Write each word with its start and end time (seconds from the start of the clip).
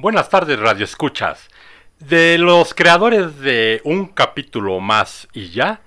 Buenas 0.00 0.30
tardes, 0.30 0.58
Radio 0.58 0.84
Escuchas. 0.86 1.50
De 1.98 2.38
los 2.38 2.72
creadores 2.72 3.38
de 3.40 3.82
Un 3.84 4.06
capítulo 4.06 4.80
más 4.80 5.28
y 5.34 5.50
ya, 5.50 5.82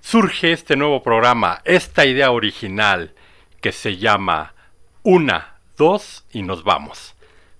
surge 0.00 0.50
este 0.50 0.74
nuevo 0.74 1.04
programa, 1.04 1.60
esta 1.64 2.04
idea 2.04 2.32
original 2.32 3.14
que 3.60 3.70
se 3.70 3.98
llama 3.98 4.54
Una, 5.04 5.58
dos 5.76 6.24
y 6.32 6.42
nos 6.42 6.64
vamos, 6.64 7.14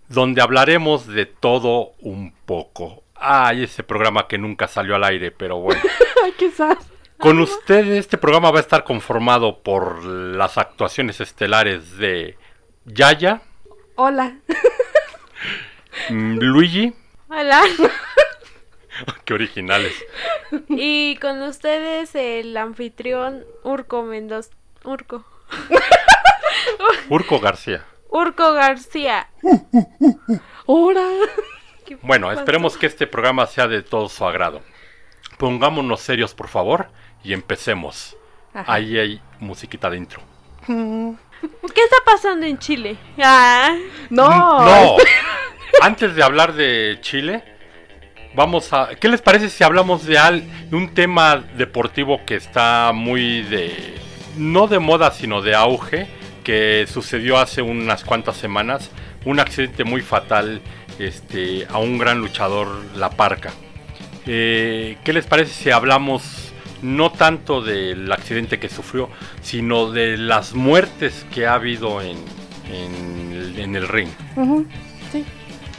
donde 0.09 0.43
hablaremos 0.43 1.07
de 1.07 1.25
todo 1.25 1.93
un 2.01 2.35
poco. 2.47 3.05
Ay, 3.15 3.63
ese 3.63 3.85
programa 3.85 4.27
que 4.27 4.39
nunca 4.39 4.67
salió 4.67 4.97
al 4.97 5.05
aire, 5.05 5.31
pero 5.31 5.59
bueno. 5.59 5.83
Sad. 6.57 6.79
Con 7.17 7.39
ustedes 7.39 8.01
este 8.01 8.19
programa 8.19 8.51
va 8.51 8.59
a 8.59 8.63
estar 8.63 8.83
conformado 8.83 9.63
por 9.63 10.05
las 10.05 10.59
actuaciones 10.59 11.21
estelares 11.21 11.97
de 11.97 12.37
Yaya, 12.87 13.43
Hola. 13.95 14.39
mm, 16.11 16.39
Luigi, 16.39 16.93
Hola. 17.29 17.63
qué 19.25 19.35
originales, 19.35 19.93
Y 20.69 21.17
con 21.17 21.41
ustedes 21.43 22.15
el 22.15 22.57
anfitrión 22.57 23.45
Urco 23.65 24.03
Mendoza. 24.03 24.51
Urco. 24.85 25.25
Urco 27.09 27.41
García. 27.41 27.85
Urco 28.11 28.53
García. 28.53 29.29
Hola. 30.67 31.09
¿Qué 31.87 31.97
Bueno, 32.03 32.27
pasó? 32.29 32.41
esperemos 32.41 32.77
que 32.77 32.87
este 32.87 33.07
programa 33.07 33.47
sea 33.47 33.67
de 33.69 33.83
todo 33.83 34.09
su 34.09 34.25
agrado. 34.25 34.61
Pongámonos 35.39 36.01
serios, 36.01 36.35
por 36.35 36.49
favor, 36.49 36.89
y 37.25 37.33
empecemos. 37.33 38.17
Ajá. 38.55 38.71
Ahí 38.75 38.99
hay 38.99 39.21
musiquita 39.41 39.89
de 39.89 39.97
intro. 39.97 40.21
¿Qué 40.67 41.83
está 41.83 41.97
pasando 42.05 42.45
en 42.47 42.59
Chile? 42.59 42.97
Ah, 43.19 43.75
No. 44.11 44.29
No. 44.65 44.97
Antes 45.81 46.15
de 46.15 46.23
hablar 46.23 46.55
de 46.55 46.99
Chile, 47.01 47.43
vamos 48.35 48.73
a. 48.73 48.91
¿Qué 49.01 49.09
les 49.09 49.21
parece 49.23 49.49
si 49.49 49.65
hablamos 49.65 50.05
de, 50.07 50.19
al- 50.19 50.45
un 50.71 50.95
tema 50.95 51.43
deportivo 51.57 52.21
que 52.25 52.37
está 52.37 52.93
muy 52.95 53.43
de. 53.43 53.95
No 54.37 54.67
de 54.69 54.79
moda, 54.79 55.11
sino 55.11 55.43
de 55.43 55.55
auge, 55.55 56.07
que 56.45 56.87
sucedió 56.91 57.39
hace 57.39 57.63
unas 57.63 58.05
cuantas 58.05 58.37
semanas. 58.37 58.91
Un 59.25 59.39
accidente 59.41 59.85
muy 59.85 60.01
fatal 60.03 60.61
este, 60.99 61.67
a 61.71 61.79
un 61.79 61.99
gran 61.99 62.19
luchador, 62.19 62.69
La 62.97 63.11
Parca. 63.11 63.51
Eh, 64.27 64.99
¿Qué 65.05 65.13
les 65.13 65.27
parece 65.27 65.53
si 65.53 65.71
hablamos 65.71 66.53
no 66.81 67.11
tanto 67.13 67.61
del 67.63 68.11
accidente 68.11 68.59
que 68.59 68.69
sufrió, 68.69 69.09
sino 69.43 69.91
de 69.93 70.17
las 70.17 70.55
muertes 70.55 71.25
que 71.33 71.47
ha 71.47 71.55
habido 71.55 72.01
en, 72.01 72.17
en 72.73 73.77
el- 73.77 73.87
ring? 73.89 74.09
Sí. 75.13 75.25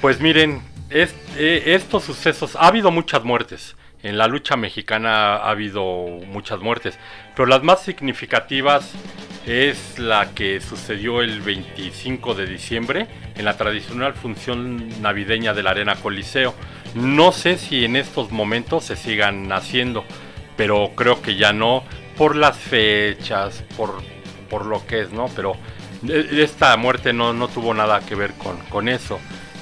Pues 0.04 0.20
miren, 0.20 0.62
eh, 0.90 1.64
estos 1.66 2.04
sucesos, 2.04 2.58
ha 2.58 2.68
habido 2.68 2.92
muchas 2.92 3.23
muertes. 3.23 3.78
En 4.02 4.18
la 4.18 4.28
lucha 4.28 4.58
mexicana 4.58 5.38
ha 5.38 5.50
habido 5.50 5.84
muchas 6.28 6.59
muertes, 6.59 7.00
pero 7.34 7.46
las 7.46 7.64
más 7.64 7.84
significativas 7.84 8.92
es 9.46 9.98
la 10.00 10.31
que 10.31 10.59
sucedió 10.59 11.22
el 11.22 11.40
25 11.40 12.34
de 12.34 12.48
diciembre 12.48 13.08
en 13.38 13.46
la 13.46 13.56
tradicional 13.56 14.14
función 14.14 15.02
navideña 15.02 15.54
de 15.54 15.64
la 15.64 15.70
Arena 15.70 15.96
Coliseo. 15.96 16.54
No 16.96 17.31
sé 17.31 17.58
si 17.58 17.86
en 17.86 17.96
estos 17.96 18.30
momentos 18.30 18.84
se 18.84 18.98
sigan 18.98 19.54
haciendo, 19.54 20.04
pero 20.58 20.92
creo 20.98 21.22
que 21.22 21.38
ya 21.38 21.54
no, 21.54 21.86
por 22.18 22.36
las 22.36 22.58
fechas, 22.58 23.64
por, 23.78 24.04
por 24.50 24.66
lo 24.66 24.86
que 24.86 25.00
es, 25.00 25.14
¿no? 25.14 25.30
Pero 25.34 25.54
eh, 26.09 26.28
esta 26.42 26.76
muerte 26.76 27.14
no, 27.14 27.31
no 27.31 27.48
tuvo 27.48 27.74
nada 27.74 28.02
que 28.02 28.16
ver 28.16 28.34
con, 28.34 28.58
con 28.66 28.90
eso. 28.90 29.18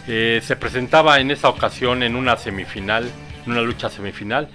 Eh, 0.08 0.42
se 0.44 0.56
presentaba 0.56 1.20
en 1.20 1.32
esa 1.32 1.50
ocasión 1.50 2.04
en 2.04 2.16
una 2.16 2.38
semifinal, 2.38 3.10
en 3.46 3.52
una 3.52 3.62
lucha 3.62 3.90
semifinal, 3.90 4.50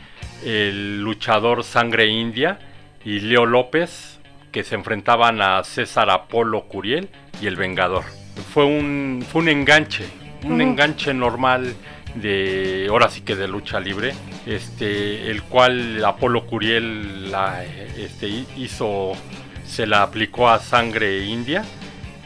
el 0.45 1.01
luchador 1.01 1.63
Sangre 1.65 2.07
India 2.07 2.59
y 3.05 3.21
Leo 3.21 3.47
López, 3.47 4.19
que 4.51 4.65
se 4.65 4.75
enfrentaban 4.75 5.41
a 5.41 5.63
César 5.65 6.11
Apolo 6.11 6.65
Curiel 6.65 7.09
y 7.41 7.47
el 7.47 7.57
Vengador. 7.57 8.05
Fue 8.53 8.65
un, 8.65 9.25
fue 9.29 9.43
un 9.43 9.49
enganche, 9.49 10.05
un 10.45 10.61
enganche 10.61 11.15
normal 11.15 11.75
de, 12.15 12.87
ahora 12.89 13.09
sí 13.09 13.21
que 13.21 13.37
de 13.37 13.47
lucha 13.47 13.79
libre, 13.79 14.15
este, 14.47 15.31
el 15.31 15.43
cual 15.43 16.05
Apolo 16.05 16.47
Curiel 16.47 17.31
la, 17.31 17.65
este, 17.65 18.29
hizo, 18.57 19.13
se 19.65 19.87
la 19.87 20.03
aplicó 20.03 20.49
a 20.49 20.59
Sangre 20.59 21.25
India 21.25 21.65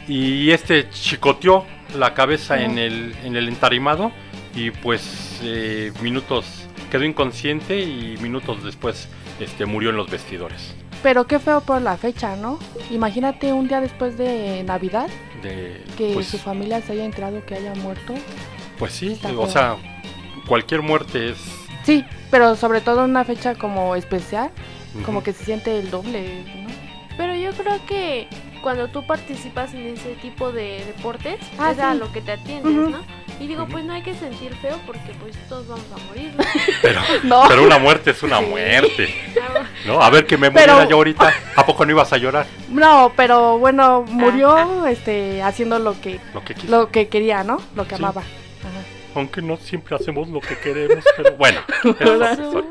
y 0.07 0.51
este 0.51 0.89
chicoteó 0.89 1.65
la 1.97 2.13
cabeza 2.13 2.61
en, 2.61 2.77
el, 2.77 3.15
en 3.23 3.35
el 3.35 3.47
entarimado 3.47 4.11
y 4.55 4.71
pues 4.71 5.39
eh, 5.43 5.91
minutos 6.01 6.45
quedó 6.89 7.03
inconsciente 7.05 7.81
y 7.81 8.17
minutos 8.21 8.63
después 8.63 9.07
este, 9.39 9.65
murió 9.65 9.89
en 9.91 9.97
los 9.97 10.09
vestidores. 10.09 10.75
Pero 11.03 11.25
qué 11.25 11.39
feo 11.39 11.61
por 11.61 11.81
la 11.81 11.97
fecha, 11.97 12.35
¿no? 12.35 12.59
Imagínate 12.91 13.53
un 13.53 13.67
día 13.67 13.81
después 13.81 14.17
de 14.17 14.61
Navidad 14.63 15.07
De, 15.41 15.83
que 15.97 16.11
pues, 16.13 16.27
su 16.27 16.37
familia 16.37 16.81
se 16.81 16.91
haya 16.93 17.05
enterado 17.05 17.43
que 17.45 17.55
haya 17.55 17.73
muerto. 17.75 18.13
pues 18.77 18.91
sí, 18.93 19.13
Está 19.13 19.29
o 19.29 19.31
feo. 19.31 19.47
sea, 19.47 19.75
cualquier 20.47 20.81
muerte 20.81 21.31
es... 21.31 21.37
Sí, 21.83 22.05
pero 22.29 22.55
sobre 22.55 22.81
todo 22.81 23.03
en 23.05 23.11
una 23.11 23.23
fecha 23.23 23.55
como 23.55 23.95
especial, 23.95 24.51
como 25.05 25.23
que 25.23 25.33
se 25.33 25.45
siente 25.45 25.79
el 25.79 25.89
doble, 25.89 26.43
¿no? 26.63 26.69
pero 27.17 27.35
yo 27.35 27.51
creo 27.51 27.83
que 27.87 28.27
cuando 28.61 28.87
tú 28.89 29.05
participas 29.05 29.73
en 29.73 29.87
ese 29.87 30.13
tipo 30.15 30.51
de 30.51 30.83
deportes, 30.85 31.39
Ah, 31.57 31.71
es 31.71 31.79
a 31.79 31.93
sí. 31.93 31.99
lo 31.99 32.11
que 32.11 32.21
te 32.21 32.31
atiendes, 32.33 32.71
Ujú. 32.75 32.89
¿no? 32.89 32.99
Y 33.39 33.47
digo, 33.47 33.65
pues 33.67 33.83
no 33.85 33.93
hay 33.93 34.03
que 34.03 34.13
sentir 34.13 34.53
feo 34.55 34.79
porque 34.85 35.13
pues 35.19 35.35
todos 35.49 35.67
vamos 35.67 35.85
a 35.95 35.97
morir, 36.07 36.31
¿no? 36.37 36.43
Pero, 36.81 37.01
No. 37.23 37.43
pero 37.47 37.63
una 37.63 37.79
muerte 37.79 38.11
es 38.11 38.21
una 38.23 38.39
Sí. 38.39 38.45
muerte, 38.45 39.15
Ah, 39.41 39.63
¿no? 39.85 40.01
A 40.01 40.09
ver 40.11 40.25
que 40.27 40.37
me 40.37 40.51
Pero- 40.51 40.73
muriera 40.73 40.89
yo 40.89 40.95
ahorita, 40.97 41.33
¿a 41.55 41.65
poco 41.65 41.85
no 41.85 41.91
ibas 41.91 42.13
a 42.13 42.17
llorar? 42.17 42.45
No, 42.69 43.11
pero 43.15 43.57
bueno, 43.57 44.03
murió 44.07 44.55
Ah, 44.55 44.91
este 44.91 45.41
haciendo 45.41 45.79
lo 45.79 45.99
que 45.99 46.19
Lo 46.33 46.43
que 46.45 46.55
lo 46.67 46.89
que 46.91 47.07
quería, 47.07 47.43
¿no? 47.43 47.59
Lo 47.75 47.87
que 47.87 47.95
Sí. 47.95 48.01
amaba. 48.03 48.21
Ajá. 48.21 48.81
Aunque 49.15 49.41
no 49.41 49.57
siempre 49.57 49.95
hacemos 49.95 50.29
lo 50.29 50.39
que 50.39 50.57
queremos, 50.57 51.03
pero 51.17 51.31
bueno. 51.35 51.59
eso 51.99 52.63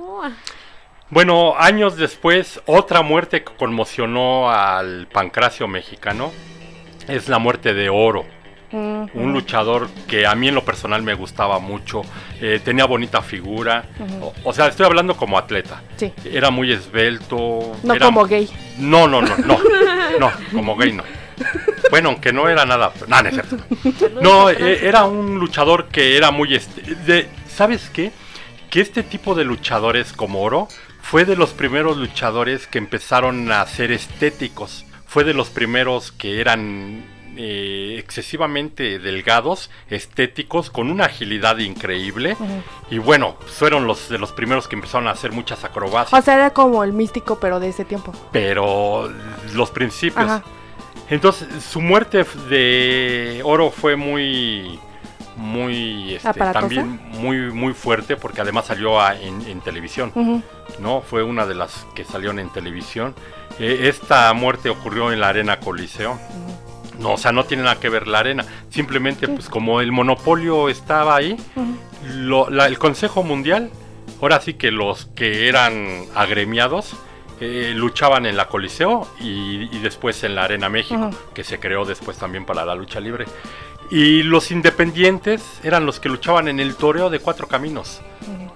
Bueno, 1.10 1.54
años 1.58 1.96
después, 1.96 2.60
otra 2.66 3.02
muerte 3.02 3.42
que 3.42 3.52
conmocionó 3.54 4.50
al 4.50 5.08
pancracio 5.08 5.66
mexicano 5.66 6.30
es 7.08 7.28
la 7.28 7.38
muerte 7.40 7.74
de 7.74 7.88
Oro, 7.90 8.24
un 8.72 9.32
luchador 9.32 9.88
que 10.06 10.24
a 10.28 10.36
mí 10.36 10.46
en 10.46 10.54
lo 10.54 10.64
personal 10.64 11.02
me 11.02 11.14
gustaba 11.14 11.58
mucho, 11.58 12.02
eh, 12.40 12.60
tenía 12.64 12.84
bonita 12.84 13.20
figura, 13.22 13.84
o, 14.20 14.32
o 14.44 14.52
sea, 14.52 14.68
estoy 14.68 14.86
hablando 14.86 15.16
como 15.16 15.36
atleta, 15.36 15.82
Sí, 15.96 16.12
era 16.24 16.50
muy 16.50 16.70
esbelto. 16.70 17.72
no 17.82 17.94
era- 17.94 18.06
como 18.06 18.24
gay. 18.26 18.48
No, 18.78 19.08
no, 19.08 19.20
no, 19.20 19.36
no, 19.38 19.58
no, 20.20 20.32
como 20.52 20.76
gay 20.76 20.92
no. 20.92 21.02
Bueno, 21.90 22.10
aunque 22.10 22.32
no 22.32 22.48
era 22.48 22.64
nada, 22.64 22.92
no, 23.08 23.20
no 23.22 23.28
es 23.28 23.34
cierto. 23.34 23.56
No, 24.20 24.48
eh, 24.50 24.86
era 24.86 25.04
un 25.06 25.40
luchador 25.40 25.88
que 25.88 26.16
era 26.16 26.30
muy... 26.30 26.54
este- 26.54 26.94
de, 26.94 27.28
¿Sabes 27.48 27.90
qué? 27.92 28.12
Que 28.70 28.80
este 28.80 29.02
tipo 29.02 29.34
de 29.34 29.42
luchadores 29.44 30.12
como 30.12 30.42
Oro 30.42 30.68
fue 31.02 31.24
de 31.24 31.36
los 31.36 31.50
primeros 31.50 31.96
luchadores 31.96 32.66
que 32.66 32.78
empezaron 32.78 33.50
a 33.52 33.64
ser 33.66 33.92
estéticos. 33.92 34.84
Fue 35.06 35.24
de 35.24 35.34
los 35.34 35.50
primeros 35.50 36.12
que 36.12 36.40
eran 36.40 37.04
eh, 37.36 37.96
excesivamente 37.98 38.98
delgados, 38.98 39.70
estéticos, 39.88 40.70
con 40.70 40.90
una 40.90 41.06
agilidad 41.06 41.58
increíble. 41.58 42.36
Y 42.90 42.98
bueno, 42.98 43.36
fueron 43.46 43.86
los 43.86 44.08
de 44.08 44.18
los 44.18 44.32
primeros 44.32 44.68
que 44.68 44.76
empezaron 44.76 45.08
a 45.08 45.12
hacer 45.12 45.32
muchas 45.32 45.64
acrobacias. 45.64 46.20
O 46.20 46.24
sea, 46.24 46.34
era 46.34 46.50
como 46.50 46.84
el 46.84 46.92
místico, 46.92 47.40
pero 47.40 47.58
de 47.58 47.68
ese 47.68 47.84
tiempo. 47.84 48.12
pero 48.30 49.10
los 49.54 49.70
principios. 49.70 50.24
Ajá. 50.24 50.42
Entonces, 51.08 51.48
su 51.64 51.80
muerte 51.80 52.24
de 52.48 53.40
Oro 53.44 53.70
fue 53.70 53.96
muy 53.96 54.78
muy 55.36 56.14
este, 56.14 56.32
también 56.52 57.00
muy 57.18 57.50
muy 57.52 57.72
fuerte 57.72 58.16
porque 58.16 58.40
además 58.40 58.66
salió 58.66 59.00
a- 59.00 59.16
en, 59.16 59.40
en 59.46 59.60
televisión, 59.60 60.12
Ujú. 60.14 60.42
¿no? 60.80 61.00
Fue 61.02 61.22
una 61.22 61.46
de 61.46 61.54
las 61.54 61.86
que 61.94 62.04
salieron 62.04 62.38
en 62.38 62.50
televisión. 62.50 63.14
Eh, 63.58 63.88
esta 63.88 64.32
muerte 64.34 64.70
ocurrió 64.70 65.12
en 65.12 65.20
la 65.20 65.28
Arena 65.28 65.60
Coliseo. 65.60 66.12
Ujú. 66.12 67.00
No, 67.00 67.12
o 67.12 67.16
sea, 67.16 67.32
no 67.32 67.44
tiene 67.44 67.62
nada 67.62 67.80
que 67.80 67.88
ver 67.88 68.06
la 68.06 68.18
arena. 68.18 68.44
Simplemente, 68.68 69.26
pues 69.28 69.48
como 69.48 69.80
el 69.80 69.90
monopolio 69.90 70.68
estaba 70.68 71.16
ahí, 71.16 71.32
Ujú. 71.56 71.76
lo- 72.14 72.50
la- 72.50 72.66
el 72.66 72.78
Consejo 72.78 73.22
Mundial, 73.22 73.70
ahora 74.20 74.40
sí 74.40 74.54
que 74.54 74.70
los 74.70 75.06
que 75.14 75.48
eran 75.48 76.04
agremiados, 76.14 76.94
eh, 77.40 77.72
luchaban 77.74 78.26
en 78.26 78.36
la 78.36 78.48
Coliseo 78.48 79.08
y, 79.18 79.74
y 79.74 79.78
después 79.78 80.22
en 80.24 80.34
la 80.34 80.44
Arena 80.44 80.68
México, 80.68 81.06
Ujú. 81.06 81.16
que 81.32 81.42
se 81.42 81.58
creó 81.58 81.86
después 81.86 82.18
también 82.18 82.44
para 82.44 82.66
la 82.66 82.74
lucha 82.74 83.00
libre. 83.00 83.24
Y 83.90 84.22
los 84.22 84.50
independientes 84.50 85.42
eran 85.64 85.84
los 85.84 85.98
que 85.98 86.08
luchaban 86.08 86.48
en 86.48 86.60
el 86.60 86.76
toreo 86.76 87.10
de 87.10 87.18
cuatro 87.18 87.48
caminos. 87.48 88.00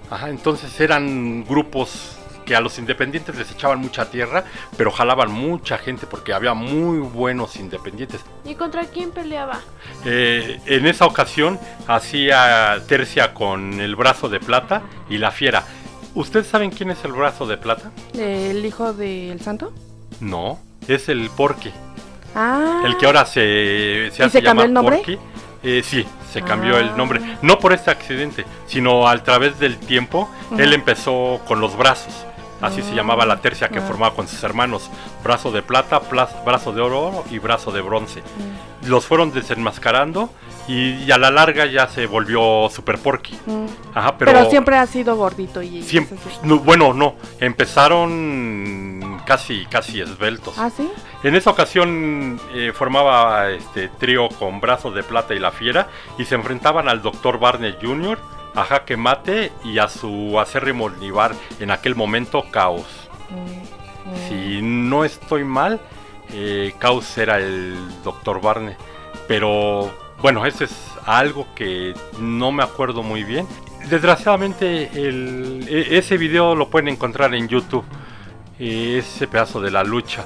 Ajá, 0.09 0.29
entonces 0.29 0.79
eran 0.79 1.43
grupos 1.45 2.17
que 2.45 2.55
a 2.55 2.61
los 2.61 2.77
independientes 2.77 3.35
les 3.35 3.51
echaban 3.51 3.79
mucha 3.79 4.09
tierra, 4.09 4.45
pero 4.77 4.91
jalaban 4.91 5.31
mucha 5.31 5.77
gente 5.77 6.05
porque 6.05 6.31
había 6.31 6.53
muy 6.53 6.99
buenos 6.99 7.57
independientes. 7.57 8.21
¿Y 8.45 8.55
contra 8.55 8.85
quién 8.85 9.11
peleaba? 9.11 9.59
Eh, 10.05 10.61
en 10.67 10.85
esa 10.85 11.05
ocasión 11.05 11.59
hacía 11.87 12.81
tercia 12.87 13.33
con 13.33 13.81
el 13.81 13.95
brazo 13.95 14.29
de 14.29 14.39
plata 14.39 14.83
y 15.09 15.17
la 15.17 15.31
fiera. 15.31 15.65
¿Ustedes 16.13 16.47
saben 16.47 16.69
quién 16.69 16.91
es 16.91 17.03
el 17.03 17.11
brazo 17.11 17.45
de 17.45 17.57
plata? 17.57 17.91
¿El 18.13 18.65
hijo 18.65 18.93
del 18.93 19.41
santo? 19.41 19.73
No, 20.21 20.59
es 20.87 21.09
el 21.09 21.29
Porky. 21.31 21.73
Ah. 22.35 22.81
El 22.85 22.97
que 22.97 23.05
ahora 23.05 23.25
se, 23.25 24.11
se 24.11 24.21
¿Y 24.21 24.25
hace 24.25 24.29
se 24.39 24.43
cambió 24.43 24.65
llamar 24.65 24.65
el 24.65 24.73
nombre? 24.73 24.97
Porky. 24.97 25.17
Eh, 25.63 25.81
sí, 25.83 26.05
se 26.31 26.41
cambió 26.41 26.77
el 26.77 26.89
Ah. 26.89 26.93
nombre. 26.97 27.21
No 27.41 27.57
por 27.59 27.73
este 27.73 27.89
accidente, 27.89 28.45
sino 28.67 29.07
a 29.07 29.17
través 29.23 29.57
del 29.59 29.77
tiempo, 29.77 30.29
él 30.57 30.73
empezó 30.73 31.39
con 31.47 31.59
los 31.61 31.75
brazos. 31.77 32.13
Así 32.61 32.81
se 32.81 32.91
Ah. 32.91 32.95
llamaba 32.95 33.25
la 33.25 33.37
tercia 33.41 33.69
que 33.69 33.79
Ah. 33.79 33.81
formaba 33.81 34.15
con 34.15 34.27
sus 34.27 34.43
hermanos. 34.43 34.89
Brazo 35.23 35.51
de 35.51 35.61
plata, 35.61 35.99
brazo 36.45 36.71
de 36.73 36.81
oro 36.81 37.23
y 37.31 37.39
brazo 37.39 37.71
de 37.71 37.81
bronce. 37.81 38.21
Los 38.87 39.05
fueron 39.05 39.31
desenmascarando 39.33 40.29
y, 40.67 40.95
y 41.03 41.11
a 41.11 41.17
la 41.17 41.31
larga 41.31 41.65
ya 41.65 41.87
se 41.87 42.05
volvió 42.07 42.69
Super 42.69 42.97
Porky. 42.97 43.37
mm. 43.45 43.65
Ajá, 43.93 44.17
pero, 44.17 44.31
Pero, 44.31 44.49
siempre 44.49 44.77
ha 44.77 44.85
sido 44.87 45.15
gordito 45.15 45.61
y... 45.61 45.81
siempre- 45.83 46.17
no, 46.43 46.59
bueno, 46.59 46.93
no, 46.93 47.15
empezaron 47.99 49.21
casi, 49.25 49.65
casi 49.65 50.01
esbeltos. 50.01 50.55
¿Ah, 50.57 50.69
sí? 50.69 50.89
En 51.23 51.35
esa 51.35 51.49
ocasión 51.49 52.39
eh, 52.53 52.71
formaba 52.73 53.49
este 53.51 53.87
trío 53.87 54.29
con 54.29 54.59
Brazos 54.61 54.93
de 54.93 55.03
Plata 55.03 55.33
y 55.33 55.39
La 55.39 55.51
Fiera 55.51 55.87
y 56.17 56.25
se 56.25 56.35
enfrentaban 56.35 56.87
al 56.89 57.01
Dr. 57.01 57.39
Barney 57.39 57.75
Jr., 57.81 58.19
a 58.55 58.63
Jaque 58.63 58.95
Mate 58.95 59.51
y 59.65 59.79
a 59.79 59.89
su 59.89 60.39
acérrimo 60.39 60.87
rival 60.87 61.33
en 61.59 61.71
aquel 61.71 61.93
momento 61.95 62.45
Caos. 62.51 62.85
Mm, 63.29 64.11
mm. 64.11 64.29
Si 64.29 64.61
no 64.61 65.03
estoy 65.03 65.43
mal, 65.43 65.81
eh, 66.33 66.73
Caos 66.79 67.17
era 67.17 67.37
el 67.37 67.75
Dr. 68.03 68.41
Barney, 68.41 68.75
pero 69.27 69.91
bueno, 70.21 70.45
eso 70.45 70.63
es 70.63 70.73
algo 71.05 71.47
que 71.55 71.93
no 72.19 72.51
me 72.51 72.63
acuerdo 72.63 73.03
muy 73.03 73.23
bien. 73.23 73.47
Desgraciadamente 73.89 74.89
e- 74.93 75.97
ese 75.97 76.17
video 76.17 76.55
lo 76.55 76.69
pueden 76.69 76.87
encontrar 76.87 77.35
en 77.35 77.47
YouTube, 77.47 77.85
eh, 78.59 78.97
ese 78.99 79.27
pedazo 79.27 79.61
de 79.61 79.71
la 79.71 79.83
lucha. 79.83 80.25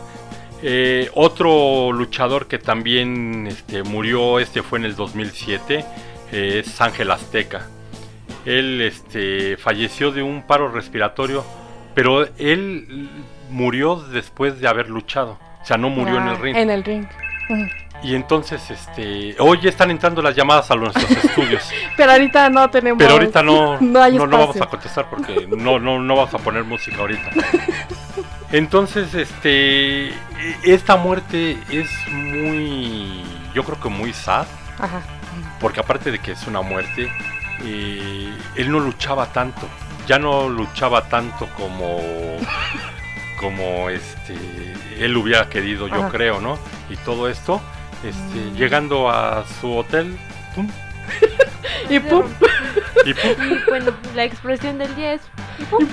Eh, 0.61 1.09
otro 1.13 1.91
luchador 1.93 2.47
que 2.47 2.59
también 2.59 3.47
este, 3.47 3.83
murió, 3.83 4.39
este 4.39 4.61
fue 4.61 4.79
en 4.79 4.85
el 4.85 4.95
2007, 4.95 5.85
eh, 6.31 6.63
es 6.65 6.81
Ángel 6.81 7.11
Azteca. 7.11 7.67
Él 8.45 8.81
este, 8.81 9.57
falleció 9.57 10.11
de 10.11 10.21
un 10.21 10.43
paro 10.43 10.69
respiratorio, 10.69 11.45
pero 11.95 12.27
él 12.37 13.09
murió 13.49 13.95
después 13.97 14.59
de 14.59 14.67
haber 14.67 14.89
luchado. 14.89 15.37
O 15.61 15.65
sea, 15.65 15.77
no 15.77 15.89
murió 15.89 16.17
en 16.17 16.27
el 16.27 16.37
ring. 16.37 16.55
En 16.55 16.69
el 16.69 16.83
ring. 16.83 17.05
Y 18.01 18.15
entonces, 18.15 18.69
este, 18.69 19.35
hoy 19.39 19.59
están 19.63 19.91
entrando 19.91 20.21
las 20.21 20.35
llamadas 20.35 20.71
a 20.71 20.75
nuestros 20.75 21.11
estudios. 21.11 21.69
Pero 21.97 22.11
ahorita 22.11 22.49
no 22.49 22.69
tenemos... 22.69 22.97
Pero 22.99 23.13
ahorita 23.13 23.43
no, 23.43 23.77
No 23.81 24.01
hay 24.01 24.15
no, 24.15 24.25
no 24.25 24.37
vamos 24.37 24.61
a 24.61 24.67
contestar 24.67 25.09
porque 25.09 25.47
no, 25.47 25.79
no, 25.79 25.99
no 25.99 26.15
vamos 26.15 26.33
a 26.33 26.37
poner 26.37 26.63
música 26.63 26.97
ahorita. 26.97 27.31
Entonces, 28.51 29.13
este, 29.13 30.11
esta 30.63 30.95
muerte 30.95 31.57
es 31.69 31.89
muy, 32.09 33.23
yo 33.53 33.63
creo 33.63 33.79
que 33.79 33.89
muy 33.89 34.11
sad, 34.11 34.47
Ajá. 34.79 35.01
porque 35.59 35.81
aparte 35.81 36.11
de 36.11 36.17
que 36.19 36.31
es 36.31 36.47
una 36.47 36.61
muerte, 36.61 37.11
eh, 37.63 38.33
él 38.55 38.71
no 38.71 38.79
luchaba 38.79 39.27
tanto, 39.27 39.67
ya 40.07 40.17
no 40.17 40.49
luchaba 40.49 41.07
tanto 41.09 41.47
como, 41.55 41.99
como 43.39 43.89
este, 43.89 44.35
él 44.99 45.15
hubiera 45.15 45.47
querido, 45.49 45.87
yo 45.87 46.09
creo, 46.09 46.41
¿no? 46.41 46.59
Y 46.89 46.97
todo 46.97 47.29
esto, 47.29 47.61
este, 48.03 48.39
Mm. 48.39 48.55
llegando 48.55 49.09
a 49.09 49.45
su 49.61 49.71
hotel, 49.75 50.17
¡pum! 50.55 50.69
Y 51.89 51.99
pum, 51.99 52.23
y 53.05 53.13
pum, 53.13 53.31
Y 53.43 53.69
bueno, 53.69 53.91
la 54.13 54.23
expresión 54.23 54.77
del 54.77 54.93
día 54.95 55.13
es... 55.13 55.21
y 55.57 55.63
pum. 55.63 55.87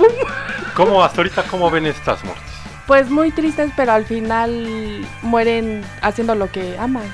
¿Cómo 0.74 1.02
hasta 1.02 1.18
ahorita 1.22 1.44
cómo 1.44 1.70
ven 1.70 1.86
estas 1.86 2.22
muertes? 2.24 2.44
Pues 2.86 3.08
muy 3.08 3.30
tristes, 3.30 3.70
pero 3.76 3.92
al 3.92 4.04
final 4.04 5.06
mueren 5.22 5.82
haciendo 6.02 6.34
lo 6.34 6.50
que 6.52 6.76
aman. 6.78 7.04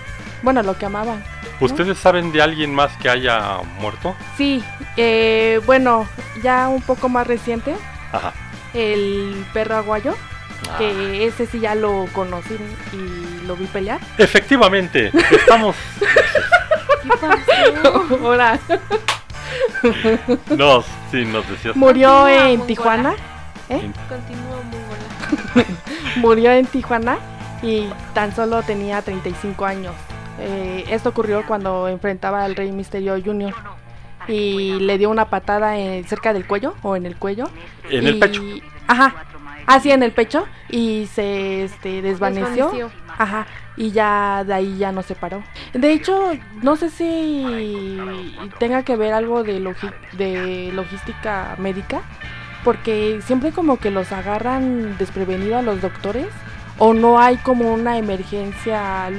Bueno, 0.42 0.62
lo 0.62 0.76
que 0.76 0.86
amaban. 0.86 1.22
¿Ustedes 1.60 1.96
saben 1.98 2.32
de 2.32 2.42
alguien 2.42 2.74
más 2.74 2.96
que 2.96 3.08
haya 3.08 3.58
muerto? 3.78 4.16
Sí, 4.36 4.64
eh, 4.96 5.60
bueno, 5.64 6.08
ya 6.42 6.68
un 6.68 6.82
poco 6.82 7.08
más 7.08 7.26
reciente, 7.26 7.76
Ajá. 8.10 8.32
El 8.74 9.44
perro 9.52 9.76
aguayo, 9.76 10.14
Ah. 10.70 10.78
que 10.78 11.26
ese 11.26 11.46
sí 11.46 11.58
ya 11.58 11.74
lo 11.74 12.06
conocí 12.12 12.56
y 12.92 13.46
lo 13.46 13.56
vi 13.56 13.66
pelear. 13.66 13.98
Efectivamente, 14.16 15.10
estamos. 15.32 15.74
¿Qué 15.98 17.08
pasó? 17.20 18.06
Ahora, 18.24 18.60
No, 20.56 20.82
sí, 21.10 21.24
nos 21.24 21.48
decías. 21.48 21.74
murió 21.74 22.08
Continúa, 22.10 22.30
en 22.44 22.48
Mongola. 22.50 22.66
Tijuana, 22.66 23.14
Continúa 23.68 24.56
muy 25.54 25.64
murió 26.16 26.52
en 26.52 26.66
Tijuana 26.66 27.18
y 27.62 27.88
tan 28.14 28.34
solo 28.34 28.62
tenía 28.62 29.02
35 29.02 29.64
años. 29.66 29.94
Eh, 30.38 30.84
esto 30.90 31.08
ocurrió 31.10 31.44
cuando 31.46 31.88
enfrentaba 31.88 32.44
al 32.44 32.54
Rey 32.54 32.70
Misterio 32.72 33.16
Jr. 33.22 33.52
y 34.28 34.78
le 34.80 34.98
dio 34.98 35.10
una 35.10 35.26
patada 35.30 35.76
en- 35.78 36.04
cerca 36.04 36.32
del 36.32 36.46
cuello 36.46 36.74
o 36.82 36.96
en 36.96 37.06
el 37.06 37.16
cuello. 37.16 37.48
En 37.90 38.06
el 38.06 38.16
y- 38.16 38.20
pecho. 38.20 38.42
Ajá, 38.86 39.14
así 39.66 39.90
en 39.90 40.02
el 40.02 40.12
pecho 40.12 40.46
y 40.68 41.06
se 41.12 41.64
este, 41.64 42.02
desvaneció. 42.02 42.66
Desvaneció. 42.70 42.90
Ajá, 43.18 43.46
y 43.76 43.90
ya 43.92 44.42
de 44.44 44.54
ahí 44.54 44.76
ya 44.78 44.90
no 44.92 45.02
se 45.02 45.14
paró. 45.14 45.42
De 45.72 45.92
hecho, 45.92 46.32
no 46.62 46.76
sé 46.76 46.90
si 46.90 47.98
tenga 48.58 48.82
que 48.82 48.96
ver 48.96 49.12
algo 49.12 49.42
de, 49.44 49.60
logi- 49.60 49.92
de 50.12 50.70
logística 50.74 51.54
médica, 51.58 52.00
porque 52.64 53.20
siempre 53.24 53.52
como 53.52 53.78
que 53.78 53.90
los 53.90 54.12
agarran 54.12 54.96
desprevenido 54.98 55.58
a 55.58 55.62
los 55.62 55.80
doctores 55.80 56.26
o 56.78 56.94
no 56.94 57.20
hay 57.20 57.36
como 57.38 57.72
una 57.72 57.98
emergencia 57.98 59.10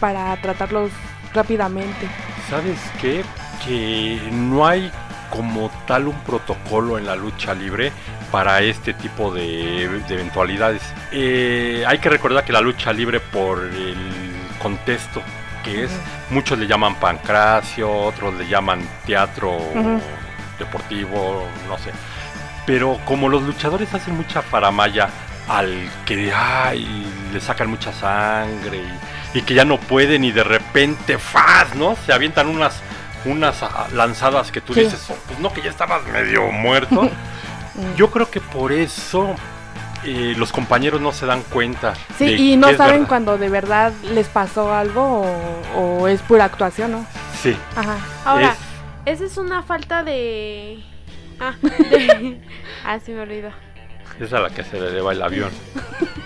para 0.00 0.36
tratarlos 0.40 0.90
rápidamente. 1.34 2.06
¿Sabes 2.48 2.78
qué? 3.00 3.22
Que 3.64 4.20
no 4.32 4.66
hay 4.66 4.90
como 5.30 5.70
tal 5.86 6.06
un 6.08 6.18
protocolo 6.20 6.98
en 6.98 7.06
la 7.06 7.16
lucha 7.16 7.52
libre 7.54 7.92
para 8.30 8.60
este 8.62 8.94
tipo 8.94 9.32
de, 9.32 9.88
de 10.08 10.14
eventualidades. 10.14 10.82
Eh, 11.12 11.84
hay 11.86 11.98
que 11.98 12.08
recordar 12.08 12.44
que 12.44 12.52
la 12.52 12.60
lucha 12.60 12.92
libre 12.92 13.20
por 13.20 13.64
el 13.64 13.96
contexto 14.62 15.22
que 15.64 15.84
es, 15.84 15.90
muchos 16.30 16.58
le 16.60 16.68
llaman 16.68 16.94
pancracio, 16.94 17.90
otros 17.92 18.34
le 18.34 18.46
llaman 18.46 18.88
teatro 19.04 19.50
Ujú. 19.56 20.00
deportivo, 20.60 21.44
no 21.68 21.76
sé. 21.78 21.90
Pero 22.66 22.98
como 23.04 23.28
los 23.28 23.42
luchadores 23.42 23.92
hacen 23.92 24.16
mucha 24.16 24.42
faramaya 24.42 25.08
al 25.48 25.88
que 26.04 26.32
ay, 26.32 27.06
le 27.32 27.40
sacan 27.40 27.68
mucha 27.68 27.92
sangre 27.92 28.78
y, 29.34 29.38
y 29.38 29.42
que 29.42 29.54
ya 29.54 29.64
no 29.64 29.78
pueden 29.78 30.24
y 30.24 30.30
de 30.32 30.44
repente 30.44 31.18
¡faz! 31.18 31.74
¿no? 31.74 31.96
Se 32.06 32.12
avientan 32.12 32.48
unas 32.48 32.80
unas 33.26 33.56
lanzadas 33.92 34.50
que 34.52 34.60
tú 34.60 34.74
Sí. 34.74 34.80
dices, 34.80 35.04
"Oh, 35.10 35.16
pues 35.26 35.38
no 35.40 35.52
que 35.52 35.62
ya 35.62 35.70
estabas 35.70 36.04
medio 36.06 36.50
muerto. 36.52 37.10
Yo 37.96 38.10
creo 38.10 38.30
que 38.30 38.40
por 38.40 38.72
eso 38.72 39.34
eh, 40.04 40.34
los 40.36 40.52
compañeros 40.52 41.00
no 41.00 41.10
se 41.12 41.26
dan 41.26 41.42
cuenta. 41.42 41.94
Sí, 42.16 42.26
de 42.26 42.32
y 42.36 42.56
no 42.56 42.68
saben 42.74 42.92
verdad. 42.94 43.08
cuando 43.08 43.38
de 43.38 43.48
verdad 43.48 43.92
les 44.12 44.28
pasó 44.28 44.72
algo 44.72 45.22
o, 45.74 46.00
o 46.02 46.08
es 46.08 46.20
pura 46.22 46.44
actuación, 46.44 46.92
¿no? 46.92 47.06
Sí. 47.42 47.56
Ajá. 47.74 47.96
Ahora, 48.24 48.54
es- 49.04 49.14
esa 49.20 49.24
es 49.24 49.36
una 49.36 49.62
falta 49.62 50.02
de... 50.04 50.82
Ah, 51.40 51.54
de... 51.62 52.40
ah, 52.84 52.98
se 53.04 53.12
me 53.12 53.20
olvidó. 53.22 53.50
Es 54.20 54.32
a 54.32 54.38
la 54.40 54.50
que 54.50 54.62
se 54.64 54.80
le 54.80 54.88
eleva 54.88 55.12
el 55.12 55.22
avión. 55.22 55.50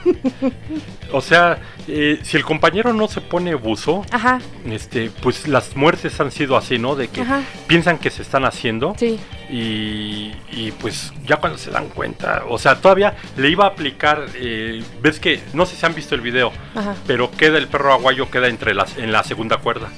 o 1.13 1.21
sea, 1.21 1.59
eh, 1.89 2.19
si 2.23 2.37
el 2.37 2.45
compañero 2.45 2.93
no 2.93 3.09
se 3.09 3.21
pone 3.21 3.55
buzo, 3.55 4.05
Ajá, 4.11 4.41
este, 4.67 5.11
pues 5.23 5.49
las 5.49 5.77
muertes 5.77 6.19
han 6.21 6.31
sido 6.31 6.57
así, 6.57 6.79
¿no? 6.79 6.95
De 6.97 7.09
que 7.09 7.23
ajá, 7.23 7.43
piensan 7.67 7.99
que 7.99 8.11
se 8.11 8.23
están 8.23 8.45
haciendo 8.45 8.95
sí. 8.99 9.19
y, 9.51 10.33
y, 10.53 10.73
pues 10.81 11.13
ya 11.27 11.37
cuando 11.39 11.59
se 11.59 11.71
dan 11.71 11.89
cuenta, 11.89 12.45
o 12.49 12.59
sea, 12.59 12.81
todavía 12.81 13.17
le 13.37 13.49
iba 13.51 13.65
a 13.65 13.69
aplicar, 13.69 14.27
eh, 14.35 14.83
ves 15.03 15.19
que, 15.21 15.41
no 15.53 15.67
sé 15.67 15.77
si 15.77 15.85
han 15.87 15.95
visto 15.95 16.15
el 16.15 16.21
video, 16.21 16.53
Ajá. 16.75 16.95
pero 17.07 17.31
queda 17.31 17.59
el 17.59 17.69
perro 17.69 17.93
aguayo, 17.93 18.31
queda 18.31 18.49
entre 18.49 18.75
las, 18.75 18.97
en 18.99 19.13
la 19.13 19.23
segunda 19.25 19.59
cuerda. 19.59 19.89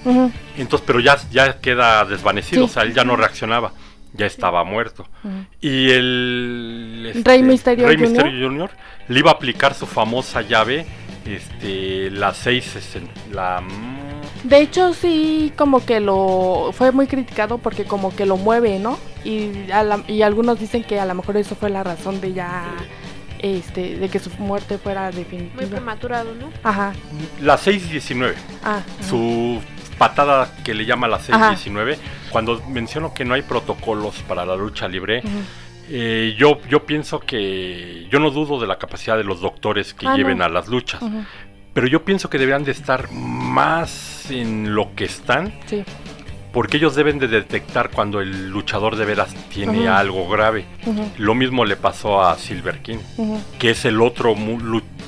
Entonces, 0.57 0.85
pero 0.87 1.01
ya, 1.01 1.17
ya 1.31 1.59
queda 1.61 2.05
desvanecido, 2.05 2.67
Sí. 2.67 2.71
o 2.71 2.73
sea, 2.75 2.83
él 2.83 2.95
ya 2.95 3.05
no 3.05 3.17
reaccionaba, 3.17 3.73
ya 4.15 4.27
estaba 4.27 4.65
muerto. 4.65 5.07
Y 5.61 5.91
el 5.91 7.05
este, 7.15 7.29
Rey 7.31 7.43
Misterio 7.43 7.87
Rey 7.87 7.97
Jr. 7.97 8.09
Misterio 8.11 8.49
Jr. 8.49 8.71
le 9.09 9.19
iba 9.19 9.31
a 9.31 9.35
aplicar 9.35 9.75
su 9.75 9.87
famosa 9.87 10.43
llave, 10.43 10.87
este, 11.27 12.11
la 12.11 12.35
6, 12.35 12.99
la, 13.33 13.61
mm, 13.61 14.03
De 14.49 14.61
hecho, 14.61 14.93
sí, 14.93 15.53
como 15.57 15.85
que 15.87 16.01
lo 16.01 16.71
fue 16.73 16.91
muy 16.93 17.07
criticado 17.07 17.59
porque 17.59 17.85
como 17.85 18.15
que 18.15 18.27
lo 18.27 18.37
mueve, 18.37 18.79
¿no? 18.81 18.99
Y, 19.25 19.71
a 19.71 19.83
la- 19.85 20.03
y 20.09 20.23
algunos 20.23 20.59
dicen 20.59 20.83
que 20.83 20.99
a 20.99 21.07
lo 21.07 21.15
mejor 21.15 21.37
eso 21.37 21.55
fue 21.55 21.71
la 21.71 21.85
razón 21.85 22.21
de 22.21 22.33
ya, 22.33 22.65
este, 23.39 23.97
de 23.97 24.09
que 24.09 24.19
su 24.19 24.31
muerte 24.39 24.79
fuera 24.79 25.11
Muy 25.13 25.23
definitiva. 25.23 25.67
prematurado, 25.71 26.35
¿no? 26.35 26.51
Ajá. 26.65 26.93
La 27.41 27.57
619, 27.57 28.35
Ah, 28.65 28.83
ajá. 28.99 29.09
su 29.09 29.61
patada 29.97 30.53
que 30.65 30.75
le 30.75 30.85
llama 30.87 31.07
la 31.07 31.17
Ajá. 31.17 31.23
619, 32.33 32.63
cuando 32.63 32.63
menciono 32.69 33.15
que 33.15 33.25
no 33.25 33.35
hay 33.35 33.43
protocolos 33.43 34.17
para 34.27 34.45
la 34.47 34.57
lucha 34.57 34.89
libre, 34.89 35.23
eh, 35.89 36.35
yo, 36.39 36.59
yo 36.69 36.85
pienso 36.87 37.21
que 37.21 38.07
yo 38.11 38.19
no 38.19 38.31
dudo 38.31 38.59
de 38.61 38.67
la 38.67 38.79
capacidad 38.79 39.17
de 39.17 39.25
los 39.25 39.41
doctores 39.41 39.95
que 39.95 40.07
Ah, 40.07 40.17
lleven 40.17 40.39
no. 40.39 40.45
a 40.45 40.49
las 40.49 40.69
luchas, 40.69 41.03
pero 41.75 41.87
yo 41.87 42.05
pienso 42.05 42.29
que 42.31 42.39
deberían 42.39 42.65
de 42.65 42.73
estar 42.73 43.11
más 43.13 44.31
en 44.31 44.75
lo 44.75 44.95
que 44.95 45.05
están, 45.05 45.53
Sí. 45.67 45.85
porque 46.53 46.77
ellos 46.77 46.95
deben 46.95 47.19
de 47.19 47.29
detectar 47.29 47.91
cuando 47.91 48.21
el 48.21 48.49
luchador 48.51 48.97
de 48.97 49.05
veras 49.05 49.35
tiene 49.51 49.89
algo 49.89 50.29
grave. 50.29 50.65
Lo 51.19 51.35
mismo 51.35 51.65
le 51.65 51.77
pasó 51.77 52.23
a 52.23 52.37
Silver 52.39 52.81
King, 52.81 52.99
que 53.59 53.71
es 53.71 53.85
el 53.85 54.01
otro, 54.01 54.35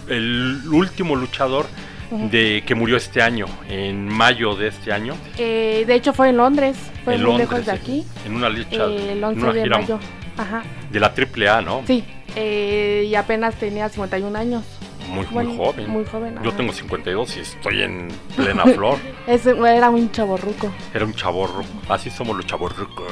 el 0.09 0.61
último 0.71 1.17
luchador 1.17 1.67
De 2.11 2.63
que 2.67 2.75
murió 2.75 2.97
este 2.97 3.23
año, 3.23 3.47
en 3.69 4.07
mayo 4.09 4.55
de 4.55 4.69
este 4.69 4.93
año, 4.93 5.15
Eh, 5.39 5.85
de 5.87 5.95
hecho 5.95 6.13
fue 6.13 6.29
en 6.31 6.37
Londres, 6.37 6.77
fue 7.05 7.15
en 7.15 7.21
muy 7.23 7.31
Londres, 7.31 7.51
lejos 7.51 7.67
de 7.67 7.73
aquí, 7.73 8.07
en 8.25 8.35
una 8.37 8.49
lucha, 8.49 8.87
eh, 8.87 9.13
el 9.13 9.19
en 9.19 9.25
11 9.25 9.41
una 9.43 9.53
de 9.53 9.63
gira 9.63 9.79
mayo. 9.79 9.99
Ajá. 10.37 10.63
de 10.91 11.01
la 11.01 11.13
AAA, 11.15 11.61
¿no? 11.63 11.83
Sí, 11.87 12.05
eh, 12.37 13.07
y 13.09 13.15
apenas 13.15 13.55
tenía 13.57 13.89
51 13.89 14.37
años. 14.39 14.65
Muy, 15.09 15.27
muy 15.31 15.57
joven. 15.57 15.91
Muy 15.91 16.05
joven. 16.07 16.35
Yo 16.43 16.49
ajá. 16.49 16.57
tengo 16.57 16.73
52 16.73 17.37
y 17.37 17.41
estoy 17.41 17.83
en 17.83 18.09
plena 18.37 18.65
flor. 18.65 18.99
Ese 19.27 19.51
era 19.51 19.91
un 19.91 20.11
chaborruco. 20.11 20.73
Era 20.95 21.05
un 21.05 21.13
chaborro. 21.15 21.63
Así 21.89 22.11
somos 22.11 22.37
los 22.37 22.47
chaborrucos. 22.47 23.07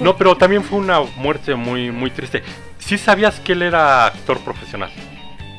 No, 0.00 0.16
pero 0.16 0.36
también 0.36 0.64
fue 0.64 0.78
una 0.78 1.00
muerte 1.16 1.54
muy, 1.54 1.90
muy 1.92 2.10
triste. 2.10 2.42
¿Sí 2.78 2.96
sabías 2.98 3.38
que 3.40 3.52
él 3.52 3.62
era 3.62 4.06
actor 4.06 4.38
profesional? 4.40 4.90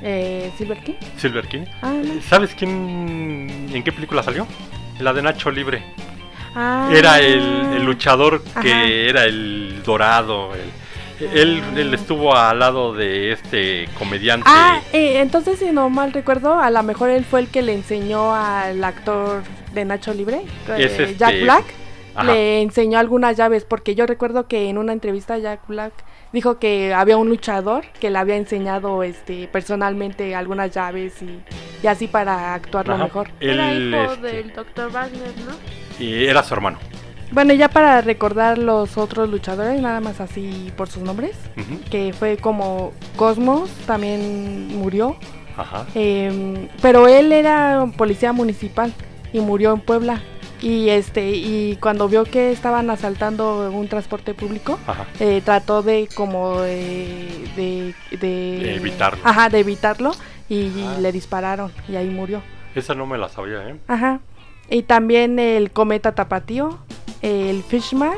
Eh, 0.04 0.52
Silver 0.58 0.78
King. 0.80 0.96
Silver 1.18 1.48
King. 1.48 1.66
Ah, 1.82 1.94
no. 2.04 2.22
¿Sabes 2.22 2.54
quién, 2.56 3.70
en 3.74 3.84
qué 3.84 3.92
película 3.92 4.22
salió? 4.22 4.46
La 5.00 5.14
de 5.14 5.22
Nacho 5.22 5.50
Libre. 5.50 5.84
Ah. 6.56 6.90
Era 6.94 7.20
el, 7.20 7.40
el 7.76 7.84
luchador 7.86 8.44
que 8.62 8.72
Ajá. 8.74 8.84
era 8.86 9.24
el 9.26 9.82
dorado. 9.86 10.54
el- 10.54 10.84
él, 11.34 11.64
él 11.78 11.94
estuvo 11.94 12.36
al 12.36 12.60
lado 12.60 12.94
de 12.94 13.32
este 13.32 13.88
comediante. 13.98 14.46
Ah, 14.50 14.82
eh, 14.92 15.22
entonces 15.22 15.58
si 15.60 15.72
no 15.72 15.90
mal 15.90 16.12
recuerdo, 16.12 16.60
a 16.60 16.70
lo 16.70 16.84
mejor 16.84 17.10
él 17.12 17.24
fue 17.24 17.40
el 17.40 17.48
que 17.48 17.62
le 17.62 17.74
enseñó 17.74 18.36
al 18.36 18.84
actor 18.84 19.42
de 19.74 19.86
Nacho 19.86 20.14
Libre, 20.14 20.42
eh, 20.68 20.76
Es 20.80 21.00
este- 21.00 21.16
Jack 21.16 21.42
Black, 21.44 21.64
Ajá. 22.16 22.26
le 22.34 22.62
enseñó 22.62 23.00
algunas 23.00 23.38
llaves, 23.38 23.64
porque 23.64 23.96
yo 23.96 24.06
recuerdo 24.06 24.48
que 24.48 24.68
en 24.70 24.78
una 24.78 24.92
entrevista 24.92 25.38
Jack 25.38 25.62
Black 25.68 25.94
dijo 26.34 26.60
que 26.60 26.94
había 26.94 27.16
un 27.16 27.30
luchador 27.30 27.86
que 28.00 28.10
le 28.10 28.18
había 28.18 28.36
enseñado 28.36 29.04
este 29.04 29.48
personalmente 29.48 30.36
algunas 30.36 30.72
llaves 30.72 31.22
y, 31.22 31.40
y 31.82 31.88
así 31.88 32.08
para 32.08 32.54
actuarlo 32.56 32.96
Ajá. 32.96 33.04
mejor. 33.06 33.30
Era 33.40 33.74
hijo 33.74 34.14
este, 34.14 34.28
del 34.28 34.54
Dr. 34.54 34.92
Wagner, 34.92 35.32
¿no? 35.48 36.04
y 36.04 36.26
era 36.26 36.44
su 36.44 36.54
hermano. 36.54 36.80
Bueno, 37.32 37.54
ya 37.54 37.68
para 37.68 38.02
recordar 38.02 38.58
los 38.60 38.98
otros 38.98 39.30
luchadores, 39.30 39.82
nada 39.82 40.00
más 40.02 40.22
así 40.22 40.72
por 40.78 40.88
sus 40.88 41.02
nombres, 41.02 41.36
que 41.90 42.14
fue 42.14 42.38
como 42.38 42.94
Cosmos, 43.16 43.72
también 43.88 44.68
murió. 44.78 45.16
Ajá. 45.58 45.88
Eh, 45.96 46.70
pero 46.82 47.08
él 47.08 47.32
era 47.32 47.88
policía 47.98 48.34
municipal 48.34 48.94
y 49.32 49.40
murió 49.40 49.74
en 49.74 49.80
Puebla. 49.80 50.22
Y 50.64 50.90
este 50.90 51.30
y 51.32 51.76
cuando 51.82 52.08
vio 52.08 52.24
que 52.24 52.52
estaban 52.52 52.90
asaltando 52.90 53.70
un 53.70 53.88
transporte 53.90 54.34
público, 54.34 54.80
eh, 55.20 55.42
trató 55.44 55.82
de 55.84 56.08
como 56.16 56.62
de, 56.62 57.28
de, 57.58 57.94
de- 58.12 58.18
De 58.60 58.76
evitarlo. 58.76 59.20
Ajá, 59.26 59.50
de 59.50 59.60
evitarlo 59.60 60.12
y, 60.48 60.72
Ah. 60.86 60.98
le 61.02 61.12
dispararon 61.12 61.70
y 61.90 61.98
ahí 61.98 62.08
murió. 62.10 62.42
Esa 62.76 62.96
no 62.96 63.06
me 63.06 63.18
la 63.18 63.28
sabía, 63.28 63.68
¿eh? 63.70 63.76
Ajá. 63.90 64.22
Y 64.70 64.84
también 64.84 65.38
el 65.38 65.72
cometa 65.72 66.16
tapatío, 66.16 66.80
el 67.22 67.62
Fishman, 67.64 68.14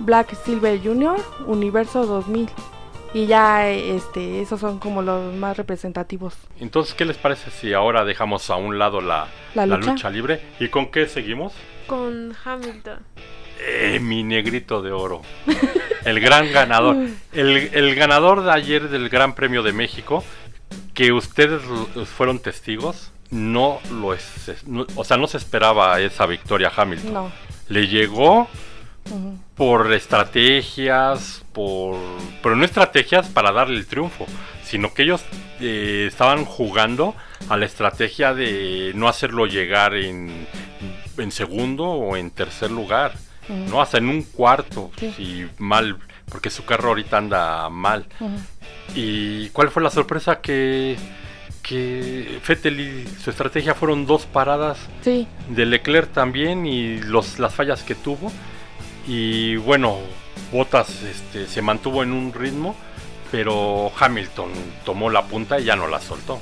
Black 0.00 0.34
Silver 0.44 0.80
Jr., 0.82 1.16
Universo 1.46 2.04
2000. 2.04 2.48
Y 3.14 3.26
ya 3.26 3.70
este 3.70 4.42
esos 4.42 4.58
son 4.60 4.78
como 4.80 5.00
los 5.02 5.32
más 5.36 5.56
representativos. 5.56 6.34
Entonces, 6.60 6.94
¿qué 6.94 7.04
les 7.04 7.16
parece 7.16 7.50
si 7.52 7.72
ahora 7.72 8.04
dejamos 8.04 8.50
a 8.50 8.56
un 8.56 8.78
lado 8.78 9.00
la, 9.00 9.28
La 9.54 9.64
lucha 9.66 10.10
libre? 10.10 10.40
¿Y 10.58 10.68
con 10.68 10.86
qué 10.90 11.06
seguimos? 11.06 11.54
Con 11.86 12.34
Hamilton. 12.44 12.98
Eh, 13.60 13.98
mi 14.00 14.22
negrito 14.22 14.82
de 14.82 14.92
oro. 14.92 15.22
El 16.04 16.20
gran 16.20 16.52
ganador. 16.52 16.96
El, 17.32 17.56
el 17.72 17.94
ganador 17.94 18.42
de 18.44 18.52
ayer 18.52 18.88
del 18.88 19.08
Gran 19.08 19.34
Premio 19.34 19.62
de 19.62 19.72
México, 19.72 20.22
que 20.94 21.12
ustedes 21.12 21.62
fueron 22.16 22.38
testigos, 22.38 23.10
no 23.30 23.80
lo 23.90 24.14
es. 24.14 24.52
no- 24.66 24.86
o 24.94 25.04
sea, 25.04 25.16
no 25.16 25.26
se 25.26 25.38
esperaba 25.38 26.00
esa 26.00 26.26
victoria 26.26 26.68
a 26.74 26.82
Hamilton. 26.82 27.12
No. 27.14 27.32
Le 27.68 27.88
llegó 27.88 28.48
por 29.56 29.92
estrategias, 29.92 31.44
por... 31.52 31.96
Pero 32.42 32.56
no 32.56 32.64
estrategias 32.64 33.28
para 33.28 33.52
darle 33.52 33.78
el 33.78 33.86
triunfo, 33.86 34.26
sino 34.64 34.92
que 34.92 35.02
ellos 35.04 35.24
eh, 35.60 36.04
estaban 36.08 36.44
jugando 36.44 37.14
a 37.48 37.56
la 37.56 37.66
estrategia 37.66 38.34
de 38.34 38.92
no 38.94 39.08
hacerlo 39.08 39.46
llegar 39.46 39.94
en, 39.94 40.46
en 41.18 41.30
segundo 41.32 41.84
o 41.84 42.16
en 42.16 42.30
tercer 42.30 42.70
lugar. 42.70 43.14
¿no? 43.48 43.80
Hasta 43.80 43.98
en 43.98 44.08
un 44.08 44.22
cuarto, 44.22 44.90
Sí. 44.98 45.12
si 45.16 45.46
mal, 45.58 45.96
porque 46.28 46.50
su 46.50 46.64
carro 46.64 46.88
ahorita 46.88 47.16
anda 47.18 47.68
mal. 47.70 48.04
¿Y 48.94 49.48
cuál 49.50 49.70
fue 49.70 49.82
la 49.84 49.90
sorpresa? 49.90 50.40
Que, 50.40 50.96
que 51.62 52.40
Fettel 52.42 52.80
y 52.80 53.06
su 53.22 53.30
estrategia 53.30 53.74
fueron 53.74 54.04
dos 54.06 54.26
paradas 54.26 54.78
Sí, 55.02 55.28
de 55.48 55.64
Leclerc 55.66 56.12
también 56.12 56.66
y 56.66 56.98
los, 57.02 57.38
las 57.38 57.54
fallas 57.54 57.82
que 57.84 57.94
tuvo. 57.94 58.32
Y 59.06 59.54
bueno, 59.56 59.98
Bottas 60.52 61.02
este, 61.02 61.46
se 61.46 61.62
mantuvo 61.62 62.02
en 62.02 62.12
un 62.12 62.32
ritmo, 62.32 62.74
pero 63.30 63.92
Hamilton 63.98 64.50
tomó 64.84 65.08
la 65.10 65.22
punta 65.26 65.60
y 65.60 65.64
ya 65.64 65.76
no 65.76 65.86
la 65.86 66.00
soltó. 66.00 66.40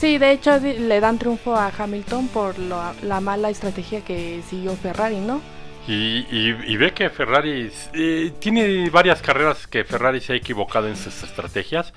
Sí, 0.00 0.18
de 0.18 0.32
hecho 0.32 0.58
le 0.58 1.00
dan 1.00 1.18
triunfo 1.18 1.54
a 1.54 1.68
Hamilton 1.76 2.28
por 2.28 2.58
lo- 2.58 2.94
la 3.02 3.20
mala 3.20 3.50
estrategia 3.50 4.00
que 4.02 4.40
siguió 4.48 4.74
Ferrari, 4.76 5.16
¿no? 5.18 5.40
Y, 5.86 6.26
y- 6.30 6.56
y 6.66 6.76
ve 6.76 6.92
que 6.92 7.10
Ferrari 7.10 7.70
eh, 7.94 8.32
tiene 8.38 8.90
varias 8.90 9.22
carreras 9.22 9.66
que 9.66 9.84
Ferrari 9.84 10.20
se 10.20 10.34
ha 10.34 10.36
equivocado 10.36 10.88
en 10.88 10.96
sus 10.96 11.22
estrategias. 11.22 11.92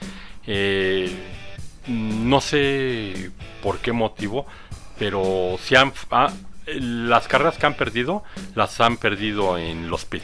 Eh, 0.47 1.11
no 1.87 2.39
sé 2.41 3.31
por 3.61 3.79
qué 3.79 3.91
motivo, 3.91 4.45
pero 4.97 5.57
si 5.61 5.75
han, 5.75 5.91
ah, 6.11 6.31
las 6.65 7.27
carreras 7.27 7.57
que 7.57 7.65
han 7.65 7.73
perdido 7.75 8.23
las 8.55 8.79
han 8.79 8.97
perdido 8.97 9.57
en 9.57 9.89
los 9.89 10.05
pits. 10.05 10.23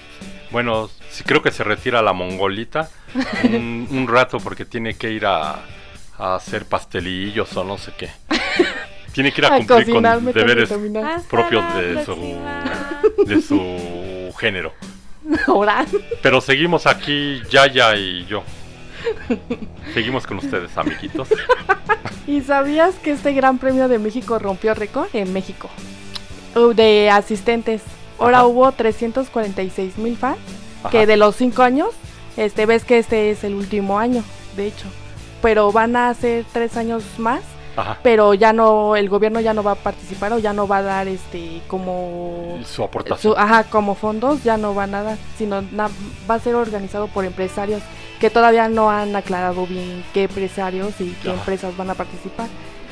Bueno, 0.52 0.90
sí 1.12 1.24
creo 1.26 1.42
que 1.42 1.52
se 1.52 1.64
retira 1.64 2.02
la 2.02 2.14
mongolita 2.14 2.90
un, 3.44 3.88
un 3.92 4.08
rato 4.08 4.40
porque 4.40 4.66
tiene 4.66 4.96
que 4.96 5.12
ir 5.12 5.26
a, 5.26 5.60
a 6.20 6.36
hacer 6.36 6.66
pastelillos 6.66 7.56
o 7.58 7.64
no 7.64 7.78
sé 7.78 7.94
qué. 7.98 8.10
Tiene 9.14 9.32
que 9.32 9.42
ir 9.42 9.46
a 9.46 9.56
A 9.56 9.58
cumplir 9.58 9.68
con 9.68 9.86
cocinar, 9.86 10.22
método 10.22 10.46
deberes 10.46 10.70
propios 11.28 11.64
de 11.76 12.06
su, 12.06 13.26
de 13.26 13.42
su 13.42 14.38
género. 14.38 14.74
Ahora. 15.48 15.86
Pero 16.22 16.42
seguimos 16.42 16.86
aquí, 16.86 17.42
Yaya 17.50 17.96
y 17.96 18.26
yo. 18.26 18.44
Seguimos 19.94 20.28
con 20.28 20.38
ustedes, 20.38 20.78
amiguitos. 20.78 21.30
¿Y 22.28 22.42
sabías 22.42 22.96
que 22.96 23.12
este 23.12 23.34
Gran 23.34 23.58
Premio 23.58 23.88
de 23.88 23.98
México 23.98 24.38
rompió 24.38 24.74
récord 24.74 25.08
en 25.14 25.34
México? 25.34 25.70
Uh, 26.56 26.74
de 26.74 27.10
asistentes. 27.10 27.82
Ahora 28.20 28.40
Ajá. 28.40 28.48
hubo 28.48 28.72
346 28.72 29.98
mil 29.98 30.18
fans. 30.18 30.38
Ajá. 30.82 30.90
Que 30.90 31.06
de 31.06 31.18
los 31.18 31.36
5 31.36 31.62
años, 31.64 31.90
este 32.38 32.66
ves 32.66 32.84
que 32.84 33.00
este 33.00 33.32
es 33.32 33.44
el 33.44 33.56
último 33.56 34.00
año, 34.00 34.24
de 34.56 34.68
hecho. 34.68 34.86
Pero 35.42 35.72
van 35.72 35.96
a 35.96 36.14
ser 36.14 36.46
3 36.52 36.76
años 36.78 37.04
más. 37.18 37.42
Ajá. 37.76 37.98
Pero 38.04 38.34
ya 38.34 38.52
no, 38.52 38.96
el 38.98 39.08
gobierno 39.08 39.40
ya 39.40 39.54
no 39.54 39.64
va 39.64 39.72
a 39.72 39.76
participar 39.76 40.34
o 40.34 40.40
ya 40.40 40.52
no 40.52 40.68
va 40.68 40.78
a 40.78 40.82
dar 40.82 41.08
este 41.08 41.62
como 41.68 42.58
Su 42.66 42.84
aportación. 42.84 43.34
su- 43.34 43.40
ajá, 43.40 43.64
como 43.66 43.96
fondos 43.96 44.44
ya 44.44 44.58
no 44.58 44.74
van 44.74 44.94
a 44.96 45.04
dar, 45.04 45.18
sino 45.38 45.62
na- 45.62 45.90
va 46.30 46.36
a 46.36 46.40
ser 46.40 46.56
organizado 46.56 47.08
por 47.08 47.24
empresarios 47.24 47.82
que 48.20 48.30
todavía 48.30 48.68
no 48.68 48.90
han 48.92 49.16
aclarado 49.16 49.66
bien 49.66 50.04
qué 50.14 50.24
empresarios 50.24 51.00
y 51.00 51.12
qué 51.24 51.30
Ajá. 51.30 51.40
empresas 51.40 51.78
van 51.78 51.90
a 51.90 51.94
participar. 51.94 52.48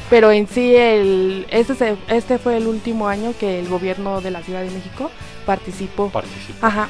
Pero 0.09 0.31
en 0.31 0.47
sí, 0.47 0.73
el, 0.73 1.47
este, 1.49 1.97
este 2.07 2.37
fue 2.37 2.55
el 2.55 2.65
último 2.67 3.09
año 3.09 3.33
que 3.37 3.59
el 3.59 3.67
gobierno 3.67 4.21
de 4.21 4.31
la 4.31 4.41
Ciudad 4.41 4.61
de 4.61 4.69
México 4.69 5.11
participó. 5.45 6.07
Participa. 6.09 6.65
Ajá, 6.65 6.87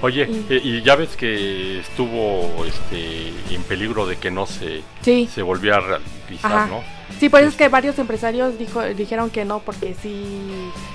Oye, 0.00 0.28
Y- 0.30 0.52
eh, 0.54 0.60
y 0.62 0.82
ya 0.82 0.94
ves 0.94 1.16
que 1.16 1.80
estuvo 1.80 2.64
este, 2.64 3.32
en 3.52 3.62
peligro 3.64 4.06
de 4.06 4.16
que 4.16 4.30
no 4.30 4.46
se, 4.46 4.82
Sí, 5.02 5.28
se 5.32 5.42
volviera 5.42 5.78
a 5.78 5.80
realizar, 5.80 6.52
Ajá. 6.52 6.66
¿no? 6.66 6.82
sí, 7.18 7.28
pues 7.28 7.44
es 7.46 7.52
Sí. 7.52 7.58
que 7.58 7.68
varios 7.68 7.98
empresarios 7.98 8.58
dijo, 8.58 8.82
dijeron 8.82 9.30
que 9.30 9.44
no, 9.44 9.58
porque 9.60 9.94
sí, 10.00 10.24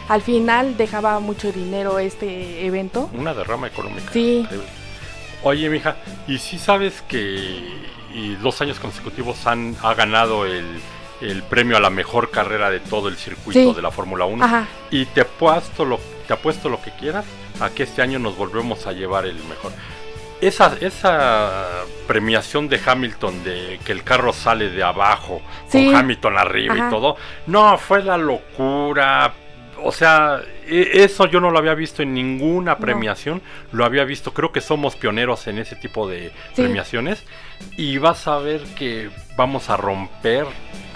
al 0.08 0.22
final 0.22 0.78
dejaba 0.78 1.20
mucho 1.20 1.52
dinero 1.52 2.00
este 2.00 2.66
evento. 2.66 3.10
Una 3.14 3.34
derrama 3.34 3.68
económica. 3.68 4.10
Sí. 4.14 4.38
increíble. 4.44 4.68
Oye, 5.44 5.70
mija, 5.70 5.98
¿y 6.28 6.38
si 6.38 6.58
sabes 6.58 7.02
que 7.08 7.60
y 8.14 8.36
dos 8.36 8.62
años 8.62 8.80
consecutivos 8.80 9.46
han, 9.48 9.76
ha 9.82 9.94
ganado 9.96 10.46
el, 10.46 10.66
el 11.20 11.44
premio 11.44 11.76
a 11.76 11.80
la 11.82 11.90
mejor 11.90 12.30
carrera 12.32 12.70
de 12.70 12.80
todo 12.80 13.10
el 13.10 13.18
circuito 13.18 13.60
Sí. 13.72 13.76
de 13.76 13.82
la 13.82 13.92
Fórmula 13.92 14.24
1? 14.26 14.46
Ajá, 14.46 14.68
Y 14.92 15.06
te 15.08 15.22
apuesto, 15.22 15.84
lo, 15.84 16.00
te 16.28 16.32
apuesto 16.34 16.70
lo 16.70 16.82
que 16.82 16.92
quieras 16.92 17.26
a 17.60 17.70
que 17.70 17.84
este 17.84 18.02
año 18.02 18.20
nos 18.20 18.36
volvemos 18.38 18.86
a 18.88 18.92
llevar 18.92 19.26
el 19.26 19.36
mejor. 19.46 19.72
Esa, 20.42 20.76
esa 20.82 21.84
premiación 22.08 22.68
de 22.68 22.80
Hamilton 22.86 23.44
de 23.46 23.80
que 23.86 23.94
el 23.94 24.04
carro 24.04 24.34
sale 24.34 24.70
de 24.70 24.84
abajo 24.84 25.42
Sí. 25.70 25.86
con 25.86 25.96
Hamilton 25.96 26.38
arriba 26.38 26.74
Ajá. 26.76 26.88
y 26.88 26.90
todo, 26.90 27.16
no, 27.48 27.78
fue 27.78 28.04
la 28.04 28.18
locura. 28.18 29.34
O 29.86 29.92
sea, 29.92 30.42
e- 30.68 31.04
eso 31.04 31.26
yo 31.28 31.40
no 31.40 31.50
lo 31.50 31.60
había 31.60 31.74
visto 31.76 32.04
en 32.04 32.14
ninguna 32.14 32.78
premiación, 32.78 33.42
lo 33.72 33.86
había 33.86 34.04
visto, 34.04 34.34
creo 34.34 34.52
que 34.52 34.62
somos 34.62 34.96
pioneros 34.96 35.48
en 35.48 35.58
ese 35.60 35.76
tipo 35.78 36.08
de 36.10 36.30
Sí. 36.54 36.62
premiaciones 36.64 37.24
y 37.77 37.98
vas 37.98 38.27
a 38.27 38.38
ver 38.38 38.62
que 38.75 39.10
vamos 39.36 39.70
a 39.70 39.77
romper 39.77 40.46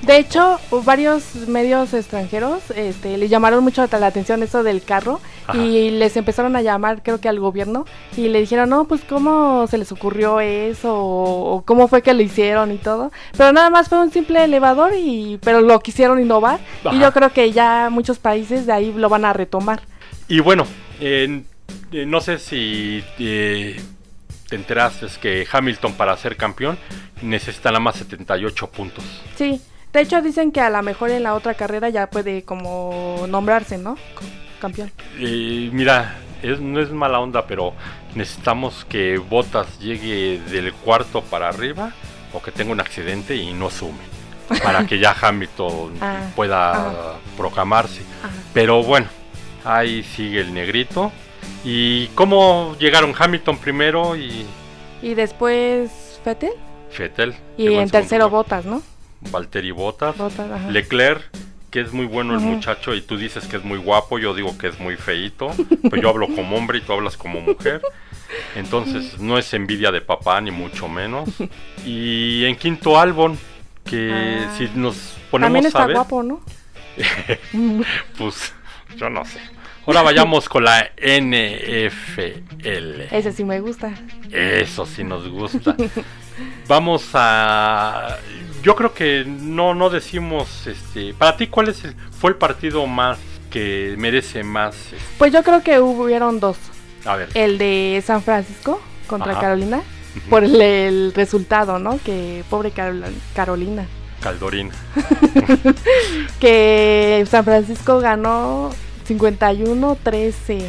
De 0.02 0.18
hecho, 0.18 0.60
varios 0.84 1.36
medios 1.48 1.94
extranjeros 1.94 2.70
este, 2.76 3.18
le 3.18 3.28
llamaron 3.28 3.64
mucho 3.64 3.86
la 3.88 4.08
atención 4.08 4.44
eso 4.44 4.64
del 4.64 4.84
carro 4.84 5.20
Ajá. 5.48 5.58
y 5.58 5.90
les 5.90 6.16
empezaron 6.18 6.56
a 6.56 6.62
llamar, 6.62 7.02
creo 7.02 7.20
que 7.20 7.30
al 7.30 7.40
gobierno, 7.40 7.86
y 8.16 8.28
le 8.28 8.42
dijeron, 8.42 8.70
no, 8.70 8.86
pues 8.86 9.02
cómo 9.08 9.66
se 9.68 9.78
les 9.78 9.92
ocurrió 9.92 10.40
eso, 10.40 10.94
o, 10.96 11.64
cómo 11.66 11.88
fue 11.88 12.02
que 12.02 12.14
lo 12.14 12.22
hicieron 12.22 12.72
y 12.72 12.78
todo. 12.78 13.12
Pero 13.38 13.54
nada 13.54 13.70
más 13.70 13.90
fue 13.90 14.00
un 14.00 14.12
simple 14.12 14.44
elevador, 14.44 14.94
y 14.96 15.40
pero 15.42 15.62
lo 15.62 15.80
quisieron 15.80 16.20
innovar, 16.20 16.60
y 16.92 17.00
yo 17.00 17.12
creo 17.14 17.32
que 17.32 17.52
ya 17.52 17.90
muchos 17.90 18.20
países 18.20 18.66
de 18.66 18.74
ahí 18.74 18.94
lo 18.94 19.10
van 19.10 19.26
a 19.26 19.34
retomar. 19.34 19.82
Y 20.28 20.42
bueno, 20.42 20.66
eh, 21.00 21.44
no 21.92 22.22
sé 22.22 22.38
si 22.38 23.04
eh, 23.18 23.82
te 24.48 24.56
enteraste 24.56 25.08
que 25.22 25.48
Hamilton 25.52 25.94
para 25.94 26.16
ser 26.18 26.36
campeón 26.38 26.78
necesita 27.22 27.70
nada 27.70 27.80
más 27.80 27.96
78 27.98 28.68
puntos. 28.68 29.04
Sí, 29.36 29.62
de 29.94 30.02
hecho 30.02 30.22
dicen 30.22 30.52
que 30.52 30.62
a 30.62 30.70
lo 30.70 30.82
mejor 30.84 31.12
en 31.12 31.24
la 31.24 31.34
otra 31.34 31.54
carrera 31.54 31.90
ya 31.90 32.10
puede 32.10 32.44
como 32.44 33.26
nombrarse, 33.28 33.78
¿no? 33.78 33.98
Campeón. 34.60 34.92
Eh, 35.20 35.70
mira, 35.72 36.16
es, 36.42 36.60
no 36.60 36.80
es 36.80 36.92
mala 36.92 37.20
onda, 37.20 37.46
pero 37.46 37.74
necesitamos 38.16 38.86
que 38.86 39.18
Bottas 39.18 39.80
llegue 39.80 40.40
del 40.50 40.74
cuarto 40.74 41.22
para 41.22 41.50
arriba 41.50 41.92
o 42.34 42.42
que 42.42 42.52
tenga 42.52 42.72
un 42.72 42.80
accidente 42.80 43.36
y 43.36 43.54
no 43.54 43.70
sume. 43.70 44.18
Para 44.64 44.86
que 44.86 44.98
ya 44.98 45.14
Hamilton 45.20 45.98
Ah, 46.02 46.30
pueda 46.36 47.16
proclamarse. 47.36 48.02
Pero 48.54 48.82
bueno, 48.82 49.08
ahí 49.66 50.04
sigue 50.04 50.40
el 50.42 50.54
negrito. 50.54 51.12
¿Y 51.64 52.08
cómo 52.10 52.76
llegaron 52.80 53.14
Hamilton 53.18 53.58
primero 53.58 54.16
y 54.16 54.46
Y 55.02 55.14
después 55.14 56.20
Fettel, 56.24 56.52
Vettel? 56.98 57.36
y 57.58 57.74
en 57.74 57.90
tercero? 57.90 58.30
Botas, 58.30 58.66
¿no? 58.66 58.82
Valtteri 59.32 59.72
Bottas. 59.72 60.16
Bottas, 60.18 60.50
ajá. 60.52 60.70
Leclerc, 60.70 61.22
que 61.72 61.82
es 61.82 61.92
muy 61.92 62.06
bueno 62.06 62.34
el 62.36 62.40
muchacho 62.40 62.94
y 62.96 63.02
tú 63.02 63.18
dices 63.18 63.46
que 63.48 63.58
es 63.58 63.64
muy 63.64 63.78
guapo, 63.80 64.20
yo 64.20 64.34
digo 64.34 64.58
que 64.58 64.68
es 64.68 64.80
muy 64.80 64.96
feito, 64.96 65.52
pues 65.90 66.02
yo 66.02 66.10
hablo 66.10 66.28
como 66.28 66.56
hombre 66.56 66.78
y 66.78 66.82
tú 66.82 66.94
hablas 66.94 67.18
como 67.18 67.42
mujer. 67.42 67.82
Entonces 68.56 69.18
no 69.20 69.38
es 69.38 69.54
envidia 69.54 69.92
de 69.92 70.02
papá 70.02 70.40
ni 70.42 70.52
mucho 70.52 70.88
menos. 70.88 71.30
Y 71.86 72.46
en 72.46 72.56
quinto 72.56 73.00
Albon, 73.00 73.38
que 73.84 74.12
Ah. 74.14 74.54
si 74.58 74.70
nos 74.76 74.96
ponemos 75.32 75.48
También 75.48 75.66
a 75.66 75.68
está 75.70 75.86
ver, 75.88 75.96
guapo, 75.96 76.24
¿no? 76.24 76.42
pues 78.18 78.54
yo 78.96 79.10
no 79.10 79.26
sé. 79.26 79.40
Ahora 79.88 80.02
vayamos 80.04 80.50
con 80.50 80.66
la 80.66 80.90
NFL. 80.98 83.02
Ese 83.12 83.32
sí 83.32 83.44
me 83.46 83.62
gusta. 83.62 83.92
Eso 84.32 84.86
sí 84.86 85.04
nos 85.04 85.28
gusta. 85.30 85.76
Vamos 86.68 87.08
a. 87.14 88.18
Yo 88.64 88.76
creo 88.76 88.94
que 88.94 89.24
no, 89.26 89.74
no 89.74 89.90
decimos. 89.90 90.68
este 90.68 91.14
Para 91.14 91.38
ti, 91.38 91.48
¿cuál 91.48 91.70
es 91.70 91.86
el, 91.86 91.96
fue 91.96 92.32
el 92.32 92.36
partido 92.36 92.86
más 92.86 93.18
que 93.50 93.96
merece 93.98 94.44
más? 94.44 94.76
este, 94.76 94.98
Pues 95.18 95.32
yo 95.32 95.42
creo 95.44 95.64
que 95.64 95.80
hubieron 95.80 96.42
dos. 96.42 96.58
a 97.06 97.16
ver. 97.16 97.30
El 97.34 97.58
de 97.58 98.04
San 98.06 98.22
Francisco 98.22 98.82
contra 99.08 99.32
Ajá. 99.32 99.42
Carolina. 99.42 99.82
Por 100.30 100.44
el, 100.44 100.62
el 100.62 101.14
resultado, 101.16 101.80
¿no? 101.80 101.98
Que 102.04 102.44
pobre 102.50 102.72
Carol- 102.74 103.06
Carolina. 103.36 103.86
Caldorín. 104.22 104.72
Que 106.40 107.26
San 107.30 107.44
Francisco 107.46 108.00
ganó 108.00 108.72
51-13. 109.08 110.64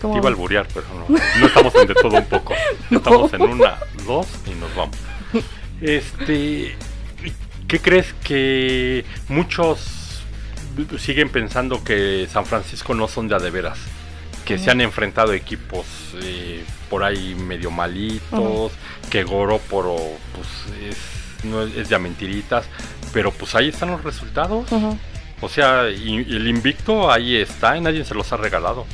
¿Cómo 0.00 0.14
Te 0.14 0.18
iba 0.18 0.28
a 0.28 0.30
alburear, 0.30 0.66
pero 0.72 0.86
no. 0.94 1.18
No 1.40 1.46
estamos 1.46 1.74
en 1.74 1.88
de 1.88 1.94
todo 1.94 2.16
un 2.16 2.26
poco. 2.26 2.54
Estamos 2.90 3.32
en 3.32 3.42
una, 3.42 3.78
dos 4.06 4.26
y 4.46 4.50
nos 4.50 4.74
vamos. 4.74 4.96
Este. 5.80 6.76
¿Qué 7.66 7.80
crees 7.80 8.14
que 8.22 9.04
muchos 9.28 10.22
siguen 10.98 11.30
pensando 11.30 11.82
que 11.82 12.28
San 12.30 12.46
Francisco 12.46 12.94
no 12.94 13.08
son 13.08 13.26
de 13.26 13.34
a 13.34 13.38
de 13.38 13.50
veras? 13.50 13.78
Que 14.44 14.58
se 14.58 14.70
han 14.70 14.80
enfrentado 14.80 15.32
equipos 15.32 15.86
eh, 16.22 16.64
por 16.88 17.02
ahí 17.02 17.34
medio 17.34 17.72
malitos, 17.72 18.70
que 19.10 19.24
Goroporo 19.24 19.96
pues 19.96 20.48
es, 20.88 21.44
no 21.44 21.62
es, 21.62 21.88
de 21.88 21.96
a 21.96 21.98
mentiritas, 21.98 22.66
pero 23.12 23.32
pues 23.32 23.56
ahí 23.56 23.70
están 23.70 23.90
los 23.90 24.04
resultados. 24.04 24.66
O 25.40 25.48
sea, 25.48 25.90
y- 25.90 26.24
y 26.28 26.36
el 26.36 26.48
invicto 26.48 27.10
ahí 27.10 27.36
está 27.36 27.76
y 27.76 27.80
nadie 27.80 28.04
se 28.04 28.14
los 28.14 28.32
ha 28.32 28.36
regalado. 28.36 28.84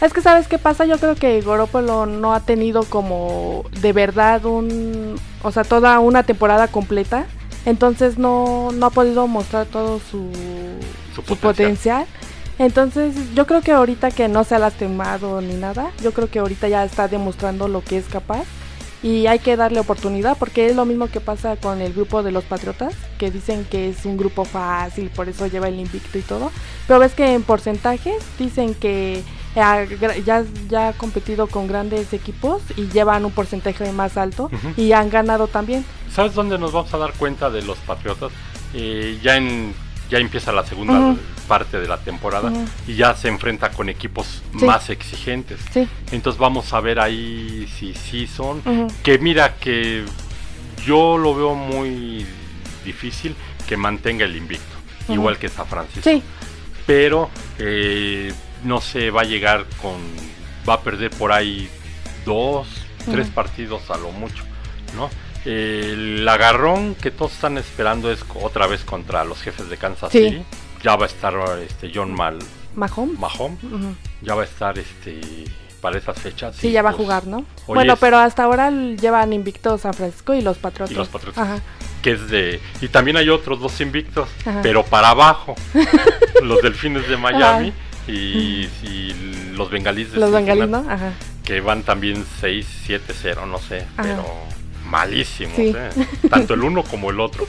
Es 0.00 0.12
que 0.12 0.20
sabes 0.20 0.46
qué 0.46 0.58
pasa, 0.58 0.84
yo 0.84 0.96
creo 0.98 1.16
que 1.16 1.40
Goropolo 1.40 2.06
no 2.06 2.32
ha 2.34 2.40
tenido 2.40 2.84
como 2.84 3.64
de 3.80 3.92
verdad 3.92 4.44
un, 4.44 5.16
o 5.42 5.50
sea, 5.50 5.64
toda 5.64 5.98
una 5.98 6.22
temporada 6.22 6.68
completa, 6.68 7.26
entonces 7.66 8.16
no, 8.16 8.70
no 8.72 8.86
ha 8.86 8.90
podido 8.90 9.26
mostrar 9.26 9.66
todo 9.66 9.98
su, 9.98 10.30
Su 11.16 11.22
su 11.22 11.36
potencial. 11.36 12.04
potencial. 12.04 12.06
Entonces 12.60 13.14
yo 13.34 13.46
creo 13.46 13.60
que 13.60 13.72
ahorita 13.72 14.10
que 14.12 14.28
no 14.28 14.44
se 14.44 14.54
ha 14.54 14.58
lastimado 14.60 15.40
ni 15.40 15.54
nada, 15.54 15.90
yo 16.02 16.12
creo 16.12 16.28
que 16.30 16.38
ahorita 16.38 16.68
ya 16.68 16.84
está 16.84 17.08
demostrando 17.08 17.66
lo 17.68 17.82
que 17.82 17.98
es 17.98 18.06
capaz 18.06 18.44
y 19.02 19.26
hay 19.26 19.38
que 19.38 19.56
darle 19.56 19.80
oportunidad 19.80 20.36
porque 20.38 20.68
es 20.68 20.76
lo 20.76 20.84
mismo 20.84 21.08
que 21.08 21.20
pasa 21.20 21.56
con 21.56 21.80
el 21.80 21.92
grupo 21.92 22.22
de 22.22 22.32
los 22.32 22.44
Patriotas, 22.44 22.94
que 23.18 23.30
dicen 23.30 23.64
que 23.64 23.88
es 23.88 24.04
un 24.04 24.16
grupo 24.16 24.44
fácil, 24.44 25.10
por 25.10 25.28
eso 25.28 25.46
lleva 25.46 25.68
el 25.68 25.78
invicto 25.78 26.18
y 26.18 26.22
todo, 26.22 26.50
pero 26.86 26.98
ves 26.98 27.14
que 27.14 27.34
en 27.34 27.42
porcentajes 27.42 28.24
dicen 28.38 28.74
que 28.74 29.22
ya, 29.54 29.86
ya 30.68 30.88
ha 30.88 30.92
competido 30.92 31.46
con 31.46 31.66
grandes 31.66 32.12
equipos 32.12 32.62
y 32.76 32.88
llevan 32.88 33.24
un 33.24 33.32
porcentaje 33.32 33.90
más 33.92 34.16
alto 34.16 34.50
y 34.76 34.92
han 34.92 35.10
ganado 35.10 35.48
también. 35.48 35.84
¿Sabes 36.12 36.34
dónde 36.34 36.58
nos 36.58 36.72
vamos 36.72 36.92
a 36.94 36.98
dar 36.98 37.12
cuenta 37.14 37.50
de 37.50 37.62
los 37.62 37.78
Patriotas? 37.78 38.32
Eh, 38.74 39.18
ya 39.22 39.36
en 39.36 39.74
ya 40.08 40.18
empieza 40.18 40.52
la 40.52 40.64
segunda. 40.64 41.16
Parte 41.48 41.80
de 41.80 41.88
la 41.88 41.96
temporada 41.98 42.52
y 42.86 42.94
ya 42.94 43.14
se 43.16 43.26
enfrenta 43.28 43.70
con 43.70 43.88
equipos 43.88 44.42
Sí. 44.58 44.64
más 44.64 44.90
exigentes. 44.90 45.58
Sí. 45.72 45.88
Entonces 46.12 46.38
vamos 46.38 46.72
a 46.72 46.80
ver 46.80 47.00
ahí 47.00 47.66
si 47.78 47.94
sí 47.94 48.26
son. 48.26 48.62
Que 49.02 49.18
mira 49.18 49.56
que 49.56 50.04
yo 50.86 51.18
lo 51.18 51.34
veo 51.34 51.54
muy 51.54 52.24
difícil 52.84 53.34
que 53.66 53.76
mantenga 53.76 54.24
el 54.24 54.36
invicto, 54.36 54.74
igual 55.08 55.38
que 55.38 55.48
San 55.48 55.66
Francisco. 55.66 56.08
Sí, 56.08 56.22
Pero 56.86 57.28
eh, 57.58 58.32
no 58.64 58.80
sé, 58.80 59.10
va 59.10 59.22
a 59.22 59.24
llegar 59.24 59.66
con, 59.82 59.96
va 60.68 60.74
a 60.74 60.80
perder 60.80 61.10
por 61.10 61.32
ahí 61.32 61.68
dos, 62.24 62.66
tres 63.10 63.28
partidos 63.28 63.90
a 63.90 63.96
lo 63.98 64.10
mucho, 64.12 64.42
¿no? 64.96 65.10
El 65.44 66.26
agarrón 66.28 66.94
que 66.94 67.10
todos 67.10 67.32
están 67.32 67.58
esperando 67.58 68.10
es 68.12 68.24
otra 68.42 68.66
vez 68.66 68.84
contra 68.84 69.24
los 69.24 69.40
jefes 69.40 69.68
de 69.70 69.76
Kansas 69.76 70.10
Sí. 70.12 70.24
City. 70.30 70.42
Ya 70.82 70.96
va 70.96 71.04
a 71.04 71.08
estar 71.08 71.34
este 71.66 71.90
John 71.94 72.12
Mal 72.14 72.38
Mahomes. 72.74 73.18
Mahomes, 73.18 73.62
Ujú. 73.64 73.94
ya 74.22 74.34
va 74.34 74.42
a 74.42 74.44
estar 74.44 74.78
este 74.78 75.20
para 75.80 75.98
esas 75.98 76.18
fechas. 76.18 76.56
Sí, 76.56 76.70
ya 76.72 76.82
va 76.82 76.90
a 76.90 76.92
pues, 76.92 77.04
jugar, 77.04 77.26
¿no? 77.26 77.44
bueno, 77.66 77.92
es- 77.94 77.98
pero 78.00 78.18
hasta 78.18 78.42
ahora 78.44 78.70
llevan 78.70 79.32
invictos 79.32 79.82
San 79.82 79.94
Francisco 79.94 80.34
y 80.34 80.40
los 80.42 80.58
Patriotas. 80.58 80.90
Y 80.92 80.94
los 80.94 81.08
Patriotas. 81.08 81.42
Ajá. 81.42 81.62
que 82.02 82.12
es 82.12 82.28
de 82.30 82.60
y 82.80 82.88
también 82.88 83.16
hay 83.16 83.28
otros 83.28 83.58
dos 83.60 83.80
invictos, 83.80 84.28
Ajá. 84.46 84.60
pero 84.62 84.84
para 84.84 85.10
abajo, 85.10 85.54
los 86.42 86.62
Delfines 86.62 87.08
de 87.08 87.16
Miami 87.16 87.72
y, 88.06 88.12
y 88.84 89.52
los 89.56 89.70
Bengalíes 89.70 90.12
de 90.12 90.18
Los 90.20 90.30
bengalíes, 90.32 90.68
¿no? 90.68 90.84
Ajá. 90.88 91.12
que 91.44 91.60
van 91.60 91.82
también 91.82 92.24
6, 92.40 92.66
7, 92.86 93.12
0, 93.20 93.46
no 93.46 93.58
sé, 93.58 93.78
Ajá. 93.96 94.02
pero 94.02 94.24
malísimos, 94.88 95.56
Sí. 95.56 95.72
¿eh? 95.76 95.90
tanto 96.30 96.54
el 96.54 96.62
uno 96.62 96.82
como 96.84 97.10
el 97.10 97.20
otro. 97.20 97.46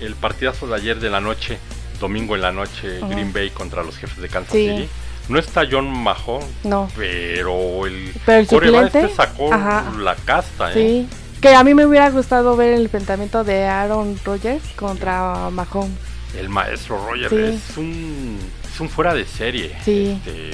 El 0.00 0.14
partidazo 0.16 0.66
de 0.66 0.74
ayer 0.74 0.98
de 0.98 1.10
la 1.10 1.20
noche, 1.20 1.58
domingo 2.02 2.34
en 2.34 2.42
la 2.42 2.52
noche. 2.52 3.00
Green 3.08 3.32
Bay 3.32 3.48
contra 3.48 3.82
los 3.82 3.96
jefes 3.96 4.20
de 4.20 4.28
Kansas 4.28 4.52
Sí. 4.52 4.68
City. 4.68 4.88
No 5.30 5.38
está 5.38 5.62
John 5.70 5.88
Mahon, 5.88 6.42
No. 6.64 6.88
pero 6.96 7.86
el, 7.86 8.12
Pero 8.26 8.38
el 8.40 8.46
suplente, 8.48 9.00
este 9.04 9.14
sacó 9.14 9.54
ajá. 9.54 9.84
la 9.98 10.14
casta, 10.16 10.70
¿eh? 10.72 10.74
Sí. 10.74 11.08
Que 11.40 11.54
a 11.54 11.64
mí 11.64 11.74
me 11.74 11.86
hubiera 11.86 12.10
gustado 12.10 12.56
ver 12.56 12.74
el 12.74 12.82
enfrentamiento 12.82 13.42
de 13.44 13.64
Aaron 13.64 14.18
Rodgers 14.24 14.62
contra 14.76 15.48
Mahomes. 15.50 15.96
El 16.38 16.48
maestro 16.48 16.98
Roger 17.08 17.28
Sí. 17.30 17.36
es 17.70 17.76
un 17.78 18.38
es 18.72 18.80
un 18.80 18.88
fuera 18.88 19.14
de 19.14 19.24
serie. 19.24 19.76
Sí. 19.84 20.18
Este, 20.26 20.50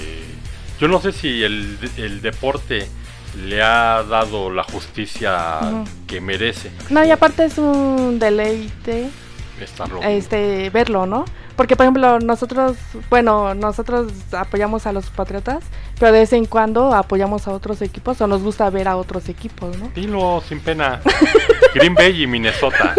yo 0.80 0.88
no 0.88 1.00
sé 1.00 1.12
si 1.12 1.42
el, 1.44 1.78
el 1.96 2.20
deporte 2.20 2.88
le 3.46 3.62
ha 3.62 4.02
dado 4.02 4.50
la 4.50 4.64
justicia 4.64 5.58
que 6.06 6.20
merece. 6.20 6.70
No, 6.90 7.04
y 7.04 7.10
aparte 7.10 7.44
es 7.44 7.56
un 7.58 8.18
deleite 8.18 9.08
Estarlo. 9.64 10.02
este 10.02 10.70
verlo, 10.70 11.06
¿no? 11.06 11.24
Porque 11.56 11.74
por 11.74 11.84
ejemplo, 11.84 12.20
nosotros, 12.20 12.76
bueno, 13.10 13.54
nosotros 13.54 14.12
apoyamos 14.32 14.86
a 14.86 14.92
los 14.92 15.10
Patriotas, 15.10 15.64
pero 15.98 16.12
de 16.12 16.20
vez 16.20 16.32
en 16.32 16.46
cuando 16.46 16.94
apoyamos 16.94 17.48
a 17.48 17.52
otros 17.52 17.82
equipos 17.82 18.20
o 18.20 18.26
nos 18.26 18.42
gusta 18.42 18.70
ver 18.70 18.86
a 18.88 18.96
otros 18.96 19.28
equipos, 19.28 19.76
¿no? 19.78 19.90
Dilo 19.94 20.42
sin 20.48 20.60
pena. 20.60 21.00
Green 21.74 21.94
Bay 21.94 22.22
y 22.22 22.26
Minnesota. 22.26 22.94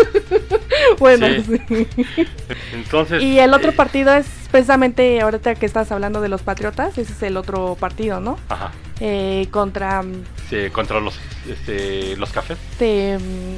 Bueno, 1.00 1.28
Sí. 1.28 1.60
sí. 1.68 1.88
Entonces. 2.74 3.24
Y 3.24 3.40
el 3.40 3.54
otro 3.54 3.72
eh, 3.72 3.76
partido 3.76 4.14
es 4.14 4.26
precisamente 4.52 5.22
ahorita 5.22 5.56
que 5.56 5.66
estás 5.66 5.92
hablando 5.92 6.22
de 6.22 6.30
los 6.30 6.42
Patriotas, 6.42 6.98
ese 6.98 7.14
es 7.14 7.24
el 7.24 7.38
otro 7.38 7.76
partido, 7.80 8.20
¿no? 8.20 8.38
Ajá. 8.50 8.72
Eh, 9.00 9.48
contra 9.52 10.02
mm, 10.02 10.24
sí, 10.50 10.70
contra 10.72 11.00
los, 11.00 11.16
este, 11.50 12.18
los 12.18 12.32
cafés. 12.32 12.58
este, 12.72 13.18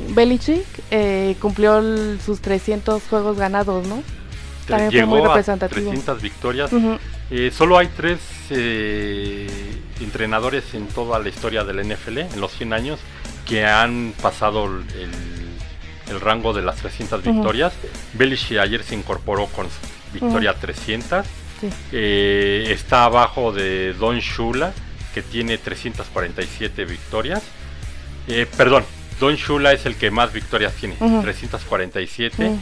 Belichick 0.09 0.65
eh, 0.91 1.35
cumplió 1.39 1.79
el- 1.79 2.19
sus 2.23 2.41
300 2.41 3.01
juegos 3.09 3.37
ganados, 3.37 3.87
¿no? 3.87 4.03
También 4.67 4.91
fue 4.91 4.99
Llegó 4.99 5.07
muy 5.15 5.21
a 5.21 5.27
representativo. 5.29 5.81
300 5.89 6.21
victorias. 6.21 6.71
Eh, 7.31 7.49
solo 7.53 7.77
hay 7.77 7.87
tres 7.87 8.19
eh, 8.51 9.47
entrenadores 9.99 10.73
en 10.73 10.87
toda 10.87 11.17
la 11.19 11.29
historia 11.29 11.63
del 11.63 11.79
NFL, 11.79 12.19
en 12.19 12.39
los 12.39 12.51
100 12.51 12.73
años, 12.73 12.99
que 13.47 13.65
han 13.65 14.13
pasado 14.21 14.65
el, 14.65 14.83
el 16.11 16.21
rango 16.21 16.53
de 16.53 16.61
las 16.61 16.75
300 16.77 17.21
Ujú. 17.21 17.33
victorias. 17.33 17.73
Belichick 18.13 18.59
ayer 18.59 18.83
se 18.83 18.95
incorporó 18.95 19.47
con 19.47 19.67
victoria 20.13 20.53
300. 20.53 21.25
Sí. 21.59 21.69
Eh, 21.91 22.67
está 22.69 23.05
abajo 23.05 23.51
de 23.51 23.93
Don 23.93 24.19
Shula, 24.19 24.73
que 25.13 25.21
tiene 25.21 25.57
347 25.57 26.85
victorias. 26.85 27.43
Eh, 28.27 28.45
perdón, 28.57 28.83
Don 29.19 29.35
Shula 29.35 29.73
es 29.73 29.85
el 29.85 29.95
que 29.95 30.11
más 30.11 30.31
victorias 30.33 30.73
tiene, 30.75 30.95
Ujú. 30.99 31.21
347. 31.21 32.49
Mm. 32.49 32.59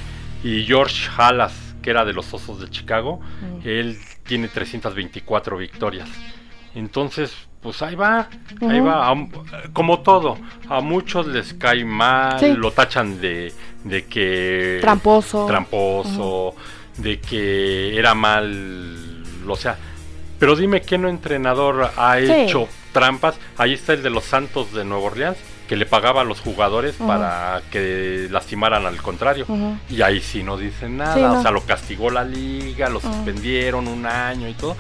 Y 0.47 0.63
George 0.65 1.09
Halas, 1.17 1.53
que 1.81 1.89
era 1.89 2.05
de 2.05 2.13
los 2.13 2.33
Osos 2.33 2.59
de 2.62 2.69
Chicago, 2.69 3.19
él 3.63 3.97
tiene 4.25 4.47
324 4.47 5.57
victorias. 5.57 6.07
Entonces, 6.75 7.31
pues 7.61 7.81
ahí 7.81 7.95
va, 7.95 8.29
ahí 8.61 8.79
va. 8.79 9.09
A- 9.11 9.15
como 9.73 9.99
todo, 9.99 10.37
a 10.69 10.81
muchos 10.81 11.27
les 11.27 11.53
cae 11.53 11.83
mal, 11.85 12.39
Sí. 12.39 12.53
lo 12.55 12.71
tachan 12.71 13.19
de, 13.19 13.53
de 13.83 14.05
que... 14.05 14.77
Tramposo. 14.81 15.45
Tramposo, 15.45 16.55
de 16.97 17.19
que 17.19 17.97
era 17.97 18.13
mal, 18.13 19.23
o 19.47 19.55
sea... 19.55 19.77
Pero 20.39 20.55
dime 20.55 20.81
qué 20.81 20.97
no 20.97 21.09
entrenador 21.09 21.91
ha 21.97 22.17
Sí. 22.19 22.31
hecho 22.31 22.69
trampas. 22.93 23.35
Ahí 23.57 23.73
está 23.73 23.91
el 23.91 24.01
de 24.03 24.09
los 24.09 24.23
Santos 24.23 24.71
de 24.73 24.85
Nueva 24.85 25.07
Orleans, 25.07 25.37
que 25.67 25.75
le 25.75 25.85
pagaba 25.85 26.21
a 26.21 26.23
los 26.23 26.39
jugadores 26.39 26.95
para 26.95 27.61
que 27.69 28.27
lastimaran 28.31 28.85
al 28.85 29.01
contrario. 29.01 29.45
Y 29.89 30.01
ahí 30.01 30.21
sí 30.21 30.41
no 30.41 30.55
dicen 30.55 30.95
nada, 30.95 31.13
Sí, 31.15 31.21
no. 31.21 31.39
o 31.39 31.41
sea, 31.41 31.51
lo 31.51 31.61
castigó 31.65 32.09
la 32.09 32.23
liga, 32.23 32.87
lo 32.87 33.01
suspendieron 33.01 33.89
un 33.89 34.05
año 34.05 34.47
y 34.47 34.53
todo, 34.53 34.77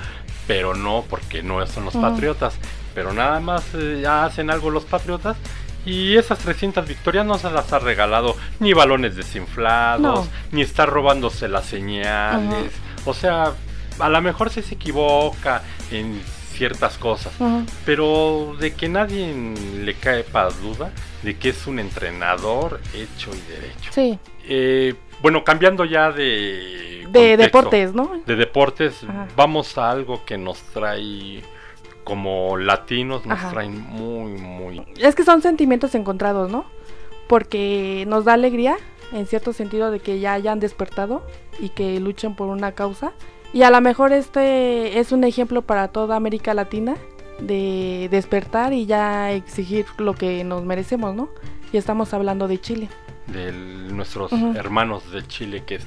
pero 0.49 0.73
no, 0.73 1.05
porque 1.07 1.43
no 1.43 1.63
son 1.67 1.85
los 1.85 1.93
patriotas. 1.95 2.55
Pero 2.95 3.13
nada 3.13 3.39
más 3.39 3.63
eh, 3.75 3.99
ya 4.01 4.25
hacen 4.25 4.49
algo 4.49 4.71
los 4.71 4.83
patriotas 4.83 5.37
y 5.85 6.17
esas 6.17 6.39
300 6.39 6.87
victorias 6.87 7.23
no 7.23 7.37
se 7.37 7.51
las 7.51 7.71
ha 7.71 7.77
regalado 7.77 8.35
ni 8.59 8.73
balones 8.73 9.15
desinflados, 9.15 10.01
No. 10.25 10.27
ni 10.51 10.63
está 10.63 10.87
robándose 10.87 11.47
las 11.47 11.65
señales. 11.67 12.71
O 13.05 13.13
sea, 13.13 13.53
a 13.99 14.09
lo 14.09 14.21
mejor 14.23 14.49
sí 14.49 14.63
se 14.63 14.73
equivoca 14.73 15.61
en 15.91 16.19
ciertas 16.53 16.97
cosas, 16.97 17.31
pero 17.85 18.55
de 18.59 18.73
que 18.73 18.89
nadie 18.89 19.31
le 19.83 19.93
cae 19.93 20.23
para 20.23 20.49
duda 20.49 20.91
de 21.21 21.37
que 21.37 21.49
es 21.49 21.67
un 21.67 21.77
entrenador 21.79 22.81
hecho 22.95 23.29
y 23.35 23.51
derecho. 23.51 23.91
Sí, 23.93 24.17
Eh, 24.51 24.95
bueno, 25.21 25.43
cambiando 25.43 25.85
ya 25.85 26.11
de... 26.11 27.07
deportes, 27.11 27.93
¿no? 27.93 28.11
De 28.25 28.35
deportes, 28.35 29.03
Ajá. 29.03 29.27
vamos 29.35 29.77
a 29.77 29.89
algo 29.89 30.23
que 30.25 30.37
nos 30.37 30.61
trae 30.61 31.43
como 32.03 32.57
latinos, 32.57 33.25
nos 33.25 33.37
Ajá. 33.37 33.51
traen 33.51 33.79
muy, 33.81 34.33
muy... 34.33 34.85
Es 34.97 35.15
que 35.15 35.23
son 35.23 35.41
sentimientos 35.41 35.93
encontrados, 35.95 36.49
¿no? 36.49 36.65
Porque 37.27 38.05
nos 38.07 38.25
da 38.25 38.33
alegría, 38.33 38.77
en 39.11 39.27
cierto 39.27 39.53
sentido, 39.53 39.91
de 39.91 39.99
que 39.99 40.19
ya 40.19 40.33
hayan 40.33 40.59
despertado 40.59 41.23
y 41.59 41.69
que 41.69 41.99
luchen 41.99 42.35
por 42.35 42.47
una 42.47 42.71
causa. 42.71 43.11
Y 43.53 43.63
a 43.63 43.69
lo 43.69 43.81
mejor 43.81 44.13
este 44.13 44.99
es 44.99 45.11
un 45.11 45.23
ejemplo 45.23 45.61
para 45.61 45.89
toda 45.89 46.15
América 46.15 46.53
Latina 46.53 46.95
de 47.39 48.07
despertar 48.11 48.73
y 48.73 48.85
ya 48.85 49.31
exigir 49.31 49.85
lo 49.97 50.13
que 50.13 50.43
nos 50.43 50.63
merecemos, 50.63 51.15
¿no? 51.15 51.29
Y 51.71 51.77
estamos 51.77 52.13
hablando 52.13 52.47
de 52.47 52.59
Chile. 52.59 52.89
De 53.31 53.51
nuestros 53.51 54.31
hermanos 54.31 55.11
de 55.11 55.25
Chile 55.27 55.63
que 55.65 55.79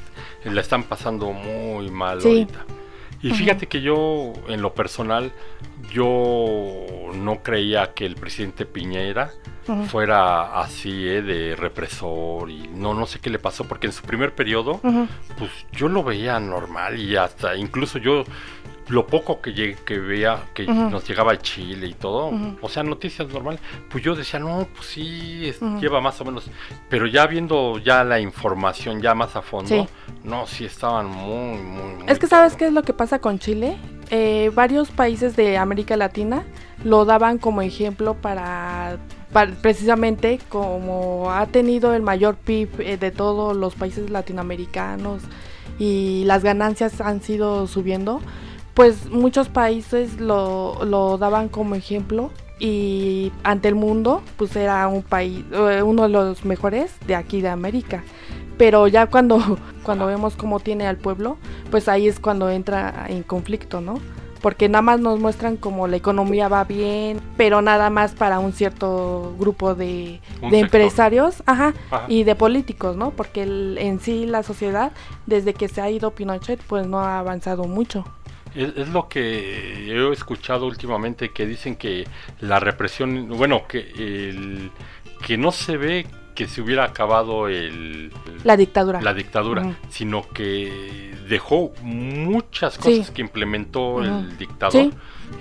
la 0.44 0.60
están 0.60 0.84
pasando 0.84 1.32
muy 1.32 1.90
mal 1.90 2.20
Sí. 2.20 2.28
ahorita. 2.28 2.64
Y 3.24 3.30
fíjate 3.30 3.68
que 3.68 3.80
yo, 3.80 4.32
en 4.48 4.60
lo 4.62 4.74
personal, 4.74 5.30
yo 5.92 7.12
no 7.14 7.42
creía 7.42 7.92
que 7.94 8.04
el 8.04 8.16
presidente 8.16 8.66
Piñera 8.66 9.30
fuera 9.88 10.60
así, 10.60 11.06
eh, 11.06 11.22
de 11.22 11.54
represor 11.54 12.50
y 12.50 12.66
no, 12.74 12.94
no 12.94 13.06
sé 13.06 13.20
qué 13.20 13.30
le 13.30 13.38
pasó, 13.38 13.64
porque 13.68 13.86
en 13.86 13.92
su 13.92 14.02
primer 14.02 14.34
periodo, 14.34 14.80
pues 15.38 15.50
yo 15.70 15.88
lo 15.88 16.02
veía 16.02 16.40
normal 16.40 16.98
y 16.98 17.14
hasta 17.14 17.54
incluso 17.54 17.98
yo 17.98 18.24
lo 18.88 19.06
poco 19.06 19.40
que 19.40 19.52
llegué, 19.54 19.76
que 19.84 19.98
veía 19.98 20.42
que 20.54 20.66
nos 20.66 21.06
llegaba 21.08 21.32
a 21.32 21.38
Chile 21.38 21.86
y 21.86 21.94
todo, 21.94 22.32
o 22.60 22.68
sea, 22.68 22.82
noticias 22.82 23.28
normal, 23.28 23.58
pues 23.90 24.02
yo 24.02 24.14
decía, 24.14 24.40
no, 24.40 24.66
pues 24.74 24.88
sí, 24.88 25.46
es- 25.48 25.60
lleva 25.80 26.00
más 26.00 26.20
o 26.20 26.24
menos, 26.24 26.50
pero 26.88 27.06
ya 27.06 27.26
viendo 27.26 27.78
ya 27.78 28.02
la 28.04 28.18
información 28.20 29.00
ya 29.00 29.14
más 29.14 29.36
a 29.36 29.42
fondo, 29.42 29.68
Sí. 29.68 29.88
no, 30.24 30.46
sí 30.46 30.64
estaban 30.64 31.06
muy, 31.06 31.58
muy, 31.62 31.94
muy 31.94 32.04
Es 32.08 32.18
que 32.18 32.26
sabes 32.26 32.56
qué 32.56 32.66
es 32.66 32.72
lo 32.72 32.82
que 32.82 32.92
pasa 32.92 33.18
con 33.20 33.38
Chile. 33.38 33.76
Eh, 34.10 34.50
varios 34.54 34.90
países 34.90 35.36
de 35.36 35.56
América 35.56 35.96
Latina 35.96 36.44
lo 36.84 37.04
daban 37.04 37.38
como 37.38 37.62
ejemplo 37.62 38.14
para, 38.14 38.98
para- 39.32 39.52
precisamente 39.52 40.38
como 40.48 41.30
ha 41.30 41.46
tenido 41.46 41.94
el 41.94 42.02
mayor 42.02 42.34
PIB 42.36 42.68
eh, 42.80 42.96
de 42.98 43.10
todos 43.10 43.56
los 43.56 43.74
países 43.74 44.10
latinoamericanos 44.10 45.22
y 45.78 46.24
las 46.26 46.42
ganancias 46.44 47.00
han 47.00 47.22
sido 47.22 47.66
subiendo, 47.66 48.20
pues 48.74 49.10
muchos 49.10 49.48
países 49.48 50.20
lo, 50.20 50.84
lo 50.84 51.18
daban 51.18 51.48
como 51.48 51.74
ejemplo 51.74 52.30
y 52.58 53.32
ante 53.42 53.68
el 53.68 53.74
mundo 53.74 54.22
pues 54.36 54.54
era 54.56 54.86
un 54.88 55.02
país 55.02 55.44
eh, 55.52 55.82
uno 55.82 56.04
de 56.04 56.08
los 56.10 56.44
mejores 56.44 56.92
de 57.06 57.14
aquí 57.16 57.40
de 57.40 57.48
América. 57.48 58.02
Pero 58.58 58.86
ya 58.86 59.06
cuando 59.06 59.58
cuando 59.82 60.06
vemos 60.06 60.36
cómo 60.36 60.60
tiene 60.60 60.86
al 60.86 60.96
pueblo 60.96 61.36
pues 61.70 61.88
ahí 61.88 62.06
es 62.06 62.20
cuando 62.20 62.48
entra 62.50 63.06
en 63.08 63.22
conflicto 63.22 63.80
no 63.80 63.94
porque 64.40 64.68
nada 64.68 64.82
más 64.82 64.98
nos 64.98 65.20
muestran 65.20 65.56
como 65.56 65.86
la 65.86 65.96
economía 65.96 66.48
va 66.48 66.64
bien 66.64 67.20
pero 67.36 67.62
nada 67.62 67.90
más 67.90 68.12
para 68.12 68.40
un 68.40 68.52
cierto 68.52 69.34
grupo 69.38 69.74
de, 69.76 70.20
empresarios 70.40 71.42
ajá, 71.46 71.74
Ajá. 71.90 72.04
y 72.08 72.24
de 72.24 72.34
políticos 72.34 72.96
no 72.96 73.10
porque 73.10 73.42
el- 73.44 73.78
en 73.78 74.00
sí 74.00 74.26
la 74.26 74.42
sociedad 74.42 74.92
desde 75.26 75.54
que 75.54 75.68
se 75.68 75.80
ha 75.80 75.90
ido 75.90 76.10
Pinochet 76.12 76.60
pues 76.62 76.86
no 76.86 76.98
ha 77.00 77.18
avanzado 77.20 77.64
mucho 77.64 78.04
Es, 78.54 78.76
es 78.76 78.88
lo 78.88 79.08
que 79.08 79.90
he 79.90 80.12
escuchado 80.12 80.66
últimamente 80.66 81.30
que 81.30 81.46
dicen 81.46 81.76
que 81.76 82.06
la 82.40 82.60
represión, 82.60 83.28
bueno, 83.28 83.66
que 83.66 83.78
el, 83.96 84.70
que 85.26 85.36
no 85.38 85.52
se 85.52 85.76
ve 85.76 86.06
que 86.34 86.46
se 86.48 86.62
hubiera 86.62 86.84
acabado 86.84 87.46
el, 87.48 88.10
la 88.44 88.56
dictadura 88.56 89.02
la 89.02 89.12
dictadura, 89.12 89.76
sino 89.90 90.26
que 90.30 91.14
dejó 91.28 91.72
muchas 91.82 92.74
Sí. 92.74 92.80
cosas 92.80 93.10
que 93.10 93.20
implementó 93.20 94.02
el 94.02 94.36
dictador, 94.38 94.84
Sí. 94.84 94.92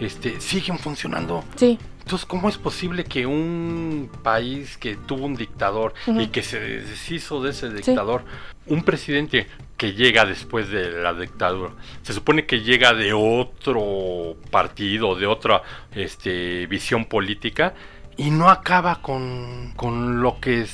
este, 0.02 0.42
siguen 0.42 0.78
funcionando. 0.80 1.44
sí 1.56 1.78
Entonces, 2.02 2.26
¿cómo 2.26 2.50
es 2.50 2.58
posible 2.58 3.04
que 3.04 3.26
un 3.26 4.10
país 4.24 4.78
que 4.78 4.96
tuvo 4.96 5.26
un 5.26 5.36
dictador 5.36 5.94
y 6.08 6.28
que 6.28 6.44
se 6.44 6.60
deshizo 6.60 7.42
de 7.42 7.52
ese 7.52 7.70
dictador, 7.70 8.24
un 8.68 8.84
presidente 8.84 9.48
que 9.78 9.94
llega 9.94 10.26
después 10.26 10.70
de 10.70 10.92
la 10.92 11.14
dictadura, 11.14 11.72
se 12.04 12.14
supone 12.14 12.46
que 12.46 12.62
llega 12.62 12.94
de 12.94 13.14
otro 13.14 14.36
partido, 14.50 15.16
de 15.16 15.28
otra 15.28 15.62
este, 15.96 16.68
visión 16.68 17.06
política, 17.06 17.74
y 18.18 18.30
no 18.30 18.50
acaba 18.50 19.02
con, 19.02 19.74
con 19.76 20.22
lo 20.22 20.40
que 20.40 20.66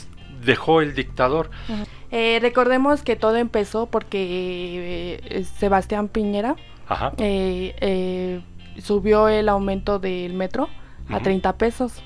dejó 0.43 0.81
el 0.81 0.95
dictador? 0.95 1.49
Eh, 2.11 2.39
recordemos 2.41 3.03
que 3.03 3.15
todo 3.15 3.35
empezó 3.35 3.85
porque 3.85 5.19
eh, 5.29 5.43
Sebastián 5.43 6.07
Piñera 6.07 6.55
Ajá. 6.87 7.13
eh, 7.17 7.75
eh, 7.81 8.41
subió 8.81 9.27
el 9.27 9.49
aumento 9.49 9.99
del 9.99 10.33
metro 10.33 10.69
a 11.09 11.15
Ujú. 11.15 11.23
30 11.23 11.57
pesos. 11.57 12.03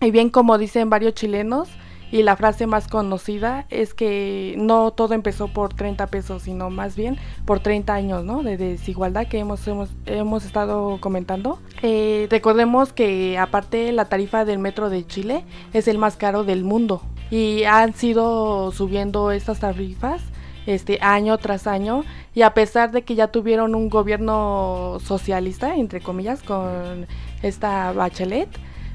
Y 0.00 0.10
bien 0.10 0.30
como 0.30 0.58
dicen 0.58 0.90
varios 0.90 1.14
chilenos, 1.14 1.68
y 2.12 2.22
la 2.22 2.36
frase 2.36 2.66
más 2.66 2.88
conocida 2.88 3.64
es 3.70 3.94
que 3.94 4.54
no 4.58 4.90
todo 4.90 5.14
empezó 5.14 5.48
por 5.48 5.72
30 5.72 6.08
pesos, 6.08 6.42
sino 6.42 6.68
más 6.68 6.94
bien 6.94 7.16
por 7.46 7.60
30 7.60 7.94
años 7.94 8.24
¿no? 8.24 8.42
de 8.42 8.58
desigualdad 8.58 9.26
que 9.26 9.38
hemos, 9.38 9.66
hemos, 9.66 9.88
hemos 10.04 10.44
estado 10.44 10.98
comentando. 11.00 11.58
Eh, 11.82 12.28
recordemos 12.30 12.92
que 12.92 13.38
aparte 13.38 13.90
la 13.92 14.04
tarifa 14.04 14.44
del 14.44 14.58
metro 14.58 14.90
de 14.90 15.06
Chile 15.06 15.44
es 15.72 15.88
el 15.88 15.96
más 15.96 16.16
caro 16.16 16.44
del 16.44 16.64
mundo 16.64 17.00
y 17.30 17.64
han 17.64 17.94
sido 17.94 18.72
subiendo 18.72 19.30
estas 19.32 19.60
tarifas 19.60 20.22
este 20.66 20.98
año 21.00 21.36
tras 21.38 21.66
año 21.66 22.04
y 22.34 22.42
a 22.42 22.54
pesar 22.54 22.90
de 22.92 23.02
que 23.02 23.14
ya 23.14 23.28
tuvieron 23.28 23.74
un 23.74 23.88
gobierno 23.88 24.98
socialista 25.04 25.76
entre 25.76 26.00
comillas 26.00 26.42
con 26.42 27.06
esta 27.42 27.92
Bachelet 27.92 28.48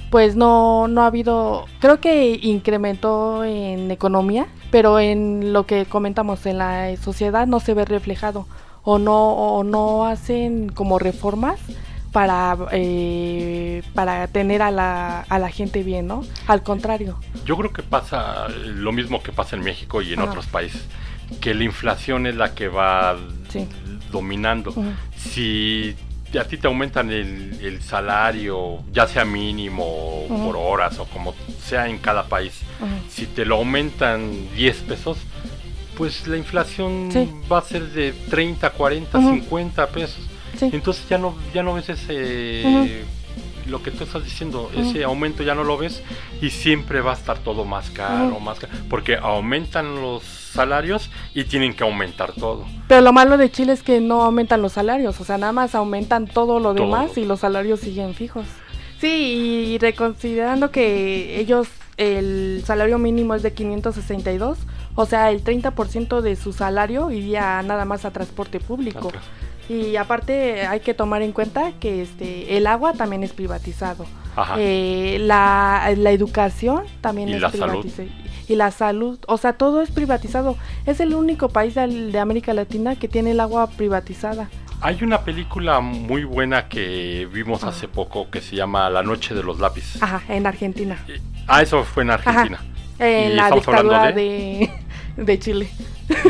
pues 0.10 0.36
no 0.36 0.88
no 0.88 1.02
ha 1.02 1.08
habido 1.08 1.66
creo 1.80 2.00
que 2.00 2.40
incrementó 2.42 3.44
en 3.44 3.92
economía 3.92 4.48
pero 4.72 5.00
en 5.00 5.54
lo 5.54 5.66
que 5.66 5.86
comentamos 5.86 6.46
en 6.46 6.58
la 6.58 6.96
sociedad 6.98 7.48
no 7.48 7.60
se 7.60 7.74
ve 7.74 7.86
reflejado 7.86 8.48
o 8.84 9.00
no 9.00 9.32
o 9.34 9.64
no 9.64 10.06
hacen 10.06 10.70
como 10.70 10.98
reformas 11.00 11.60
para 12.14 12.56
eh, 12.72 13.84
para 13.94 14.28
tener 14.28 14.62
a 14.62 14.72
la, 14.72 15.22
a 15.22 15.40
la 15.40 15.50
gente 15.50 15.84
bien 15.84 16.08
no 16.08 16.24
al 16.48 16.64
contrario. 16.64 17.20
Yo 17.46 17.58
creo 17.58 17.74
que 17.74 17.84
pasa 17.84 18.48
lo 18.48 18.92
mismo 18.92 19.22
que 19.22 19.32
pasa 19.32 19.56
en 19.56 19.64
México 19.64 20.02
y 20.02 20.14
en 20.14 20.20
Ajá. 20.20 20.30
otros 20.30 20.48
países, 20.48 20.86
que 21.42 21.54
la 21.54 21.64
inflación 21.64 22.28
es 22.28 22.36
la 22.36 22.54
que 22.56 22.68
va 22.68 23.18
Sí. 23.50 23.66
dominando. 24.12 24.74
Si 25.16 25.96
a 26.40 26.44
ti 26.44 26.58
te 26.58 26.68
aumentan 26.68 27.10
el, 27.12 27.58
el 27.64 27.82
salario, 27.82 28.84
ya 28.92 29.08
sea 29.08 29.26
mínimo 29.26 30.26
por 30.28 30.56
horas 30.58 31.00
o 31.00 31.06
como 31.06 31.34
sea 31.64 31.88
en 31.88 31.98
cada 32.00 32.24
país, 32.26 32.62
si 33.10 33.26
te 33.26 33.46
lo 33.46 33.56
aumentan 33.56 34.32
10 34.56 34.78
pesos, 34.82 35.18
pues 35.98 36.28
la 36.28 36.38
inflación 36.38 37.10
Sí. 37.12 37.30
va 37.52 37.60
a 37.60 37.62
ser 37.64 37.88
de 37.92 38.14
30, 38.30 38.70
40, 38.72 39.18
Ujú. 39.18 39.30
50 39.36 39.88
pesos. 39.88 40.20
sí 40.58 40.70
Entonces 40.72 41.08
ya 41.10 41.18
no, 41.18 41.36
ya 41.54 41.64
no 41.64 41.74
ves 41.74 41.90
ese. 41.90 43.04
Lo 43.68 43.84
que 43.84 43.92
tú 43.92 44.04
estás 44.04 44.24
diciendo, 44.24 44.70
ese 44.76 45.04
aumento 45.04 45.44
ya 45.44 45.56
no 45.56 45.64
lo 45.64 45.78
ves 45.78 46.02
y 46.42 46.50
siempre 46.50 47.02
va 47.02 47.12
a 47.12 47.16
estar 47.16 47.40
todo 47.40 47.66
más 47.66 47.90
caro, 47.92 48.40
más 48.40 48.60
caro, 48.60 48.74
porque 48.90 49.16
aumentan 49.16 50.02
los 50.02 50.24
salarios 50.24 51.10
y 51.34 51.44
tienen 51.46 51.74
que 51.76 51.84
aumentar 51.84 52.34
todo. 52.34 52.66
Pero 52.88 53.02
lo 53.02 53.14
malo 53.14 53.38
de 53.38 53.52
Chile 53.52 53.74
es 53.74 53.84
que 53.84 54.00
no 54.02 54.24
aumentan 54.24 54.62
los 54.62 54.74
salarios, 54.74 55.20
o 55.20 55.24
sea, 55.24 55.38
nada 55.38 55.52
más 55.52 55.76
aumentan 55.76 56.28
todo 56.28 56.60
lo 56.60 56.74
Todo. 56.74 56.86
demás 56.86 57.18
y 57.18 57.26
los 57.26 57.42
salarios 57.42 57.80
siguen 57.82 58.14
fijos. 58.14 58.46
Sí, 59.00 59.74
y 59.74 59.78
reconsiderando 59.78 60.72
que 60.72 61.40
ellos 61.40 61.68
el 61.98 62.64
salario 62.66 63.00
mínimo 63.00 63.34
es 63.34 63.44
de 63.44 63.54
562, 63.54 64.58
o 64.96 65.06
sea, 65.06 65.32
el 65.32 65.44
30% 65.44 66.22
de 66.22 66.36
su 66.36 66.54
salario 66.54 67.12
iría 67.12 67.62
nada 67.64 67.86
más 67.86 68.06
a 68.06 68.12
transporte 68.12 68.60
público. 68.60 69.12
Y 69.70 69.96
aparte 69.98 70.66
hay 70.66 70.80
que 70.80 70.94
tomar 70.94 71.22
en 71.22 71.32
cuenta 71.34 71.74
que 71.80 72.02
este 72.02 72.58
el 72.58 72.68
agua 72.68 72.94
también 72.94 73.24
es 73.24 73.34
privatizado. 73.34 74.06
Ajá. 74.36 74.56
Eh, 74.58 75.18
la, 75.22 75.92
la 75.98 76.12
educación 76.12 76.84
también 77.02 77.30
Y 77.30 77.34
es 77.34 77.42
la 77.42 77.52
salud. 77.52 77.82
privatizada. 77.82 78.10
Y 78.50 78.56
la 78.56 78.72
salud, 78.72 79.20
o 79.28 79.38
sea, 79.38 79.54
todo 79.54 79.82
es 79.82 79.92
privatizado. 79.92 80.56
Es 80.86 81.02
el 81.02 81.14
único 81.16 81.50
país 81.50 81.76
del- 81.76 82.14
de, 82.14 82.20
América 82.20 82.54
Latina 82.54 82.96
que 82.96 83.10
tiene 83.10 83.32
el 83.32 83.40
agua 83.42 83.68
privatizada. 83.68 84.50
Hay 84.80 85.04
una 85.04 85.22
película 85.22 85.82
muy 85.82 86.24
buena 86.24 86.70
que 86.70 87.28
vimos 87.34 87.64
Ah. 87.66 87.70
hace 87.70 87.88
poco 87.90 88.30
que 88.30 88.40
se 88.42 88.56
llama 88.56 88.90
La 88.90 89.04
Noche 89.04 89.34
de 89.36 89.44
los 89.44 89.60
Lápices. 89.60 90.02
Ajá, 90.02 90.22
en 90.30 90.46
Argentina. 90.48 90.98
Eh, 91.10 91.20
Ah, 91.48 91.62
eso 91.62 91.84
fue 91.84 92.04
en 92.04 92.12
Argentina. 92.12 92.60
En 93.00 93.32
¿Y 93.32 93.36
la 93.36 93.52
dictadura 93.52 94.12
de? 94.12 94.14
de, 94.14 94.70
de 95.18 95.40
Chile. 95.40 95.70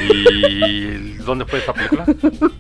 ¿Y 0.02 1.14
dónde 1.24 1.46
fue 1.46 1.60
película? 1.60 2.06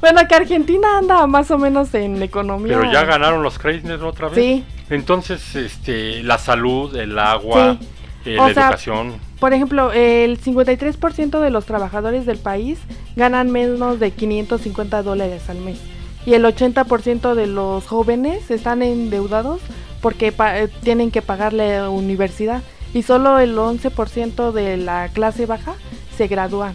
Bueno, 0.00 0.20
que 0.28 0.34
Argentina 0.34 0.98
anda 0.98 1.26
más 1.26 1.50
o 1.50 1.58
menos 1.58 1.92
en 1.94 2.22
economía. 2.22 2.78
Pero 2.78 2.92
ya 2.92 3.04
ganaron 3.04 3.42
los 3.42 3.58
Kreisner 3.58 4.02
otra 4.02 4.28
vez. 4.28 4.34
Sí, 4.36 4.64
Entonces, 4.90 5.54
este, 5.56 6.22
la 6.22 6.38
salud, 6.38 6.94
el 6.96 7.18
agua, 7.18 7.78
eh, 8.24 8.38
O 8.38 8.46
la 8.48 8.54
sea, 8.54 8.64
educación. 8.64 9.14
Por 9.40 9.52
ejemplo, 9.54 9.92
el 9.92 10.38
53% 10.40 11.40
de 11.40 11.50
los 11.50 11.64
trabajadores 11.66 12.26
del 12.26 12.38
país 12.38 12.78
ganan 13.16 13.50
menos 13.50 13.98
de 14.00 14.10
550 14.10 15.02
dólares 15.02 15.48
al 15.48 15.58
mes. 15.58 15.78
Y 16.26 16.34
el 16.34 16.44
80% 16.44 17.34
de 17.34 17.46
los 17.46 17.86
jóvenes 17.86 18.50
están 18.50 18.82
endeudados 18.82 19.60
porque 20.02 20.30
pa- 20.32 20.58
eh, 20.58 20.68
tienen 20.82 21.10
que 21.10 21.22
pagar 21.22 21.52
la 21.52 21.88
universidad. 21.90 22.62
Y 22.96 23.02
solo 23.02 23.38
el 23.38 23.54
11% 23.58 24.52
de 24.52 24.78
la 24.78 25.08
clase 25.12 25.44
baja 25.44 25.74
se 26.16 26.28
gradúan. 26.28 26.74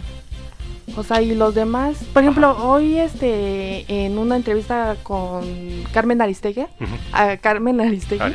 O 0.96 1.02
sea, 1.02 1.20
y 1.20 1.34
los 1.34 1.52
demás, 1.54 1.96
por 2.12 2.22
ejemplo, 2.22 2.56
hoy 2.64 2.96
este 2.98 3.84
en 4.04 4.18
una 4.18 4.36
entrevista 4.36 4.94
con 5.02 5.44
Carmen 5.92 6.22
Aristegui, 6.22 6.66
a 7.12 7.36
Carmen 7.38 7.80
Aristegui, 7.80 8.22
Ah, 8.22 8.30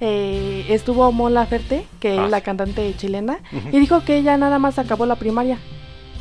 eh, 0.00 0.64
estuvo 0.70 1.12
Mon 1.12 1.34
Laferte, 1.34 1.84
que 2.00 2.18
Ah, 2.18 2.24
es 2.24 2.30
la 2.30 2.38
sí. 2.38 2.44
cantante 2.44 2.94
chilena, 2.96 3.38
y 3.70 3.78
dijo 3.80 4.02
que 4.04 4.16
ella 4.16 4.38
nada 4.38 4.58
más 4.58 4.78
acabó 4.78 5.04
la 5.04 5.16
primaria, 5.16 5.58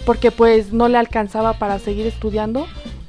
porque 0.05 0.31
pues 0.31 0.73
no 0.73 0.89
le 0.89 0.97
alcanzaba 0.97 1.53
para 1.53 1.79
seguir 1.79 2.07
estudiando 2.07 2.67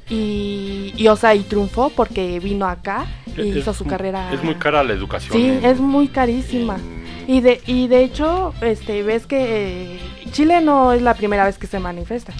y, 0.09 0.93
y, 0.95 1.07
o 1.09 1.15
sea, 1.17 1.35
y 1.35 1.41
triunfó 1.41 1.89
porque 1.89 2.39
vino 2.39 2.67
acá 2.67 3.05
y 3.35 3.49
Es- 3.49 3.55
hizo 3.57 3.73
su 3.73 3.85
carrera. 3.85 4.31
Es 4.31 4.43
muy 4.43 4.55
cara 4.55 4.81
la 4.83 4.93
educación. 4.93 5.33
Sí, 5.33 5.45
en- 5.47 5.65
es 5.65 5.79
muy 5.81 6.07
carísima. 6.09 6.75
en- 6.75 6.97
Y 7.27 7.41
de, 7.41 7.61
y 7.67 7.87
de 7.89 8.03
hecho, 8.03 8.53
este, 8.61 9.03
ves 9.03 9.27
que 9.27 9.95
eh, 9.95 9.99
Chile 10.31 10.61
no 10.61 10.93
es 10.93 11.01
la 11.01 11.13
primera 11.13 11.45
vez 11.45 11.57
que 11.57 11.67
se 11.67 11.79
manifiesta. 11.79 12.33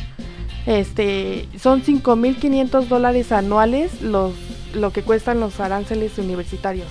Este, 0.66 1.48
son 1.60 1.84
5.500 1.84 2.88
dólares 2.88 3.34
anuales 3.34 4.02
los, 4.02 4.34
lo 4.74 4.92
que 4.92 5.04
cuestan 5.04 5.42
los 5.42 5.60
aranceles 5.60 6.18
universitarios. 6.18 6.88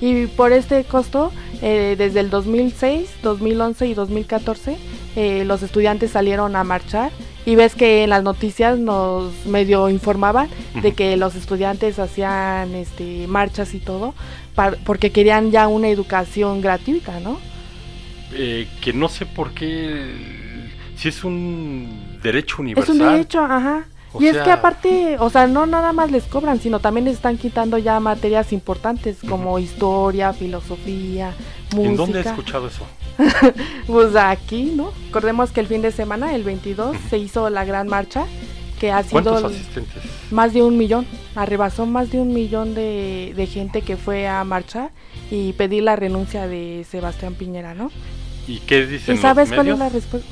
Y 0.00 0.26
por 0.26 0.52
este 0.52 0.82
costo, 0.84 1.30
eh, 1.62 1.94
desde 1.96 2.20
el 2.20 2.30
2006, 2.30 3.08
2011 3.22 3.86
y 3.86 3.94
2014, 3.94 4.76
eh, 5.16 5.44
los 5.44 5.62
estudiantes 5.62 6.10
salieron 6.10 6.56
a 6.56 6.64
marchar. 6.64 7.12
Y 7.48 7.56
ves 7.56 7.74
que 7.74 8.04
en 8.04 8.10
las 8.10 8.22
noticias 8.22 8.78
nos 8.78 9.32
medio 9.46 9.88
informaban 9.88 10.48
de 10.82 10.92
que 10.92 11.16
los 11.16 11.34
estudiantes 11.34 11.98
hacían 11.98 12.74
este, 12.74 13.26
marchas 13.26 13.72
y 13.72 13.78
todo, 13.78 14.14
par- 14.54 14.76
porque 14.84 15.10
querían 15.12 15.50
ya 15.50 15.66
una 15.66 15.88
educación 15.88 16.60
gratuita, 16.60 17.20
¿no? 17.20 17.38
eh, 18.34 18.68
que 18.82 18.92
no 18.92 19.08
sé 19.08 19.24
por 19.24 19.52
qué. 19.52 20.12
Si 20.96 21.08
es 21.08 21.24
un 21.24 22.18
derecho 22.22 22.56
universal. 22.60 22.96
Es 22.96 23.00
un 23.00 23.08
derecho, 23.12 23.40
ajá. 23.42 23.86
O 24.18 24.22
y 24.22 24.26
es 24.26 24.36
que 24.36 24.44
sea- 24.44 24.54
aparte, 24.54 25.16
o 25.18 25.30
sea, 25.30 25.46
no 25.46 25.66
nada 25.66 25.92
más 25.92 26.10
les 26.10 26.24
cobran, 26.24 26.60
sino 26.60 26.80
también 26.80 27.04
les 27.06 27.14
están 27.14 27.38
quitando 27.38 27.78
ya 27.78 27.98
materias 28.00 28.52
importantes 28.52 29.18
como 29.28 29.58
historia, 29.58 30.32
filosofía, 30.32 31.32
música. 31.72 31.88
¿En 31.90 31.96
dónde 31.96 32.18
he 32.18 32.22
escuchado 32.22 32.66
eso? 32.68 32.84
Pues 33.86 34.14
aquí, 34.16 34.72
¿no? 34.76 34.92
Recordemos 35.06 35.50
que 35.50 35.60
el 35.60 35.66
fin 35.66 35.82
de 35.82 35.92
semana, 35.92 36.34
el 36.34 36.44
22, 36.44 36.96
Ujú. 36.96 37.08
se 37.08 37.18
hizo 37.18 37.50
la 37.50 37.64
gran 37.64 37.88
marcha 37.88 38.26
que 38.78 38.92
ha 38.92 39.02
sido 39.02 39.22
¿Cuántos 39.22 39.44
asistentes? 39.44 40.02
más 40.30 40.52
de 40.52 40.62
un 40.62 40.76
millón. 40.78 41.04
Arrebasó 41.34 41.84
más 41.86 42.10
de 42.10 42.20
un 42.20 42.32
millón 42.32 42.74
de, 42.74 43.32
de 43.36 43.46
gente 43.46 43.82
que 43.82 43.96
fue 43.96 44.28
a 44.28 44.44
marchar 44.44 44.90
y 45.30 45.52
pedir 45.54 45.82
la 45.82 45.96
renuncia 45.96 46.46
de 46.46 46.86
Sebastián 46.88 47.34
Piñera, 47.34 47.74
¿no? 47.74 47.90
¿Y 48.46 48.58
qué 48.60 48.86
dicen 48.86 49.16
¿Y 49.16 49.18
sabes 49.18 49.48
los 49.50 49.56
cuál 49.56 49.68
es 49.68 49.78
la 49.78 49.88
respuesta? 49.88 50.28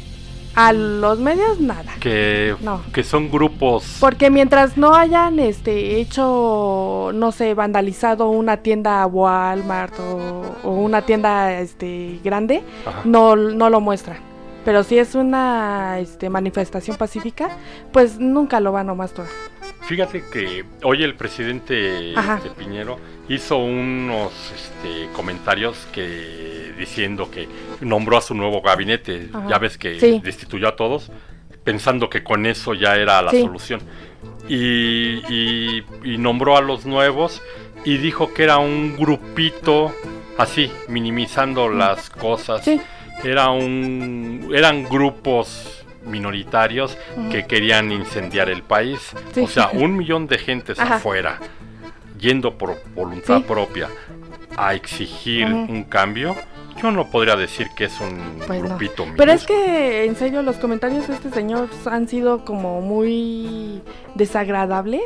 A 0.56 0.72
los 0.72 1.18
medios 1.20 1.60
nada. 1.60 1.92
Que, 2.00 2.56
No. 2.62 2.80
que 2.92 3.04
son 3.04 3.30
grupos. 3.30 3.98
Porque 4.00 4.30
mientras 4.30 4.76
no 4.76 4.94
hayan 4.94 5.38
este 5.38 6.00
hecho, 6.00 7.10
no 7.14 7.30
sé, 7.30 7.54
vandalizado 7.54 8.28
una 8.30 8.56
tienda 8.58 9.06
Walmart 9.06 9.98
o, 10.00 10.56
o 10.64 10.70
una 10.70 11.02
tienda 11.02 11.60
este 11.60 12.18
grande, 12.24 12.62
Ajá. 12.86 13.02
no, 13.04 13.36
no 13.36 13.68
lo 13.70 13.80
muestran. 13.80 14.18
Pero 14.64 14.82
si 14.82 14.98
es 14.98 15.14
una 15.14 15.98
este, 16.00 16.28
manifestación 16.28 16.96
pacífica, 16.96 17.50
pues 17.92 18.18
nunca 18.18 18.58
lo 18.58 18.72
van 18.72 18.88
a 18.90 18.94
mostrar. 18.94 19.28
Fíjate 19.82 20.24
que 20.32 20.64
hoy 20.82 21.04
el 21.04 21.14
presidente 21.14 22.12
este, 22.14 22.50
Piñero 22.58 22.98
hizo 23.28 23.58
unos 23.58 24.32
este, 24.52 25.08
comentarios 25.12 25.86
que 25.92 26.55
diciendo 26.76 27.30
que 27.30 27.48
nombró 27.80 28.16
a 28.16 28.20
su 28.20 28.34
nuevo 28.34 28.60
gabinete. 28.62 29.28
Ajá. 29.32 29.46
Ya 29.48 29.58
ves 29.58 29.76
que 29.78 29.98
Sí. 29.98 30.20
destituyó 30.22 30.68
a 30.68 30.76
todos, 30.76 31.10
pensando 31.64 32.08
que 32.08 32.22
con 32.22 32.46
eso 32.46 32.74
ya 32.74 32.96
era 32.96 33.20
la 33.22 33.30
Sí. 33.30 33.40
solución. 33.42 33.80
Y, 34.48 35.22
y- 35.28 35.84
y 36.04 36.18
nombró 36.18 36.56
a 36.56 36.60
los 36.60 36.86
nuevos 36.86 37.42
y 37.84 37.96
dijo 37.98 38.32
que 38.32 38.44
era 38.44 38.58
un 38.58 38.96
grupito 38.96 39.92
así, 40.38 40.70
minimizando 40.88 41.68
las 41.68 42.10
cosas. 42.10 42.64
Sí. 42.64 42.80
Era 43.24 43.50
un, 43.50 44.52
eran 44.54 44.84
grupos 44.84 45.84
minoritarios 46.04 46.96
que 47.32 47.46
querían 47.46 47.90
incendiar 47.90 48.48
el 48.48 48.62
país. 48.62 49.12
O 49.42 49.48
sea, 49.48 49.70
un 49.72 49.96
millón 49.96 50.26
de 50.28 50.38
gentes 50.38 50.78
Ajá. 50.78 50.96
afuera 50.96 51.38
yendo 52.18 52.56
por 52.56 52.80
voluntad 52.94 53.42
propia 53.42 53.88
a 54.56 54.74
exigir 54.74 55.46
un 55.46 55.84
cambio, 55.84 56.36
yo 56.80 56.90
no 56.90 57.06
podría 57.10 57.36
decir 57.36 57.68
que 57.76 57.84
es 57.86 58.00
un 58.00 58.40
Pues 58.46 58.62
no. 58.62 58.68
grupito 58.70 59.06
Pero 59.16 59.32
es 59.32 59.44
que, 59.46 60.04
en 60.04 60.16
serio, 60.16 60.42
los 60.42 60.56
comentarios 60.56 61.08
de 61.08 61.14
este 61.14 61.30
señor 61.30 61.68
han 61.86 62.08
sido 62.08 62.44
como 62.44 62.80
muy 62.80 63.80
desagradables. 64.14 65.02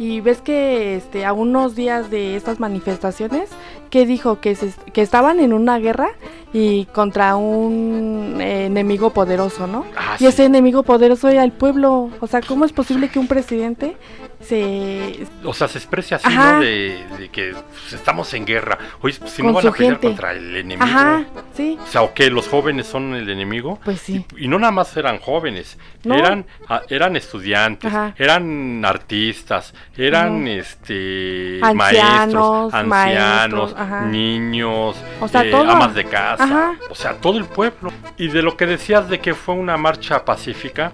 Y 0.00 0.20
ves 0.20 0.40
que 0.40 0.94
este, 0.94 1.24
a 1.24 1.32
unos 1.32 1.74
días 1.74 2.08
de 2.08 2.36
estas 2.36 2.60
manifestaciones, 2.60 3.48
que 3.90 4.06
dijo 4.06 4.38
que, 4.40 4.54
se- 4.54 4.72
que 4.92 5.02
estaban 5.02 5.40
en 5.40 5.52
una 5.52 5.80
guerra 5.80 6.10
y 6.52 6.84
contra 6.86 7.34
un 7.34 8.36
eh, 8.40 8.66
enemigo 8.66 9.10
poderoso, 9.10 9.66
¿no? 9.66 9.84
Ah, 9.96 10.14
Y 10.14 10.18
sí. 10.18 10.26
ese 10.26 10.44
enemigo 10.44 10.84
poderoso 10.84 11.28
era 11.28 11.42
el 11.42 11.50
pueblo. 11.50 12.10
O 12.20 12.26
sea, 12.28 12.40
¿cómo 12.42 12.64
es 12.64 12.72
posible 12.72 13.08
que 13.08 13.18
un 13.18 13.26
presidente 13.26 13.96
se... 14.40 15.26
O 15.44 15.52
sea, 15.52 15.68
se 15.68 15.78
expresa 15.78 16.16
así, 16.16 16.26
Ajá. 16.28 16.52
¿no? 16.54 16.60
De, 16.60 17.04
de 17.18 17.28
que 17.28 17.52
pues, 17.52 17.92
estamos 17.92 18.32
en 18.34 18.44
guerra. 18.46 18.78
Oye, 19.00 19.16
pues, 19.18 19.32
si 19.32 19.42
no 19.42 19.48
Con 19.48 19.54
van 19.56 19.62
su 19.62 19.68
a 19.68 19.72
pelear 19.72 19.92
gente. 19.94 20.06
contra 20.08 20.32
el 20.32 20.56
enemigo. 20.56 20.84
Ajá, 20.84 21.24
sí, 21.54 21.78
O 21.82 21.86
sea, 21.86 22.02
¿o 22.02 22.14
qué? 22.14 22.30
¿Los 22.30 22.48
jóvenes 22.48 22.86
son 22.86 23.14
el 23.14 23.28
enemigo? 23.28 23.78
pues 23.84 24.00
sí. 24.00 24.24
Y, 24.36 24.44
y 24.44 24.48
no 24.48 24.58
nada 24.58 24.70
más 24.72 24.96
eran 24.96 25.18
jóvenes, 25.18 25.76
No. 26.04 26.14
eran, 26.14 26.46
ah, 26.68 26.82
eran 26.88 27.16
estudiantes, 27.16 27.92
Ajá. 27.92 28.14
eran 28.18 28.84
artistas, 28.84 29.74
eran 29.96 30.42
Ujú. 30.42 30.48
este 30.50 31.58
Ancianos, 31.62 31.74
maestros, 31.74 32.74
ancianos, 32.74 33.74
maestros, 33.74 34.06
niños, 34.10 34.96
O 35.20 35.28
sea, 35.28 35.44
eh, 35.44 35.50
todo. 35.50 35.68
amas 35.70 35.94
de 35.94 36.04
casa, 36.04 36.44
Ajá. 36.44 36.72
o 36.90 36.94
sea, 36.94 37.14
todo 37.14 37.38
el 37.38 37.44
pueblo. 37.44 37.92
Y 38.16 38.28
de 38.28 38.42
lo 38.42 38.56
que 38.56 38.66
decías 38.66 39.08
de 39.08 39.18
que 39.20 39.34
fue 39.34 39.54
una 39.54 39.76
marcha 39.76 40.24
pacífica, 40.24 40.92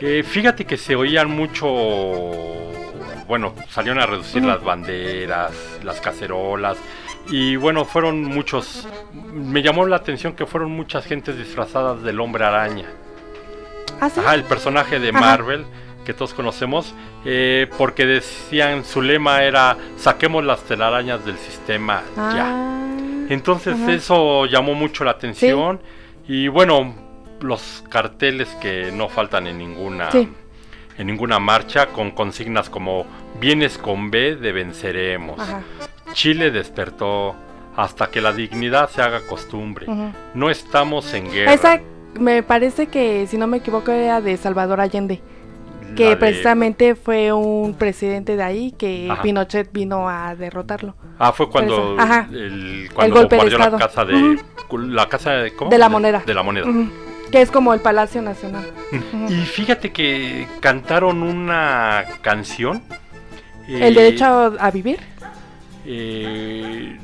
eh, 0.00 0.22
fíjate 0.26 0.64
que 0.66 0.76
se 0.76 0.94
oían 0.96 1.30
mucho, 1.30 1.66
bueno, 3.26 3.54
salieron 3.70 4.00
a 4.02 4.06
reducir 4.06 4.42
las 4.44 4.62
banderas, 4.62 5.52
las 5.82 6.00
cacerolas. 6.00 6.76
Y 7.28 7.56
bueno, 7.56 7.84
fueron 7.84 8.22
muchos. 8.24 8.86
Me 9.32 9.62
llamó 9.62 9.86
la 9.86 9.96
atención 9.96 10.34
que 10.34 10.46
fueron 10.46 10.70
muchas 10.72 11.06
gentes 11.06 11.36
disfrazadas 11.38 12.02
del 12.02 12.20
hombre 12.20 12.44
araña. 12.44 12.86
¿Ah, 14.00 14.10
sí? 14.10 14.20
Ajá, 14.20 14.34
el 14.34 14.44
personaje 14.44 14.98
de 15.00 15.10
Ajá. 15.10 15.20
Marvel 15.20 15.64
que 16.04 16.12
todos 16.12 16.34
conocemos. 16.34 16.94
eh, 17.24 17.66
porque 17.78 18.04
decían, 18.04 18.84
su 18.84 19.00
lema 19.00 19.42
era: 19.42 19.76
saquemos 19.96 20.44
las 20.44 20.60
telarañas 20.64 21.24
del 21.24 21.38
sistema 21.38 22.02
ya. 22.14 22.46
Ah, 22.46 22.86
Entonces 23.30 23.74
ajá. 23.80 23.92
eso 23.94 24.44
llamó 24.46 24.74
mucho 24.74 25.02
la 25.04 25.12
atención. 25.12 25.80
Y 26.28 26.48
bueno, 26.48 26.94
los 27.40 27.82
carteles 27.88 28.48
que 28.60 28.90
no 28.92 29.08
faltan 29.08 29.46
en 29.46 29.56
ninguna 29.58 30.10
Sí. 30.10 30.28
En 30.98 31.06
ninguna 31.06 31.38
marcha 31.38 31.86
con 31.86 32.10
consignas 32.12 32.70
como 32.70 33.04
vienes 33.40 33.78
con 33.78 34.10
B 34.10 34.36
de 34.36 34.52
venceremos. 34.52 35.38
Ajá. 35.40 35.62
Chile 36.12 36.50
despertó 36.50 37.34
hasta 37.76 38.06
que 38.08 38.20
la 38.20 38.32
dignidad 38.32 38.88
se 38.90 39.02
haga 39.02 39.20
costumbre. 39.26 39.86
ujú. 39.88 40.10
No 40.34 40.50
estamos 40.50 41.12
en 41.14 41.30
guerra. 41.30 41.52
Esa 41.52 41.80
me 42.20 42.42
parece 42.44 42.86
que, 42.86 43.26
si 43.26 43.36
no 43.36 43.46
me 43.48 43.56
equivoco, 43.56 43.90
era 43.90 44.20
de 44.20 44.36
Salvador 44.36 44.80
Allende, 44.80 45.20
La 45.88 45.94
que 45.96 46.08
de- 46.10 46.16
precisamente 46.16 46.94
fue 46.94 47.32
un 47.32 47.74
presidente 47.74 48.36
de 48.36 48.42
ahí 48.44 48.70
que 48.72 49.08
Ajá. 49.10 49.22
Pinochet 49.22 49.72
vino 49.72 50.08
a 50.08 50.36
derrotarlo. 50.36 50.94
Ah, 51.18 51.32
fue 51.32 51.50
cuando 51.50 51.96
Ajá. 51.98 52.28
el, 52.32 52.88
cuando 52.94 53.16
golpe 53.16 53.34
de 53.36 53.42
bombardeó 53.42 53.58
la 53.58 53.64
estado. 53.64 53.78
casa 53.78 54.04
de 54.04 54.38
la 54.88 55.08
casa 55.08 55.30
de 55.32 55.54
¿cómo? 55.54 55.70
De 55.70 55.78
la 55.78 55.88
moneda. 55.88 56.22
De 56.24 56.34
la 56.34 56.42
moneda. 56.44 56.66
Que 57.34 57.42
es 57.42 57.50
como 57.50 57.74
el 57.74 57.80
Palacio 57.80 58.22
Nacional. 58.22 58.62
Y 59.28 59.34
fíjate 59.44 59.90
que 59.90 60.46
cantaron 60.60 61.24
una 61.24 62.04
canción. 62.22 62.84
¿El 63.66 63.82
eh, 63.82 63.92
derecho 63.92 64.54
a, 64.56 64.70
vivir? 64.70 65.00
eh, 65.84 66.96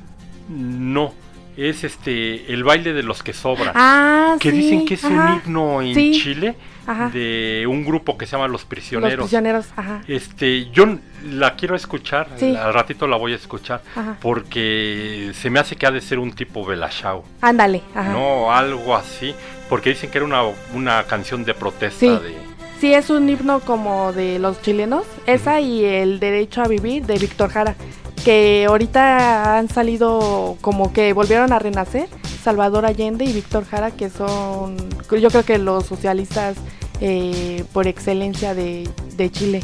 no, 0.48 1.14
es 1.56 1.82
este 1.82 2.52
el 2.52 2.62
baile 2.62 2.92
de 2.92 3.02
los 3.02 3.24
que 3.24 3.32
sobran. 3.32 3.72
Ah, 3.74 4.36
que 4.38 4.52
sí, 4.52 4.58
dicen 4.58 4.86
que 4.86 4.94
es 4.94 5.02
un 5.02 5.18
himno 5.18 5.82
en 5.82 5.96
sí, 5.96 6.12
Chile 6.12 6.54
Ajá. 6.86 7.08
de 7.10 7.66
un 7.68 7.84
grupo 7.84 8.16
que 8.18 8.26
se 8.26 8.32
llama 8.32 8.46
Los 8.48 8.62
Los 8.62 8.64
Prisioneros. 8.64 9.66
ajá. 9.76 10.02
Este, 10.08 10.70
yo 10.70 10.86
la 11.30 11.54
quiero 11.56 11.74
escuchar, 11.76 12.28
Sí. 12.36 12.54
al 12.56 12.72
ratito 12.74 13.06
la 13.06 13.16
voy 13.16 13.32
a 13.32 13.36
escuchar, 13.36 13.82
Ajá. 13.94 14.16
porque 14.20 15.32
se 15.34 15.50
me 15.50 15.58
hace 15.60 15.76
que 15.76 15.86
ha 15.86 15.90
de 15.90 16.00
ser 16.00 16.18
un 16.18 16.32
tipo 16.32 16.64
Belashao, 16.64 17.24
Ándale, 17.40 17.82
ajá. 17.94 18.12
no 18.12 18.52
algo 18.52 18.96
así, 18.96 19.34
porque 19.68 19.90
dicen 19.90 20.10
que 20.10 20.18
era 20.18 20.24
una, 20.24 20.42
una 20.74 21.04
canción 21.04 21.44
de 21.44 21.54
protesta 21.54 21.98
Sí. 22.00 22.08
de... 22.08 22.34
Sí, 22.80 22.94
es 22.94 23.10
un 23.10 23.28
himno 23.28 23.60
como 23.60 24.10
de 24.14 24.38
los 24.38 24.62
chilenos. 24.62 25.04
Esa 25.26 25.60
y 25.60 25.84
el 25.84 26.18
derecho 26.18 26.62
a 26.62 26.66
vivir 26.66 27.04
de 27.04 27.18
Víctor 27.18 27.50
Jara. 27.50 27.74
Que 28.24 28.66
ahorita 28.68 29.58
han 29.58 29.68
salido 29.68 30.56
como 30.60 30.92
que 30.92 31.12
volvieron 31.12 31.52
a 31.52 31.58
renacer. 31.58 32.08
Salvador 32.42 32.86
Allende 32.86 33.24
y 33.24 33.32
Víctor 33.32 33.64
Jara, 33.66 33.90
que 33.90 34.08
son, 34.08 34.76
yo 35.10 35.28
creo 35.28 35.44
que 35.44 35.58
los 35.58 35.84
socialistas 35.86 36.56
eh, 37.00 37.64
por 37.72 37.86
excelencia 37.86 38.54
de, 38.54 38.88
de 39.16 39.30
Chile. 39.30 39.60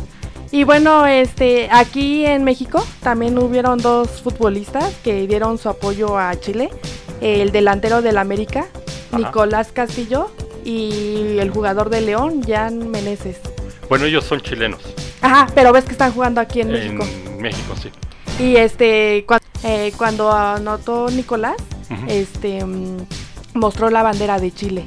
Y 0.53 0.65
bueno, 0.65 1.07
este, 1.07 1.69
aquí 1.73 2.25
en 2.27 2.45
México 2.45 2.87
también 3.03 3.37
hubieron 3.39 3.79
dos 3.79 4.23
futbolistas 4.23 4.95
que 5.03 5.27
dieron 5.27 5.59
su 5.59 5.69
apoyo 5.69 6.19
a 6.19 6.39
Chile. 6.39 6.71
El 7.21 7.51
delantero 7.51 8.03
del 8.03 8.19
América, 8.19 8.67
Ajá. 9.11 9.19
Nicolás 9.19 9.73
Castillo, 9.73 10.31
y 10.67 11.39
el 11.39 11.51
jugador 11.51 11.91
de 11.91 12.01
León, 12.01 12.43
Jan 12.47 12.91
Meneses. 12.91 13.39
Bueno, 13.89 14.05
ellos 14.05 14.25
son 14.25 14.41
chilenos, 14.41 14.81
Ajá, 15.23 15.47
pero 15.55 15.73
ves 15.73 15.85
que 15.85 15.93
están 15.93 16.13
jugando 16.13 16.41
aquí 16.41 16.61
en 16.61 16.73
México. 16.73 17.05
en 17.05 17.41
México, 17.41 17.75
sí. 17.81 17.89
Y 18.39 18.57
este, 18.57 19.25
eh, 19.65 19.93
cuando 19.97 20.31
anotó 20.33 21.09
Nicolás, 21.11 21.57
este, 22.09 22.63
mm, 22.65 22.99
mostró 23.55 23.89
la 23.91 24.03
bandera 24.03 24.39
de 24.39 24.53
Chile. 24.53 24.85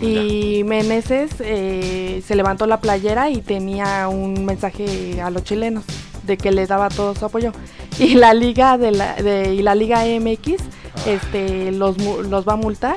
Mm, 0.00 0.02
ya. 0.02 0.08
Y 0.22 0.64
Meneses 0.64 1.30
eh, 1.40 2.22
se 2.26 2.34
levantó 2.34 2.66
la 2.66 2.80
playera 2.80 3.30
y 3.30 3.40
tenía 3.40 4.08
un 4.08 4.44
mensaje 4.44 5.20
a 5.22 5.30
los 5.30 5.44
chilenos 5.44 5.84
de 6.26 6.36
que 6.36 6.50
le 6.52 6.66
daba 6.66 6.88
todo 6.90 7.14
su 7.14 7.24
apoyo. 7.24 7.52
Y 7.98 8.14
la 8.14 8.34
liga 8.34 8.76
de 8.78 8.90
la, 8.92 9.14
de- 9.14 9.54
y 9.54 9.62
la 9.62 9.74
liga 9.74 10.04
MX 10.04 10.62
este, 11.06 11.72
los, 11.72 11.96
los 11.98 12.46
va 12.46 12.52
a 12.54 12.56
multar 12.56 12.96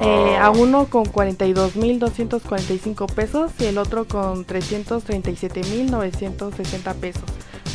eh, 0.00 0.36
Ah. 0.38 0.46
a 0.46 0.50
uno 0.50 0.86
con 0.86 1.04
42.245 1.04 3.06
pesos 3.12 3.52
y 3.60 3.66
el 3.66 3.76
otro 3.78 4.06
con 4.08 4.46
337.960 4.46 6.94
pesos. 6.94 7.22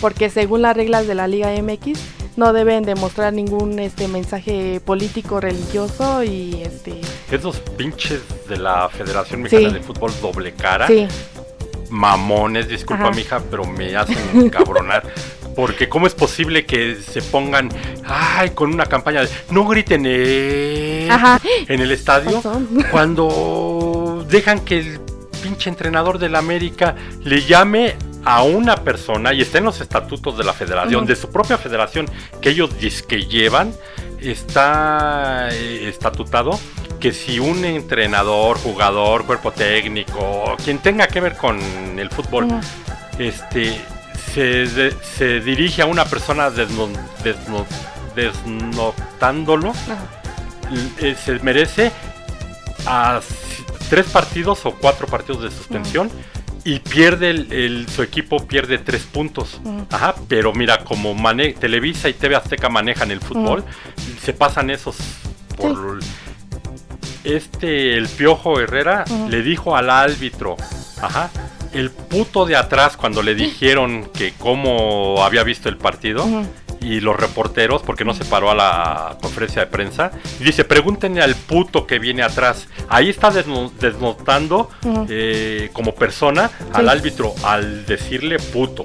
Porque 0.01 0.29
según 0.29 0.61
las 0.61 0.75
reglas 0.75 1.07
de 1.07 1.15
la 1.15 1.27
Liga 1.27 1.49
MX 1.61 1.99
no 2.35 2.53
deben 2.53 2.83
demostrar 2.83 3.33
ningún 3.33 3.79
este 3.79 4.07
mensaje 4.07 4.79
político 4.79 5.39
religioso 5.39 6.23
y 6.23 6.61
este 6.61 7.01
Esos 7.31 7.57
pinches 7.77 8.21
de 8.47 8.57
la 8.57 8.87
Federación 8.89 9.41
Mexicana 9.41 9.69
Sí. 9.69 9.73
de 9.75 9.81
Fútbol 9.81 10.11
doble 10.21 10.53
cara, 10.53 10.85
sí, 10.87 11.07
mamones, 11.89 12.67
disculpa 12.67 13.05
Ajá. 13.05 13.11
mija, 13.15 13.41
pero 13.49 13.65
me 13.65 13.95
hacen 13.95 14.49
cabronar. 14.51 15.03
Porque 15.55 15.89
cómo 15.89 16.05
es 16.05 16.13
posible 16.13 16.67
que 16.67 16.95
se 16.97 17.23
pongan, 17.23 17.69
ay, 18.05 18.51
con 18.51 18.71
una 18.71 18.85
campaña 18.85 19.21
de 19.21 19.29
no 19.49 19.65
griten 19.65 20.03
eh", 20.05 21.07
Ajá. 21.09 21.41
en 21.67 21.79
el 21.81 21.91
estadio 21.91 22.39
cuando 22.91 24.23
dejan 24.29 24.59
que 24.59 24.77
el 24.79 24.99
pinche 25.41 25.69
entrenador 25.71 26.19
del 26.19 26.35
América 26.35 26.95
le 27.23 27.41
llame 27.43 27.95
a 28.29 28.43
una 28.43 28.75
persona 28.75 29.31
y 29.33 29.41
está 29.41 29.59
en 29.59 29.63
los 29.63 29.79
estatutos 29.79 30.37
de 30.37 30.43
la 30.43 30.51
federación, 30.51 31.05
de 31.05 31.15
su 31.15 31.31
propia 31.31 31.57
federación 31.57 32.09
que 32.41 32.49
ellos 32.49 32.71
que 33.07 33.23
llevan, 33.25 33.73
está 34.19 35.47
eh, 35.51 35.87
estatutado 35.87 36.59
que 36.99 37.13
si 37.13 37.39
un 37.39 37.63
entrenador, 37.63 38.57
jugador, 38.57 39.25
cuerpo 39.25 39.51
técnico, 39.51 40.57
quien 40.63 40.79
tenga 40.79 41.07
que 41.07 41.21
ver 41.21 41.37
con 41.37 41.57
el 41.97 42.09
fútbol, 42.09 42.47
este 43.17 43.79
se, 44.33 44.41
de- 44.67 44.95
se 45.15 45.39
dirige 45.39 45.81
a 45.81 45.85
una 45.85 46.03
persona 46.03 46.49
desno- 46.49 46.89
desno- 47.23 47.65
desnotándolo, 48.13 49.71
eh, 50.99 51.15
se 51.23 51.39
merece 51.39 51.91
a 52.85 53.21
tres 53.89 54.07
partidos 54.07 54.65
o 54.65 54.71
cuatro 54.75 55.07
partidos 55.07 55.43
de 55.43 55.51
suspensión 55.51 56.09
y 56.67 56.79
pierde 56.79 57.29
el, 57.29 57.53
el- 57.53 57.87
su 57.89 58.03
equipo 58.03 58.45
pierde 58.45 58.77
tres 58.77 59.03
puntos. 59.03 59.61
Ujú. 59.63 59.85
Ajá, 59.89 60.15
pero 60.27 60.51
mira, 60.53 60.83
como 60.83 61.13
mane 61.13 61.53
Televisa 61.53 62.09
y 62.09 62.13
TV 62.13 62.35
Azteca 62.35 62.67
manejan 62.67 63.09
el 63.11 63.21
fútbol, 63.21 63.63
se 64.21 64.33
pasan 64.33 64.69
esos 64.69 64.97
por 65.55 65.99
este 67.23 67.95
el 67.97 68.07
Piojo 68.07 68.59
Herrera 68.59 69.05
Ujú. 69.09 69.29
le 69.29 69.41
dijo 69.43 69.75
al 69.75 69.89
árbitro, 69.89 70.55
ajá, 71.01 71.29
el 71.73 71.89
puto 71.91 72.45
de 72.45 72.55
atrás 72.55 72.97
cuando 72.97 73.21
le 73.23 73.35
dijeron 73.35 74.09
que 74.13 74.33
cómo 74.37 75.23
había 75.23 75.43
visto 75.43 75.69
el 75.69 75.77
partido. 75.77 76.25
Y 76.81 76.99
los 76.99 77.15
reporteros, 77.15 77.81
porque 77.81 78.05
no 78.05 78.13
se 78.13 78.25
paró 78.25 78.51
a 78.51 78.55
la 78.55 79.17
conferencia 79.21 79.61
de 79.61 79.67
prensa, 79.67 80.11
y 80.39 80.43
dice, 80.43 80.63
pregúntenle 80.63 81.21
al 81.21 81.35
puto 81.35 81.85
que 81.87 81.99
viene 81.99 82.23
atrás. 82.23 82.67
Ahí 82.89 83.09
está 83.09 83.31
desno- 83.31 83.71
desnotando 83.79 84.69
Ujú. 84.83 85.05
eh, 85.09 85.69
como 85.73 85.93
persona 85.95 86.49
al 86.73 86.85
Sí. 86.85 86.91
árbitro 86.91 87.33
al 87.43 87.85
decirle 87.85 88.37
puto. 88.39 88.83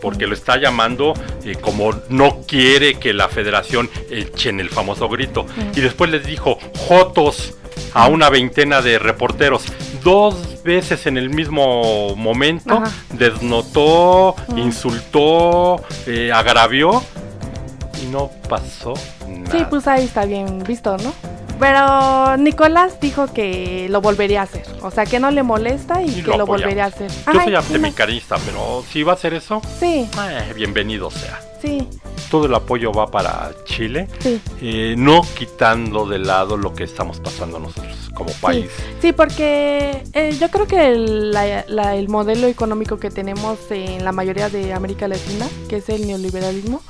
Porque 0.00 0.26
lo 0.26 0.34
está 0.34 0.56
llamando 0.56 1.12
eh, 1.44 1.56
como 1.60 1.92
no 2.08 2.40
quiere 2.46 2.94
que 2.98 3.12
la 3.12 3.28
federación 3.28 3.90
echen 4.10 4.60
el 4.60 4.70
famoso 4.70 5.08
grito. 5.08 5.46
Y 5.76 5.80
después 5.80 6.10
les 6.10 6.24
dijo 6.26 6.58
Jotos 6.88 7.54
a 7.94 8.08
una 8.08 8.30
veintena 8.30 8.82
de 8.82 8.98
reporteros. 8.98 9.64
Dos 10.02 10.62
veces 10.62 11.06
en 11.06 11.18
el 11.18 11.30
mismo 11.30 12.14
momento 12.16 12.78
Ajá. 12.78 12.90
desnotó, 13.12 14.34
insultó, 14.56 15.82
eh, 16.06 16.32
agravió 16.32 17.02
y 18.02 18.06
no 18.06 18.30
pasó 18.48 18.94
nada. 19.28 19.50
Sí, 19.50 19.64
pues 19.68 19.86
ahí 19.86 20.04
está 20.04 20.24
bien 20.24 20.62
visto, 20.64 20.96
¿no? 20.98 21.12
Pero 21.60 22.36
Nicolás 22.38 22.98
dijo 23.00 23.32
que 23.32 23.86
lo 23.90 24.00
volvería 24.00 24.40
a 24.40 24.44
hacer. 24.44 24.64
O 24.82 24.90
sea, 24.90 25.04
que 25.04 25.20
no 25.20 25.30
le 25.30 25.42
molesta 25.42 26.02
y, 26.02 26.08
Y 26.20 26.22
que 26.22 26.36
lo 26.36 26.46
volvería 26.46 26.84
a 26.84 26.88
hacer. 26.88 27.10
Yo 27.10 27.16
Ay, 27.26 27.38
soy 27.40 27.48
sí, 27.50 27.54
antimecanista, 27.54 28.36
pero 28.46 28.82
si 28.90 29.02
va 29.02 29.12
a 29.12 29.14
hacer 29.14 29.34
eso, 29.34 29.60
Sí, 29.78 30.08
eh, 30.30 30.52
bienvenido 30.54 31.10
sea. 31.10 31.38
sí, 31.60 31.86
Todo 32.30 32.46
el 32.46 32.54
apoyo 32.54 32.92
va 32.92 33.10
para 33.10 33.50
Chile, 33.66 34.08
sí. 34.20 34.40
eh, 34.62 34.94
no 34.96 35.20
quitando 35.36 36.06
de 36.06 36.18
lado 36.20 36.56
lo 36.56 36.72
que 36.74 36.84
estamos 36.84 37.20
pasando 37.20 37.58
nosotros 37.58 37.94
como 38.14 38.30
país. 38.40 38.70
Sí, 39.02 39.12
porque 39.12 40.02
eh, 40.14 40.34
yo 40.40 40.48
creo 40.50 40.66
que 40.66 40.88
el, 40.88 41.30
la- 41.32 41.64
la- 41.68 41.96
el 41.96 42.08
modelo 42.08 42.46
económico 42.46 42.98
que 42.98 43.10
tenemos 43.10 43.58
en 43.70 44.02
la 44.04 44.12
mayoría 44.12 44.48
de 44.48 44.72
América 44.72 45.08
Latina, 45.08 45.46
que 45.68 45.76
es 45.76 45.88
el 45.90 46.06
neoliberalismo, 46.06 46.80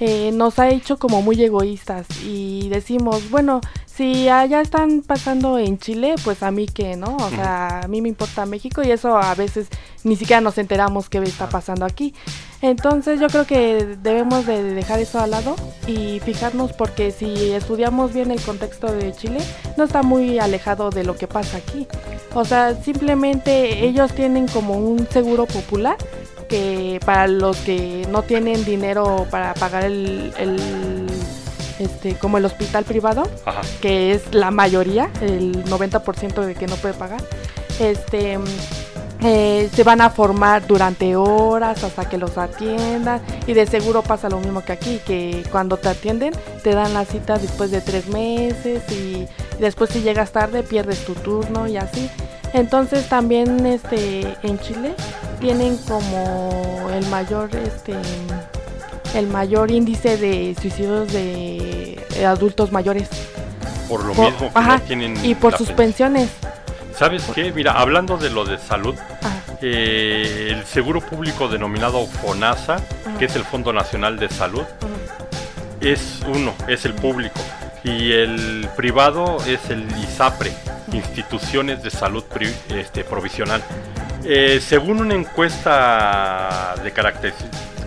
eh, 0.00 0.30
nos 0.32 0.58
ha 0.58 0.70
hecho 0.70 0.98
como 0.98 1.22
muy 1.22 1.40
egoístas 1.42 2.06
y 2.24 2.68
decimos, 2.68 3.30
bueno, 3.30 3.60
si 3.96 4.28
allá 4.28 4.60
están 4.60 5.02
pasando 5.02 5.56
en 5.58 5.78
Chile, 5.78 6.16
pues 6.24 6.42
a 6.42 6.50
mí 6.50 6.66
qué, 6.66 6.96
¿no? 6.96 7.16
O 7.16 7.30
sea, 7.30 7.82
a 7.82 7.88
mí 7.88 8.02
me 8.02 8.08
importa 8.08 8.44
México 8.44 8.82
y 8.82 8.90
eso 8.90 9.16
a 9.16 9.34
veces 9.36 9.68
ni 10.02 10.16
siquiera 10.16 10.40
nos 10.40 10.58
enteramos 10.58 11.08
qué 11.08 11.18
está 11.18 11.48
pasando 11.48 11.84
aquí. 11.84 12.12
Entonces 12.60 13.20
yo 13.20 13.28
creo 13.28 13.46
que 13.46 13.96
debemos 14.02 14.46
de 14.46 14.62
dejar 14.62 14.98
eso 14.98 15.20
al 15.20 15.30
lado 15.30 15.54
y 15.86 16.18
fijarnos 16.20 16.72
porque 16.72 17.12
si 17.12 17.52
estudiamos 17.52 18.12
bien 18.12 18.32
el 18.32 18.40
contexto 18.40 18.92
de 18.92 19.12
Chile, 19.12 19.38
no 19.76 19.84
está 19.84 20.02
muy 20.02 20.40
alejado 20.40 20.90
de 20.90 21.04
lo 21.04 21.16
que 21.16 21.28
pasa 21.28 21.58
aquí. 21.58 21.86
O 22.34 22.44
sea, 22.44 22.74
simplemente 22.74 23.84
ellos 23.84 24.12
tienen 24.12 24.48
como 24.48 24.74
un 24.74 25.06
seguro 25.08 25.46
popular 25.46 25.96
que 26.48 26.98
para 27.04 27.28
los 27.28 27.56
que 27.58 28.06
no 28.10 28.22
tienen 28.22 28.64
dinero 28.64 29.26
para 29.30 29.54
pagar 29.54 29.84
el, 29.84 30.32
el, 30.38 31.06
este 31.78 32.14
como 32.16 32.38
el 32.38 32.44
hospital 32.44 32.84
privado, 32.84 33.24
Ajá. 33.44 33.60
que 33.80 34.12
es 34.12 34.34
la 34.34 34.50
mayoría, 34.50 35.10
el 35.20 35.64
90% 35.64 36.44
de 36.44 36.54
que 36.54 36.66
no 36.66 36.76
puede 36.76 36.94
pagar, 36.94 37.22
este 37.80 38.38
eh, 39.26 39.70
se 39.72 39.84
van 39.84 40.02
a 40.02 40.10
formar 40.10 40.66
durante 40.66 41.16
horas 41.16 41.82
hasta 41.82 42.06
que 42.08 42.18
los 42.18 42.36
atiendan 42.36 43.22
y 43.46 43.54
de 43.54 43.66
seguro 43.66 44.02
pasa 44.02 44.28
lo 44.28 44.38
mismo 44.38 44.62
que 44.62 44.72
aquí, 44.72 45.00
que 45.06 45.42
cuando 45.50 45.78
te 45.78 45.88
atienden 45.88 46.34
te 46.62 46.74
dan 46.74 46.92
la 46.92 47.06
cita 47.06 47.38
después 47.38 47.70
de 47.70 47.80
tres 47.80 48.06
meses 48.08 48.82
y 48.92 49.26
después 49.58 49.90
si 49.90 50.02
llegas 50.02 50.32
tarde 50.32 50.62
pierdes 50.62 51.04
tu 51.06 51.14
turno 51.14 51.66
y 51.66 51.78
así. 51.78 52.10
Entonces 52.52 53.08
también 53.08 53.64
este 53.64 54.36
en 54.42 54.58
Chile 54.60 54.94
tienen 55.40 55.78
como 55.78 56.90
el 56.92 57.06
mayor 57.06 57.48
este 57.56 57.94
el 59.14 59.26
mayor 59.28 59.70
índice 59.70 60.16
de 60.16 60.54
suicidios 60.60 61.12
de 61.12 61.98
adultos 62.26 62.72
mayores 62.72 63.08
Por 63.88 64.04
lo 64.04 64.12
Por- 64.14 64.30
mismo 64.32 64.52
que 64.52 64.58
ajá, 64.58 64.76
no 64.78 64.82
tienen. 64.82 65.24
y 65.24 65.34
por 65.34 65.56
sus 65.56 65.68
pen- 65.68 65.76
pensiones. 65.76 66.30
¿Sabes 66.96 67.22
qué? 67.34 67.52
Mira, 67.52 67.72
hablando 67.72 68.16
de 68.16 68.30
lo 68.30 68.44
de 68.44 68.56
salud, 68.58 68.94
eh, 69.60 70.48
el 70.50 70.64
seguro 70.64 71.00
público 71.00 71.48
denominado 71.48 72.06
FONASA, 72.06 72.74
Ajá. 72.76 73.18
que 73.18 73.24
es 73.26 73.34
el 73.36 73.44
Fondo 73.44 73.72
Nacional 73.72 74.18
de 74.18 74.28
Salud, 74.28 74.62
es 75.80 76.20
uno, 76.26 76.54
es 76.68 76.84
el 76.84 76.94
público. 76.94 77.40
Y 77.82 78.12
el 78.12 78.68
privado 78.76 79.38
es 79.46 79.68
el 79.70 79.86
ISAPRE, 80.02 80.52
Instituciones 80.92 81.82
de 81.82 81.90
Salud 81.90 82.24
este, 82.70 83.04
Provisional. 83.04 83.62
Eh, 84.24 84.60
según 84.66 85.00
una 85.00 85.14
encuesta 85.14 86.74
de 86.82 86.90
caracter- 86.92 87.34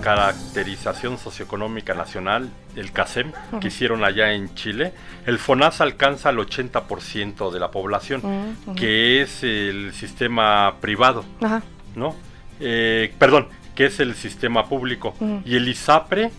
caracterización 0.08 1.18
socioeconómica 1.18 1.94
nacional, 1.94 2.50
el 2.78 2.94
CASEM, 2.94 3.34
que 3.60 3.68
hicieron 3.68 4.06
allá 4.06 4.32
en 4.32 4.56
Chile, 4.56 4.94
el 5.26 5.38
FONASA 5.38 5.84
alcanza 5.84 6.30
el 6.30 6.38
80% 6.38 7.52
de 7.52 7.60
la 7.60 7.72
población, 7.72 8.22
ujú. 8.66 8.76
que 8.76 9.22
es 9.22 9.44
el 9.44 9.92
sistema 9.94 10.76
privado. 10.80 11.26
Ajá. 11.42 11.62
¿no? 11.96 12.16
Eh, 12.62 13.14
perdón, 13.20 13.50
que 13.76 13.88
es 13.88 14.00
el 14.00 14.16
sistema 14.16 14.70
público. 14.70 15.14
Y 15.44 15.58
el 15.58 15.68
ISAPRE, 15.68 16.32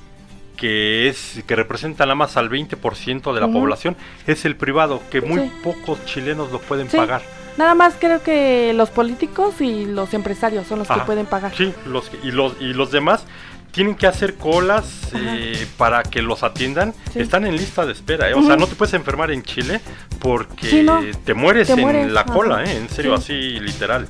que 0.57 1.09
es 1.09 1.43
que 1.47 1.55
representa 1.55 2.05
nada 2.07 2.15
más 2.15 2.39
al 2.39 2.49
20% 2.49 3.35
de 3.35 3.41
la 3.41 3.49
población, 3.49 3.97
es 4.27 4.47
el 4.47 4.57
privado, 4.57 5.03
que 5.11 5.21
muy 5.21 5.41
Sí. 5.43 5.53
pocos 5.63 6.03
chilenos 6.07 6.51
lo 6.51 6.59
pueden 6.61 6.89
Sí. 6.89 6.97
pagar. 6.97 7.21
Nada 7.59 7.75
más 7.75 7.97
creo 7.99 8.23
que 8.23 8.73
los 8.73 8.89
políticos 8.91 9.61
y 9.61 9.85
los 9.85 10.15
empresarios 10.15 10.69
son 10.69 10.79
los 10.79 10.87
que 10.87 11.01
pueden 11.01 11.27
pagar. 11.27 11.53
Sí, 11.57 11.75
los, 11.87 12.09
y, 12.23 12.31
los, 12.31 12.55
y 12.61 12.73
los 12.73 12.93
demás 12.93 13.27
tienen 13.73 13.95
que 13.95 14.07
hacer 14.07 14.35
colas 14.37 14.85
eh, 15.15 15.67
para 15.77 16.03
que 16.03 16.23
los 16.23 16.43
atiendan. 16.43 16.95
Sí. 17.13 17.21
Están 17.21 17.47
en 17.47 17.57
lista 17.57 17.87
de 17.87 17.93
espera, 17.93 18.29
¿eh? 18.31 18.35
o 18.35 18.43
sea, 18.45 18.57
no 18.57 18.67
te 18.67 18.75
puedes 18.75 18.95
enfermar 18.95 19.31
en 19.31 19.43
Chile 19.43 19.81
porque 20.19 20.69
Sí, 20.69 20.83
no. 20.83 21.01
te 21.25 21.35
mueres 21.35 21.69
Te 21.69 21.75
en 21.75 21.81
mueres, 21.81 22.11
la 22.13 22.25
cola, 22.25 22.65
¿eh? 22.65 22.77
en 22.77 22.89
serio, 22.89 23.17
Sí. 23.19 23.23
así 23.23 23.61
literal. 23.61 24.09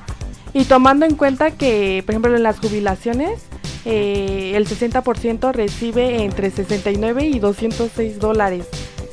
Y 0.54 0.64
tomando 0.64 1.04
en 1.04 1.14
cuenta 1.16 1.50
que, 1.50 2.02
por 2.06 2.14
ejemplo, 2.14 2.34
en 2.34 2.42
las 2.42 2.58
jubilaciones, 2.58 3.42
eh, 3.84 4.52
el 4.56 4.66
60% 4.66 5.52
recibe 5.52 6.22
entre 6.24 6.50
69 6.50 7.24
y 7.26 7.38
206 7.38 8.18
dólares 8.18 8.66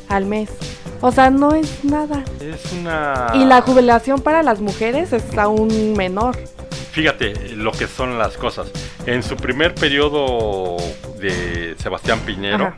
al 0.07 0.25
mes. 0.25 0.49
O 1.05 1.11
sea, 1.11 1.29
no 1.29 1.53
es 1.53 1.85
nada. 1.85 2.23
Es 2.39 2.73
una... 2.73 3.27
Y 3.35 3.45
la 3.45 3.61
jubilación 3.61 4.21
para 4.21 4.41
las 4.41 4.59
mujeres 4.59 5.13
es 5.13 5.37
aún 5.37 5.93
menor. 5.95 6.35
Fíjate 6.93 7.51
lo 7.55 7.71
que 7.73 7.85
son 7.85 8.17
las 8.17 8.37
cosas. 8.37 8.71
En 9.05 9.21
su 9.21 9.35
primer 9.35 9.75
periodo 9.75 10.77
de 11.19 11.75
Sebastián 11.77 12.21
Piñero, 12.21 12.69
Ajá. 12.69 12.77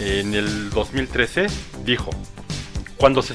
en 0.00 0.32
el 0.32 0.70
2013, 0.70 1.48
dijo, 1.84 2.08
cuando 2.98 3.22
se, 3.22 3.34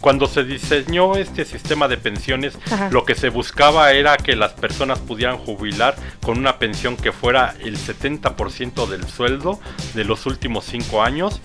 cuando 0.00 0.26
se 0.26 0.44
diseñó 0.44 1.16
este 1.16 1.44
sistema 1.44 1.88
de 1.88 1.96
pensiones, 1.96 2.58
Ajá. 2.70 2.90
lo 2.90 3.04
que 3.04 3.14
se 3.14 3.30
buscaba 3.30 3.92
era 3.92 4.16
que 4.18 4.36
las 4.36 4.52
personas 4.52 4.98
pudieran 4.98 5.38
jubilar 5.38 5.96
con 6.22 6.38
una 6.38 6.58
pensión 6.58 6.96
que 6.96 7.10
fuera 7.12 7.54
el 7.60 7.76
70% 7.78 8.86
del 8.86 9.06
sueldo 9.08 9.58
de 9.94 10.04
los 10.04 10.26
últimos 10.26 10.64
cinco 10.66 11.02
años 11.02 11.40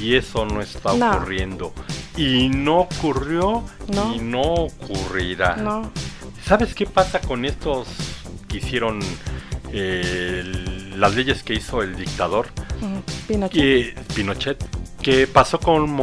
y 0.00 0.16
eso 0.16 0.46
no 0.46 0.60
está 0.62 0.94
No. 0.94 1.10
ocurriendo. 1.12 1.72
Y 2.16 2.48
no 2.48 2.80
ocurrió 2.80 3.62
No. 3.94 4.14
y 4.14 4.18
no 4.18 4.40
ocurrirá. 4.42 5.56
No. 5.56 5.90
¿Sabes 6.44 6.74
qué 6.74 6.86
pasa 6.86 7.20
con 7.20 7.44
estos 7.44 7.86
que 8.48 8.56
hicieron 8.58 9.00
eh, 9.72 10.42
las 10.96 11.14
leyes 11.14 11.42
que 11.42 11.54
hizo 11.54 11.82
el 11.82 11.96
dictador 11.96 12.48
Pinochet. 13.26 13.52
que- 13.52 13.94
Pinochet? 14.14 14.64
¿Qué 15.02 15.26
pasó 15.26 15.58
con, 15.58 15.96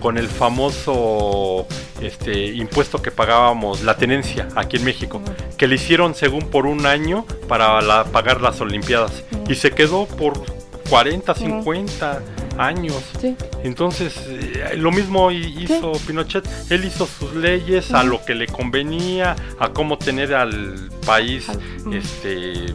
con 0.00 0.16
el 0.16 0.28
famoso 0.28 1.66
este, 2.00 2.46
impuesto 2.54 3.02
que 3.02 3.10
pagábamos, 3.10 3.82
la 3.82 3.96
tenencia, 3.96 4.48
aquí 4.56 4.76
en 4.78 4.84
México? 4.84 5.20
Que 5.58 5.66
le 5.68 5.74
hicieron 5.74 6.14
según 6.14 6.48
por 6.48 6.66
un 6.66 6.86
año 6.86 7.26
para 7.48 7.80
la- 7.82 8.04
pagar 8.04 8.40
las 8.40 8.60
Olimpiadas. 8.60 9.24
Y 9.48 9.54
se 9.56 9.72
quedó 9.72 10.06
por 10.06 10.42
40, 10.88 11.32
Ujú. 11.32 11.40
50 11.40 12.22
años. 12.56 12.96
Sí. 13.20 13.36
Entonces, 13.62 14.14
eh, 14.26 14.74
lo 14.78 14.90
mismo 14.90 15.30
hi- 15.30 15.54
hizo 15.62 15.92
Pinochet. 16.06 16.48
Él 16.70 16.86
hizo 16.86 17.06
sus 17.06 17.34
leyes 17.34 17.92
a 17.92 18.02
lo 18.04 18.24
que 18.24 18.34
le 18.34 18.46
convenía, 18.46 19.36
a 19.58 19.68
cómo 19.70 19.98
tener 19.98 20.34
al 20.34 20.88
país 21.04 21.46
este 21.92 22.66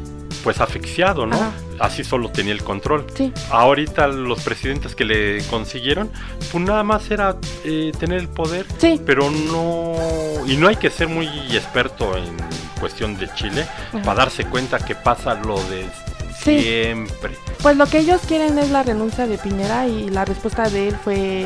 pues 0.43 0.59
asfixiado, 0.59 1.25
¿no? 1.25 1.36
Ajá. 1.36 1.51
Así 1.82 2.03
solo 2.03 2.29
tenía 2.29 2.53
el 2.53 2.63
control. 2.63 3.07
Sí. 3.15 3.34
Ahorita 3.49 4.07
los 4.07 4.41
presidentes 4.43 4.95
que 4.95 5.03
le 5.03 5.43
consiguieron, 5.49 6.11
pues 6.51 6.63
nada 6.63 6.84
más 6.84 7.09
era 7.09 7.36
eh, 7.65 7.91
tener 7.99 8.19
el 8.19 8.27
poder, 8.29 8.65
Sí. 8.77 9.01
pero 9.05 9.29
no... 9.32 9.95
Y 10.47 10.57
no 10.57 10.67
hay 10.67 10.75
que 10.75 10.89
ser 10.89 11.07
muy 11.07 11.27
experto 11.55 12.15
en 12.17 12.36
cuestión 12.79 13.17
de 13.17 13.32
Chile 13.34 13.65
Ajá. 13.89 14.01
para 14.03 14.15
darse 14.25 14.45
cuenta 14.45 14.79
que 14.79 14.95
pasa 14.95 15.34
lo 15.36 15.55
de 15.69 15.86
Sí. 16.44 16.60
siempre. 16.62 17.36
Pues 17.62 17.78
lo 17.78 17.86
que 17.86 18.00
ellos 18.00 18.22
quieren 18.28 18.58
es 18.58 18.72
la 18.72 18.82
renuncia 18.82 19.28
de 19.28 19.38
Piñera 19.38 19.88
y 19.88 20.10
la 20.10 20.26
respuesta 20.26 20.68
de 20.70 20.88
él 20.88 20.96
fue 21.04 21.46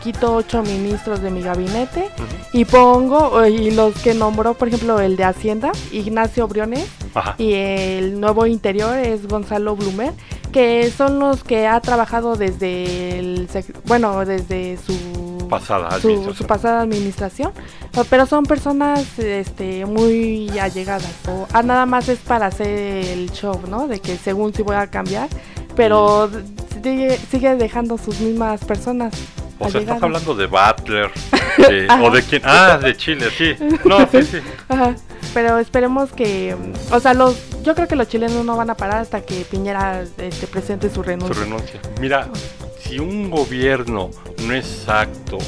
quito 0.00 0.34
ocho 0.36 0.62
ministros 0.62 1.20
de 1.20 1.30
mi 1.30 1.42
gabinete 1.42 2.08
y 2.52 2.64
pongo 2.64 3.44
y 3.46 3.72
los 3.72 3.94
que 3.96 4.14
nombró 4.14 4.54
por 4.54 4.68
ejemplo 4.68 5.00
el 5.00 5.16
de 5.16 5.24
Hacienda 5.24 5.72
Ignacio 5.90 6.46
Briones 6.46 6.86
Ajá. 7.14 7.34
y 7.38 7.54
el 7.54 8.20
nuevo 8.20 8.46
interior 8.46 8.96
es 8.96 9.26
Gonzalo 9.26 9.74
Blumer 9.74 10.12
que 10.52 10.90
son 10.96 11.18
los 11.18 11.42
que 11.42 11.66
ha 11.66 11.80
trabajado 11.80 12.36
desde 12.36 13.18
el 13.18 13.48
bueno 13.86 14.24
desde 14.24 14.76
su 14.76 14.94
pasada 15.48 16.00
su, 16.00 16.32
su 16.34 16.44
pasada 16.46 16.82
administración, 16.82 17.52
pero 18.10 18.26
son 18.26 18.44
personas 18.44 19.18
este, 19.18 19.84
muy 19.86 20.50
allegadas, 20.58 21.04
o 21.28 21.46
ah, 21.52 21.62
nada 21.62 21.86
más 21.86 22.08
es 22.08 22.18
para 22.20 22.46
hacer 22.46 22.68
el 22.68 23.30
show, 23.32 23.60
¿no? 23.68 23.88
De 23.88 24.00
que 24.00 24.16
según 24.16 24.54
si 24.54 24.62
voy 24.62 24.76
a 24.76 24.86
cambiar, 24.88 25.28
pero 25.76 26.30
sigue, 26.82 27.18
sigue 27.30 27.54
dejando 27.56 27.98
sus 27.98 28.20
mismas 28.20 28.64
personas. 28.64 29.12
O 29.60 29.68
sea, 29.68 29.80
estás 29.80 30.00
hablando 30.00 30.36
de 30.36 30.46
Butler, 30.46 31.10
de- 31.58 31.88
o 32.00 32.10
de 32.12 32.22
quién. 32.22 32.42
Ah, 32.44 32.78
de 32.80 32.96
Chile, 32.96 33.26
sí. 33.36 33.54
No, 33.84 33.98
sí, 34.08 34.22
sí. 34.22 34.38
Ajá, 34.68 34.94
pero 35.34 35.58
esperemos 35.58 36.10
que, 36.12 36.54
mm, 36.56 36.94
o 36.94 37.00
sea, 37.00 37.12
los, 37.12 37.36
yo 37.64 37.74
creo 37.74 37.88
que 37.88 37.96
los 37.96 38.06
chilenos 38.06 38.44
no 38.44 38.56
van 38.56 38.70
a 38.70 38.76
parar 38.76 38.98
hasta 39.02 39.22
que 39.22 39.44
Piñera 39.50 40.02
este, 40.02 40.46
presente 40.46 40.88
su 40.88 40.94
Su 40.96 41.02
renuncia. 41.02 41.42
renuncia. 41.42 41.80
Mira, 42.00 42.28
si 42.80 42.98
un 42.98 43.30
gobierno 43.30 44.10
no 44.46 44.54
es 44.54 44.88
acto 44.88 45.38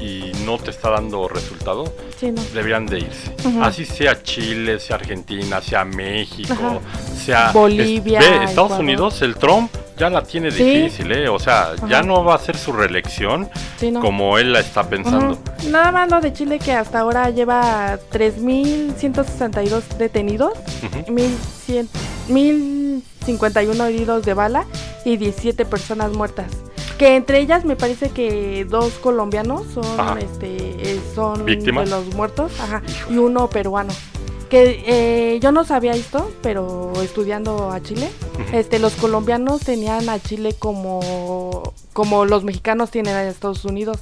y 0.00 0.32
no 0.46 0.58
te 0.58 0.70
está 0.70 0.90
dando 0.90 1.28
resultado, 1.28 1.92
Sí, 2.18 2.30
no. 2.32 2.42
deberían 2.54 2.86
de 2.86 3.00
irse. 3.00 3.34
Así 3.60 3.84
sea 3.84 4.22
Chile, 4.22 4.78
sea 4.80 4.96
Argentina, 4.96 5.60
sea 5.60 5.84
México, 5.84 6.52
Ajá. 6.52 6.78
sea 7.16 7.50
Bolivia, 7.52 8.18
es- 8.20 8.30
ve, 8.30 8.36
Estados 8.36 8.52
Ecuador. 8.70 8.80
Unidos, 8.80 9.22
el 9.22 9.34
Trump 9.36 9.70
ya 9.98 10.08
la 10.08 10.22
tiene 10.22 10.50
Sí. 10.50 10.64
difícil, 10.64 11.12
¿eh? 11.12 11.28
O 11.28 11.38
sea, 11.38 11.72
ya 11.86 12.02
no 12.02 12.24
va 12.24 12.34
a 12.34 12.38
ser 12.38 12.56
su 12.56 12.72
reelección 12.72 13.50
Sí, 13.78 13.90
no. 13.90 14.00
como 14.00 14.38
él 14.38 14.52
la 14.54 14.60
está 14.60 14.88
pensando. 14.88 15.38
Nada 15.68 15.92
más 15.92 16.10
lo 16.10 16.20
de 16.22 16.32
Chile 16.32 16.58
que 16.58 16.72
hasta 16.72 17.00
ahora 17.00 17.28
lleva 17.28 17.98
3.162 18.10 19.84
detenidos, 19.98 20.52
Ujú. 20.82 21.12
1.100 21.12 21.88
1.051 22.28 23.86
heridos 23.88 24.24
de 24.24 24.34
bala 24.34 24.64
y 25.04 25.16
17 25.16 25.64
personas 25.66 26.12
muertas. 26.12 26.46
Que 27.00 27.16
entre 27.16 27.40
ellas 27.40 27.64
me 27.64 27.76
parece 27.76 28.10
que 28.10 28.66
dos 28.66 28.92
colombianos 28.98 29.62
son, 29.72 29.98
Ajá. 29.98 30.18
este, 30.20 30.92
eh, 30.92 31.00
son 31.14 31.46
¿Víctimas? 31.46 31.88
de 31.88 31.96
los 31.96 32.14
muertos 32.14 32.52
ajá, 32.60 32.82
y 33.08 33.16
uno 33.16 33.48
peruano. 33.48 33.90
Que 34.50 34.84
eh, 34.86 35.40
yo 35.40 35.50
no 35.50 35.64
sabía 35.64 35.92
esto, 35.92 36.30
pero 36.42 36.92
estudiando 37.00 37.70
a 37.70 37.80
Chile, 37.82 38.10
este, 38.52 38.78
los 38.78 38.96
colombianos 38.96 39.62
tenían 39.62 40.10
a 40.10 40.18
Chile 40.20 40.54
como, 40.58 41.72
como 41.94 42.26
los 42.26 42.44
mexicanos 42.44 42.90
tienen 42.90 43.14
a 43.14 43.26
Estados 43.26 43.64
Unidos. 43.64 43.96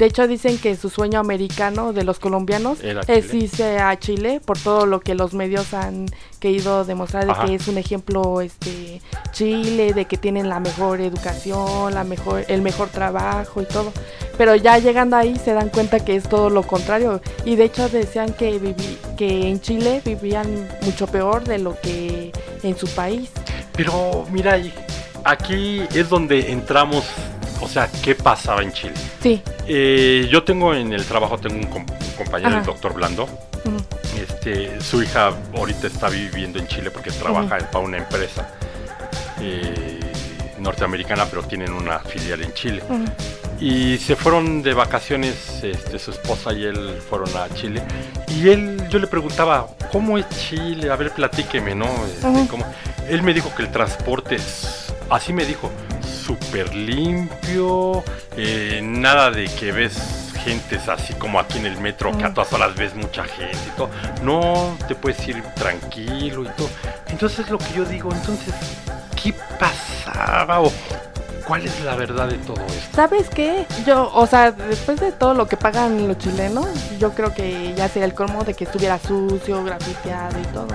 De 0.00 0.06
hecho, 0.06 0.26
dicen 0.26 0.56
que 0.56 0.76
su 0.76 0.88
sueño 0.88 1.20
americano 1.20 1.92
de 1.92 2.04
los 2.04 2.18
colombianos 2.18 2.78
es 2.82 3.34
irse 3.34 3.76
a 3.80 3.98
Chile 3.98 4.40
por 4.42 4.58
todo 4.58 4.86
lo 4.86 5.00
que 5.00 5.14
los 5.14 5.34
medios 5.34 5.74
han 5.74 6.06
querido 6.38 6.86
demostrar 6.86 7.26
de 7.26 7.32
Ajá. 7.32 7.44
que 7.44 7.56
es 7.56 7.68
un 7.68 7.76
ejemplo 7.76 8.40
este 8.40 9.02
Chile, 9.32 9.92
de 9.92 10.06
que 10.06 10.16
tienen 10.16 10.48
la 10.48 10.58
mejor 10.58 11.02
educación, 11.02 11.92
la 11.92 12.04
mejor 12.04 12.46
el 12.48 12.62
mejor 12.62 12.88
trabajo 12.88 13.60
y 13.60 13.66
todo. 13.66 13.92
Pero 14.38 14.54
ya 14.54 14.78
llegando 14.78 15.16
ahí 15.16 15.36
se 15.36 15.52
dan 15.52 15.68
cuenta 15.68 16.02
que 16.02 16.16
es 16.16 16.26
todo 16.26 16.48
lo 16.48 16.62
contrario 16.62 17.20
y 17.44 17.56
de 17.56 17.64
hecho 17.64 17.90
decían 17.90 18.32
que 18.32 18.58
viví, 18.58 18.96
que 19.18 19.50
en 19.50 19.60
Chile 19.60 20.00
vivían 20.02 20.66
mucho 20.80 21.08
peor 21.08 21.44
de 21.44 21.58
lo 21.58 21.78
que 21.78 22.32
en 22.62 22.74
su 22.74 22.86
país. 22.88 23.28
Pero 23.76 24.24
mira, 24.32 24.58
aquí 25.24 25.82
es 25.94 26.08
donde 26.08 26.52
entramos, 26.52 27.04
o 27.60 27.68
sea, 27.68 27.88
¿qué 28.02 28.14
pasaba 28.14 28.62
en 28.62 28.72
Chile? 28.72 28.94
Sí. 29.22 29.42
Eh, 29.66 30.28
yo 30.30 30.42
tengo 30.44 30.74
en 30.74 30.92
el 30.92 31.04
trabajo, 31.04 31.38
tengo 31.38 31.56
un, 31.56 31.64
com- 31.66 31.86
un 31.88 32.12
compañero, 32.16 32.58
el 32.58 32.64
doctor 32.64 32.94
Blando. 32.94 33.28
Este, 34.20 34.80
su 34.80 35.02
hija 35.02 35.32
ahorita 35.56 35.86
está 35.86 36.08
viviendo 36.08 36.58
en 36.58 36.66
Chile 36.66 36.90
porque 36.90 37.10
trabaja 37.10 37.58
para 37.70 37.84
una 37.84 37.96
empresa 37.98 38.48
eh, 39.40 40.00
norteamericana, 40.58 41.26
pero 41.26 41.42
tienen 41.42 41.72
una 41.72 41.98
filial 42.00 42.42
en 42.42 42.52
Chile. 42.52 42.82
Ujú. 42.88 43.04
Y 43.60 43.98
se 43.98 44.16
fueron 44.16 44.62
de 44.62 44.72
vacaciones, 44.74 45.62
este, 45.62 45.98
su 45.98 46.10
esposa 46.12 46.52
y 46.52 46.64
él 46.64 46.98
fueron 47.08 47.28
a 47.36 47.48
Chile. 47.54 47.82
Y 48.28 48.48
él, 48.48 48.88
yo 48.88 48.98
le 48.98 49.06
preguntaba, 49.06 49.68
¿cómo 49.92 50.16
es 50.18 50.26
Chile? 50.30 50.90
A 50.90 50.96
ver, 50.96 51.10
platíqueme, 51.12 51.74
¿no? 51.74 51.86
Este. 52.06 52.46
¿cómo? 52.48 52.64
Él 53.08 53.22
me 53.22 53.34
dijo 53.34 53.54
que 53.54 53.62
el 53.62 53.70
transporte, 53.70 54.36
es- 54.36 54.92
así 55.10 55.32
me 55.34 55.44
dijo, 55.44 55.70
súper 56.30 56.72
limpio, 56.74 58.04
eh, 58.36 58.80
nada 58.82 59.32
de 59.32 59.46
que 59.46 59.72
ves 59.72 60.32
gentes 60.44 60.88
así 60.88 61.12
como 61.14 61.40
aquí 61.40 61.58
en 61.58 61.66
el 61.66 61.78
metro, 61.80 62.16
que 62.16 62.24
a 62.24 62.32
todas 62.32 62.52
horas 62.52 62.76
ves 62.76 62.94
mucha 62.94 63.24
gente 63.24 63.58
y 63.66 63.76
todo. 63.76 63.90
No, 64.22 64.76
te 64.86 64.94
puedes 64.94 65.26
ir 65.26 65.42
tranquilo 65.56 66.44
y 66.44 66.48
todo. 66.50 66.68
Entonces 67.08 67.50
lo 67.50 67.58
que 67.58 67.72
yo 67.74 67.84
digo, 67.84 68.12
entonces, 68.12 68.54
¿qué 69.20 69.34
pasaba? 69.58 70.60
O, 70.60 70.72
¿Cuál 71.48 71.66
es 71.66 71.80
la 71.80 71.96
verdad 71.96 72.28
de 72.28 72.38
todo 72.38 72.64
esto? 72.64 72.94
¿Sabes 72.94 73.28
qué? 73.28 73.66
Yo, 73.84 74.08
o 74.14 74.24
sea, 74.28 74.52
después 74.52 75.00
de 75.00 75.10
todo 75.10 75.34
lo 75.34 75.48
que 75.48 75.56
pagan 75.56 76.06
los 76.06 76.16
chilenos, 76.16 76.68
yo 77.00 77.10
creo 77.12 77.34
que 77.34 77.74
ya 77.74 77.88
sería 77.88 78.06
el 78.06 78.14
colmo 78.14 78.44
de 78.44 78.54
que 78.54 78.64
estuviera 78.64 79.00
sucio, 79.00 79.64
grafiteado 79.64 80.38
y 80.38 80.46
todo. 80.52 80.68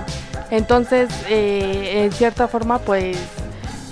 Entonces, 0.50 1.08
eh, 1.30 2.02
en 2.04 2.12
cierta 2.12 2.46
forma, 2.46 2.78
pues, 2.78 3.16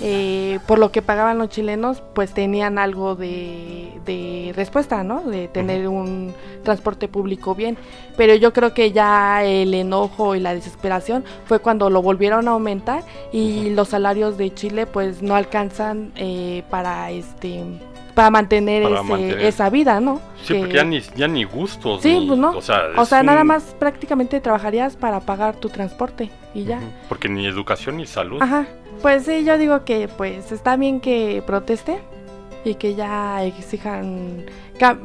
eh, 0.07 0.59
por 0.67 0.77
lo 0.77 0.91
que 0.91 1.01
pagaban 1.01 1.39
los 1.39 1.49
chilenos, 1.49 2.03
pues 2.13 2.31
tenían 2.31 2.77
algo 2.77 3.15
de, 3.15 3.89
de 4.05 4.53
respuesta, 4.55 5.03
¿no? 5.03 5.21
De 5.21 5.47
tener 5.47 5.87
un 5.87 6.31
transporte 6.63 7.07
público 7.07 7.55
bien. 7.55 7.75
Pero 8.15 8.35
yo 8.35 8.53
creo 8.53 8.71
que 8.75 8.91
ya 8.91 9.43
el 9.43 9.73
enojo 9.73 10.35
y 10.35 10.39
la 10.39 10.53
desesperación 10.53 11.25
fue 11.45 11.57
cuando 11.57 11.89
lo 11.89 12.03
volvieron 12.03 12.47
a 12.47 12.51
aumentar 12.51 13.01
y 13.33 13.71
los 13.71 13.87
salarios 13.89 14.37
de 14.37 14.53
Chile 14.53 14.85
pues 14.85 15.23
no 15.23 15.35
alcanzan 15.35 16.11
eh, 16.15 16.61
para 16.69 17.09
este 17.09 17.63
para 18.13 18.29
mantener, 18.29 18.83
Para 18.83 19.01
ese- 19.01 19.09
mantener. 19.09 19.39
esa 19.41 19.69
vida, 19.69 19.99
¿no? 19.99 20.21
Sí, 20.43 20.53
Que- 20.53 20.59
porque 20.59 20.75
ya 20.75 20.83
ni, 20.85 21.01
ya 21.17 21.27
ni 21.27 21.43
gustos. 21.43 22.01
Sí, 22.01 22.17
ni- 22.19 22.27
pues 22.27 22.39
no. 22.39 22.51
O 22.55 22.61
sea, 22.61 22.83
o 22.95 23.23
nada 23.23 23.43
más 23.43 23.75
prácticamente 23.77 24.39
trabajarías 24.39 24.95
para 24.95 25.19
pagar 25.19 25.55
tu 25.57 25.67
transporte 25.67 26.29
y 26.53 26.63
ya. 26.63 26.79
Porque 27.09 27.27
ni 27.27 27.45
educación 27.45 27.97
ni 27.97 28.05
salud. 28.05 28.41
Ajá. 28.41 28.67
Pues 29.01 29.25
sí, 29.25 29.43
yo 29.43 29.57
digo 29.57 29.85
que 29.85 30.07
pues 30.07 30.51
está 30.51 30.75
bien 30.75 30.99
que 30.99 31.43
proteste 31.45 31.99
y 32.63 32.75
que 32.75 32.95
ya 32.95 33.43
exijan 33.43 34.45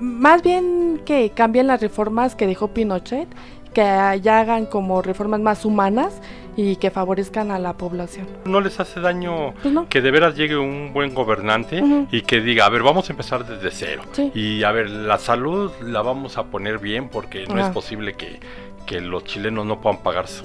más 0.01 0.43
bien 0.43 1.01
que 1.05 1.31
cambien 1.31 1.67
las 1.67 1.81
reformas 1.81 2.35
que 2.35 2.47
dejó 2.47 2.69
Pinochet, 2.69 3.29
que 3.73 3.83
ya 4.23 4.41
hagan 4.41 4.67
como 4.67 5.03
reformas 5.03 5.41
más 5.41 5.65
humanas 5.65 6.21
y 6.63 6.77
que 6.77 6.91
favorezcan 6.91 7.51
a 7.51 7.59
la 7.59 7.75
población. 7.75 8.27
No 8.45 8.61
les 8.61 8.79
hace 8.81 9.01
daño 9.01 9.55
Pues 9.63 9.73
no. 9.73 9.89
que 9.89 10.01
de 10.03 10.11
veras 10.11 10.35
llegue 10.37 10.57
un 10.59 10.93
buen 10.93 11.15
gobernante 11.15 11.83
y 12.11 12.23
que 12.23 12.41
diga, 12.41 12.67
a 12.67 12.69
ver, 12.69 12.83
vamos 12.83 13.09
a 13.09 13.13
empezar 13.13 13.47
desde 13.47 13.71
cero. 13.71 14.03
Sí. 14.13 14.31
Y 14.35 14.63
a 14.65 14.73
ver, 14.73 14.91
la 14.91 15.17
salud 15.19 15.71
la 15.83 16.03
vamos 16.03 16.37
a 16.37 16.45
poner 16.45 16.79
bien 16.79 17.09
porque 17.09 17.47
no 17.47 17.55
Ajá. 17.55 17.69
es 17.69 17.73
posible 17.73 18.15
que, 18.15 18.41
que 18.87 19.01
los 19.01 19.25
chilenos 19.25 19.65
no 19.65 19.81
puedan 19.81 20.03
pagar 20.03 20.29
su, 20.29 20.45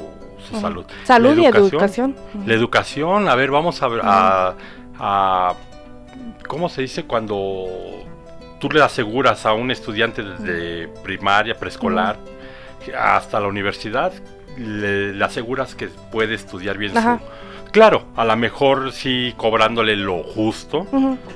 su 0.50 0.60
salud. 0.62 0.86
Salud 1.04 1.36
La 1.36 1.42
y 1.42 1.46
educación. 1.48 2.16
La 2.46 2.54
educación, 2.54 3.28
a 3.28 3.36
ver, 3.36 3.52
vamos 3.52 3.82
a 3.82 3.88
a, 4.04 4.56
a- 5.00 5.54
¿cómo 6.48 6.70
se 6.70 6.82
dice 6.82 7.04
cuando 7.04 7.66
tú 8.60 8.70
le 8.70 8.82
aseguras 8.82 9.46
a 9.46 9.54
un 9.54 9.70
estudiante 9.72 10.24
desde 10.24 10.88
primaria, 11.04 11.56
preescolar, 11.56 12.16
hasta 12.98 13.40
la 13.40 13.48
universidad, 13.48 14.14
le, 14.58 15.14
le 15.14 15.26
aseguras 15.26 15.76
que 15.76 15.88
puede 16.12 16.36
estudiar 16.36 16.78
bien 16.78 16.98
Ajá. 16.98 17.20
su... 17.20 17.72
Claro, 17.72 18.04
a 18.16 18.24
lo 18.24 18.36
mejor 18.38 18.92
sí 18.94 19.34
cobrándole 19.36 19.96
lo 19.98 20.24
justo, 20.24 20.88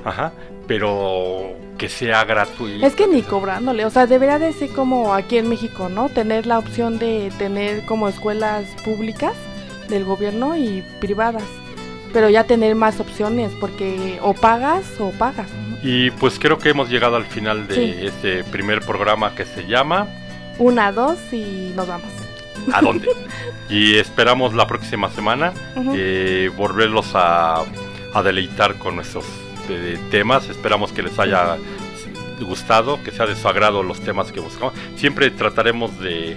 ajá, 0.04 0.32
pero 0.66 1.52
que 1.76 1.88
sea 1.90 2.24
gratuito. 2.24 2.86
Es 2.86 2.94
que 2.94 3.06
ni 3.06 3.20
cobrándole, 3.22 3.84
o 3.84 3.90
sea, 3.90 4.06
debería 4.06 4.38
de 4.38 4.52
ser 4.54 4.70
como 4.70 5.12
aquí 5.14 5.36
en 5.36 5.48
México, 5.50 5.88
¿no? 5.90 6.08
Tener 6.08 6.46
la 6.46 6.58
opción 6.58 6.98
de 6.98 7.30
tener 7.38 7.84
como 7.84 8.08
escuelas 8.08 8.64
públicas 8.84 9.34
del 9.90 10.04
gobierno 10.04 10.56
y 10.56 10.82
privadas, 11.00 11.42
pero 12.12 12.30
ya 12.30 12.44
tener 12.44 12.74
más 12.74 13.00
opciones, 13.00 13.52
porque 13.60 14.18
o 14.22 14.32
pagas 14.32 14.84
o 14.98 15.10
pagas. 15.10 15.48
Y 15.82 16.10
pues 16.12 16.38
creo 16.38 16.56
que 16.58 16.70
hemos 16.70 16.88
llegado 16.88 17.16
al 17.16 17.24
final 17.26 17.66
de 17.66 17.74
Sí. 17.74 17.96
este 18.00 18.44
primer 18.44 18.80
programa 18.80 19.34
que 19.34 19.44
se 19.44 19.66
llama 19.66 20.06
Una, 20.58 20.90
dos 20.92 21.18
y 21.32 21.72
nos 21.76 21.86
vamos. 21.88 22.08
¿A 22.72 22.80
dónde? 22.80 23.08
y 23.68 23.96
esperamos 23.96 24.54
la 24.54 24.66
próxima 24.66 25.10
semana 25.10 25.52
eh, 25.94 26.50
volverlos 26.56 27.12
a, 27.14 27.62
a 28.14 28.22
deleitar 28.22 28.76
con 28.76 28.96
nuestros 28.96 29.24
eh, 29.68 29.98
temas. 30.10 30.48
Esperamos 30.48 30.92
que 30.92 31.02
les 31.02 31.18
haya 31.18 31.56
gustado, 32.40 33.02
que 33.02 33.10
sea 33.10 33.26
de 33.26 33.36
su 33.36 33.46
agrado 33.48 33.82
los 33.82 34.00
temas 34.00 34.32
que 34.32 34.40
buscamos. 34.40 34.74
Siempre 34.96 35.30
trataremos 35.30 35.98
de, 36.00 36.36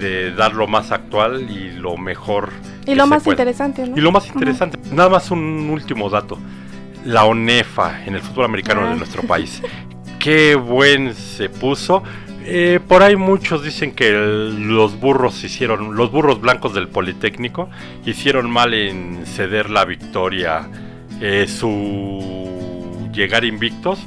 de 0.00 0.32
dar 0.32 0.54
lo 0.54 0.66
más 0.66 0.90
actual 0.90 1.48
y 1.50 1.70
lo 1.72 1.96
mejor. 1.96 2.50
y 2.86 2.94
lo 2.94 3.06
más 3.06 3.22
pueda. 3.22 3.34
interesante, 3.34 3.86
¿no? 3.86 3.96
Y 3.96 4.00
lo 4.00 4.10
más 4.10 4.26
interesante, 4.26 4.78
nada 4.90 5.08
más 5.10 5.30
un 5.30 5.68
último 5.70 6.08
dato. 6.10 6.38
La 7.04 7.24
ONEFA 7.24 8.04
en 8.06 8.14
el 8.14 8.22
fútbol 8.22 8.46
americano 8.46 8.80
Ah. 8.86 8.90
de 8.90 8.96
nuestro 8.96 9.22
país. 9.22 9.60
Qué 10.18 10.54
buen 10.54 11.14
se 11.14 11.50
puso. 11.50 12.02
Eh, 12.46 12.78
por 12.86 13.02
ahí 13.02 13.16
muchos 13.16 13.62
dicen 13.64 13.92
que 13.92 14.08
el- 14.08 14.68
los 14.68 15.00
burros 15.00 15.42
hicieron, 15.44 15.96
los 15.96 16.10
burros 16.10 16.40
blancos 16.40 16.74
del 16.74 16.88
Politécnico 16.88 17.70
hicieron 18.04 18.50
mal 18.50 18.74
en 18.74 19.24
ceder 19.26 19.70
la 19.70 19.84
victoria, 19.84 20.68
eh, 21.20 21.46
su 21.48 23.08
llegar 23.12 23.44
invictos, 23.44 23.98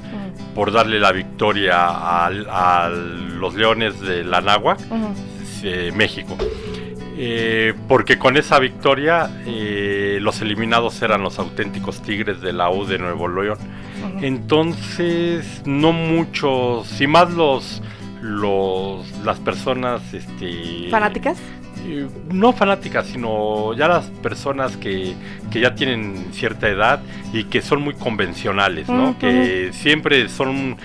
por 0.53 0.71
darle 0.71 0.99
la 0.99 1.11
victoria 1.11 1.85
a, 1.87 2.89
los 2.89 3.53
Leones 3.55 3.99
de 4.01 4.23
la 4.23 4.41
Nahua, 4.41 4.77
México. 5.93 6.35
Eh, 7.19 7.73
porque 7.87 8.17
con 8.19 8.37
esa 8.37 8.59
victoria 8.59 9.29
eh, 9.47 10.19
los 10.21 10.41
eliminados 10.41 11.01
eran 11.01 11.21
los 11.23 11.39
auténticos 11.39 12.01
Tigres 12.03 12.41
de 12.41 12.53
la 12.53 12.69
U 12.69 12.85
de 12.85 12.99
Nuevo 12.99 13.27
León. 13.27 13.57
Entonces, 14.21 15.61
no 15.65 15.91
muchos, 15.93 16.99
y 17.01 17.07
más 17.07 17.31
los, 17.33 17.81
los 18.21 19.09
las 19.23 19.39
personas 19.39 20.13
este, 20.13 20.87
fanáticas 20.89 21.37
no 22.31 22.53
fanáticas, 22.53 23.07
sino 23.07 23.73
ya 23.73 23.87
las 23.87 24.05
personas 24.05 24.77
que, 24.77 25.15
ya 25.51 25.73
tienen 25.75 26.27
cierta 26.31 26.67
edad 26.67 26.99
y 27.33 27.45
que 27.45 27.61
son 27.61 27.81
muy 27.81 27.93
convencionales, 27.93 28.87
¿no? 28.89 29.17
Que 29.17 29.71
siempre 29.73 30.29
son, 30.29 30.77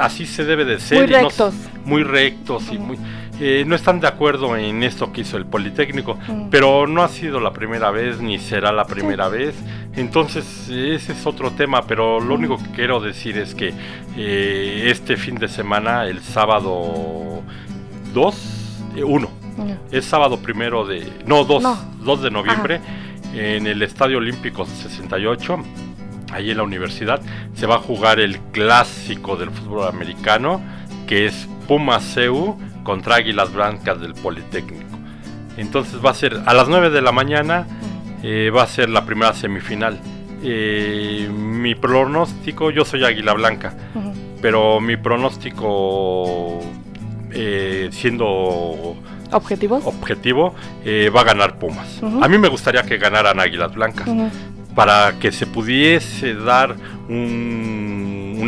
así 0.00 0.26
se 0.26 0.44
debe 0.44 0.64
de 0.64 0.80
ser. 0.80 0.98
Muy 0.98 1.06
rectos. 1.06 1.54
muy 1.84 2.02
rectos 2.02 2.64
y 2.72 2.78
muy... 2.78 2.98
Eh, 3.40 3.64
no 3.66 3.76
están 3.76 4.00
de 4.00 4.08
acuerdo 4.08 4.56
en 4.56 4.82
esto 4.82 5.12
que 5.12 5.20
hizo 5.20 5.36
el 5.36 5.46
Politécnico, 5.46 6.18
pero 6.50 6.88
no 6.88 7.02
ha 7.02 7.08
sido 7.08 7.38
la 7.38 7.52
primera 7.52 7.90
vez 7.90 8.20
ni 8.20 8.38
será 8.38 8.72
la 8.72 8.84
primera 8.84 9.28
vez. 9.28 9.54
Entonces, 9.94 10.68
ese 10.68 11.12
es 11.12 11.26
otro 11.26 11.52
tema, 11.52 11.82
pero 11.86 12.20
lo 12.20 12.34
único 12.34 12.58
que 12.58 12.70
quiero 12.70 13.00
decir 13.00 13.38
es 13.38 13.54
que 13.54 13.72
eh, 14.16 14.88
este 14.90 15.16
fin 15.16 15.36
de 15.36 15.48
semana, 15.48 16.06
el 16.06 16.20
sábado 16.20 17.42
2, 18.12 18.84
1, 19.04 19.30
es 19.90 20.04
sábado 20.04 20.38
primero 20.38 20.84
de. 20.84 21.06
No, 21.26 21.44
2, 21.44 22.22
de 22.22 22.30
noviembre. 22.30 22.80
En 23.34 23.66
el 23.66 23.82
Estadio 23.82 24.18
Olímpico 24.18 24.64
68. 24.64 25.58
Ahí 26.32 26.50
en 26.50 26.56
la 26.56 26.62
universidad. 26.62 27.20
Se 27.54 27.66
va 27.66 27.76
a 27.76 27.78
jugar 27.78 28.20
el 28.20 28.38
clásico 28.52 29.36
del 29.36 29.50
fútbol 29.50 29.86
americano. 29.86 30.60
Que 31.06 31.26
es 31.26 31.48
Puma 31.66 32.00
CEU 32.00 32.58
contra 32.88 33.16
Águilas 33.16 33.52
Blancas 33.52 34.00
del 34.00 34.14
Politécnico. 34.14 34.98
Entonces 35.58 36.02
va 36.02 36.12
a 36.12 36.14
ser 36.14 36.40
a 36.46 36.54
las 36.54 36.68
9 36.70 36.88
de 36.88 37.02
la 37.02 37.12
mañana. 37.12 37.66
Eh, 38.22 38.48
va 38.48 38.62
a 38.62 38.66
ser 38.66 38.88
la 38.88 39.04
primera 39.04 39.34
semifinal. 39.34 40.00
Eh, 40.42 41.28
mi 41.30 41.74
pronóstico, 41.74 42.70
yo 42.70 42.86
soy 42.86 43.04
Águila 43.04 43.34
Blanca, 43.34 43.74
pero 44.40 44.80
mi 44.80 44.96
pronóstico 44.96 46.60
eh, 47.30 47.90
siendo 47.92 48.96
¿Objetivos? 49.32 49.84
objetivo, 49.84 50.54
va 51.14 51.20
a 51.20 51.24
ganar 51.24 51.58
Pumas. 51.58 52.00
A 52.22 52.26
mí 52.26 52.38
me 52.38 52.48
gustaría 52.48 52.84
que 52.84 52.96
ganaran 52.96 53.38
Águilas 53.38 53.74
Blancas. 53.74 54.08
Para 54.74 55.18
que 55.20 55.30
se 55.30 55.44
pudiese 55.44 56.34
dar 56.34 56.74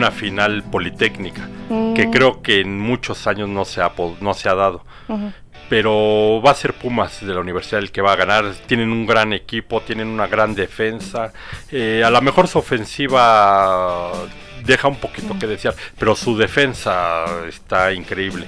una 0.00 0.10
final 0.10 0.62
politécnica, 0.62 1.46
que 1.94 2.08
creo 2.10 2.40
que 2.40 2.60
en 2.60 2.80
muchos 2.80 3.26
años 3.26 3.50
no 3.50 3.66
se 3.66 3.82
ha, 3.82 3.92
no 4.22 4.32
se 4.32 4.48
ha 4.48 4.54
dado. 4.54 4.82
Pero 5.68 6.40
va 6.44 6.52
a 6.52 6.54
ser 6.54 6.72
Pumas 6.72 7.20
de 7.24 7.34
la 7.34 7.40
universidad 7.40 7.80
el 7.80 7.92
que 7.92 8.00
va 8.00 8.12
a 8.12 8.16
ganar. 8.16 8.46
Tienen 8.66 8.90
un 8.90 9.04
gran 9.06 9.34
equipo, 9.34 9.82
tienen 9.82 10.08
una 10.08 10.26
gran 10.26 10.54
defensa. 10.54 11.34
Eh, 11.70 12.02
a 12.02 12.10
lo 12.10 12.22
mejor 12.22 12.48
su 12.48 12.58
ofensiva 12.58 14.10
deja 14.64 14.88
un 14.88 14.96
poquito 14.96 15.38
que 15.38 15.46
desear, 15.46 15.74
pero 15.98 16.14
su 16.14 16.36
defensa 16.36 17.24
está 17.48 17.92
increíble. 17.92 18.46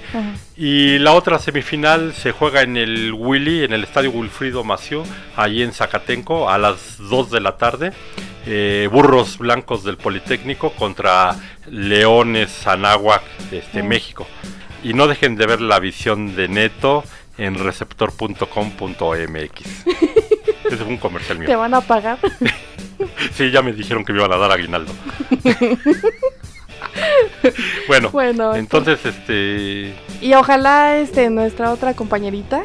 Y 0.56 0.98
la 0.98 1.12
otra 1.12 1.38
semifinal 1.38 2.12
se 2.14 2.32
juega 2.32 2.62
en 2.62 2.76
el 2.76 3.12
Willy, 3.12 3.64
en 3.64 3.72
el 3.72 3.84
estadio 3.84 4.10
Wilfrido 4.10 4.64
Mació, 4.64 5.04
allí 5.36 5.62
en 5.62 5.72
Zacatenco, 5.72 6.50
a 6.50 6.58
las 6.58 6.98
2 6.98 7.30
de 7.30 7.40
la 7.40 7.56
tarde. 7.56 7.92
Eh, 8.44 8.88
burros 8.90 9.38
blancos 9.38 9.84
del 9.84 9.96
Politécnico 9.96 10.72
contra 10.72 11.36
Leones 11.70 12.66
Anáhuac, 12.66 13.22
este, 13.52 13.84
México. 13.84 14.26
Y 14.82 14.94
no 14.94 15.06
dejen 15.06 15.36
de 15.36 15.46
ver 15.46 15.60
la 15.60 15.78
visión 15.78 16.34
de 16.34 16.48
Neto 16.48 17.04
en 17.38 17.54
receptor.com.mx. 17.54 19.84
Es 20.72 20.80
un 20.80 20.96
comercial 20.96 21.38
mío. 21.38 21.46
¿Te 21.46 21.56
van 21.56 21.74
a 21.74 21.82
pagar? 21.82 22.18
sí, 23.34 23.50
ya 23.50 23.62
me 23.62 23.72
dijeron 23.72 24.04
que 24.04 24.12
me 24.12 24.18
iban 24.18 24.32
a 24.32 24.36
dar 24.36 24.52
aguinaldo. 24.52 24.92
bueno, 27.88 28.10
bueno, 28.10 28.54
entonces 28.54 29.04
este 29.04 29.94
y 30.20 30.34
ojalá 30.34 30.98
este 30.98 31.30
nuestra 31.30 31.72
otra 31.72 31.94
compañerita 31.94 32.64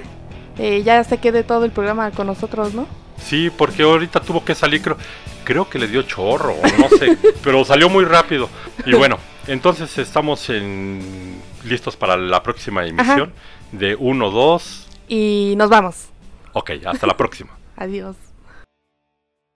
eh, 0.58 0.84
ya 0.84 1.04
se 1.04 1.18
quede 1.20 1.44
todo 1.44 1.66
el 1.66 1.72
programa 1.72 2.12
con 2.12 2.28
nosotros, 2.28 2.74
¿no? 2.74 2.88
Sí, 3.18 3.52
porque 3.56 3.84
ahorita 3.84 4.22
tuvo 4.22 4.44
que 4.44 4.56
salir, 4.56 4.82
creo, 4.82 4.98
creo 5.44 5.70
que 5.70 5.80
le 5.80 5.88
dio 5.88 6.04
chorro, 6.04 6.56
no 6.78 6.90
sé, 6.98 7.18
pero 7.44 7.64
salió 7.66 7.90
muy 7.90 8.06
rápido. 8.06 8.50
Y 8.86 8.94
bueno, 8.94 9.18
entonces 9.48 9.98
estamos 9.98 10.50
en, 10.50 11.40
listos 11.64 11.96
para 11.96 12.18
la 12.18 12.42
próxima 12.44 12.86
emisión 12.86 13.34
de 13.72 13.96
1, 13.96 14.32
2. 14.32 14.88
Y 15.10 15.54
nos 15.58 15.70
vamos. 15.70 16.08
Ok, 16.54 16.72
hasta 16.86 17.06
la 17.06 17.18
próxima. 17.18 17.58
Adiós. 17.76 18.27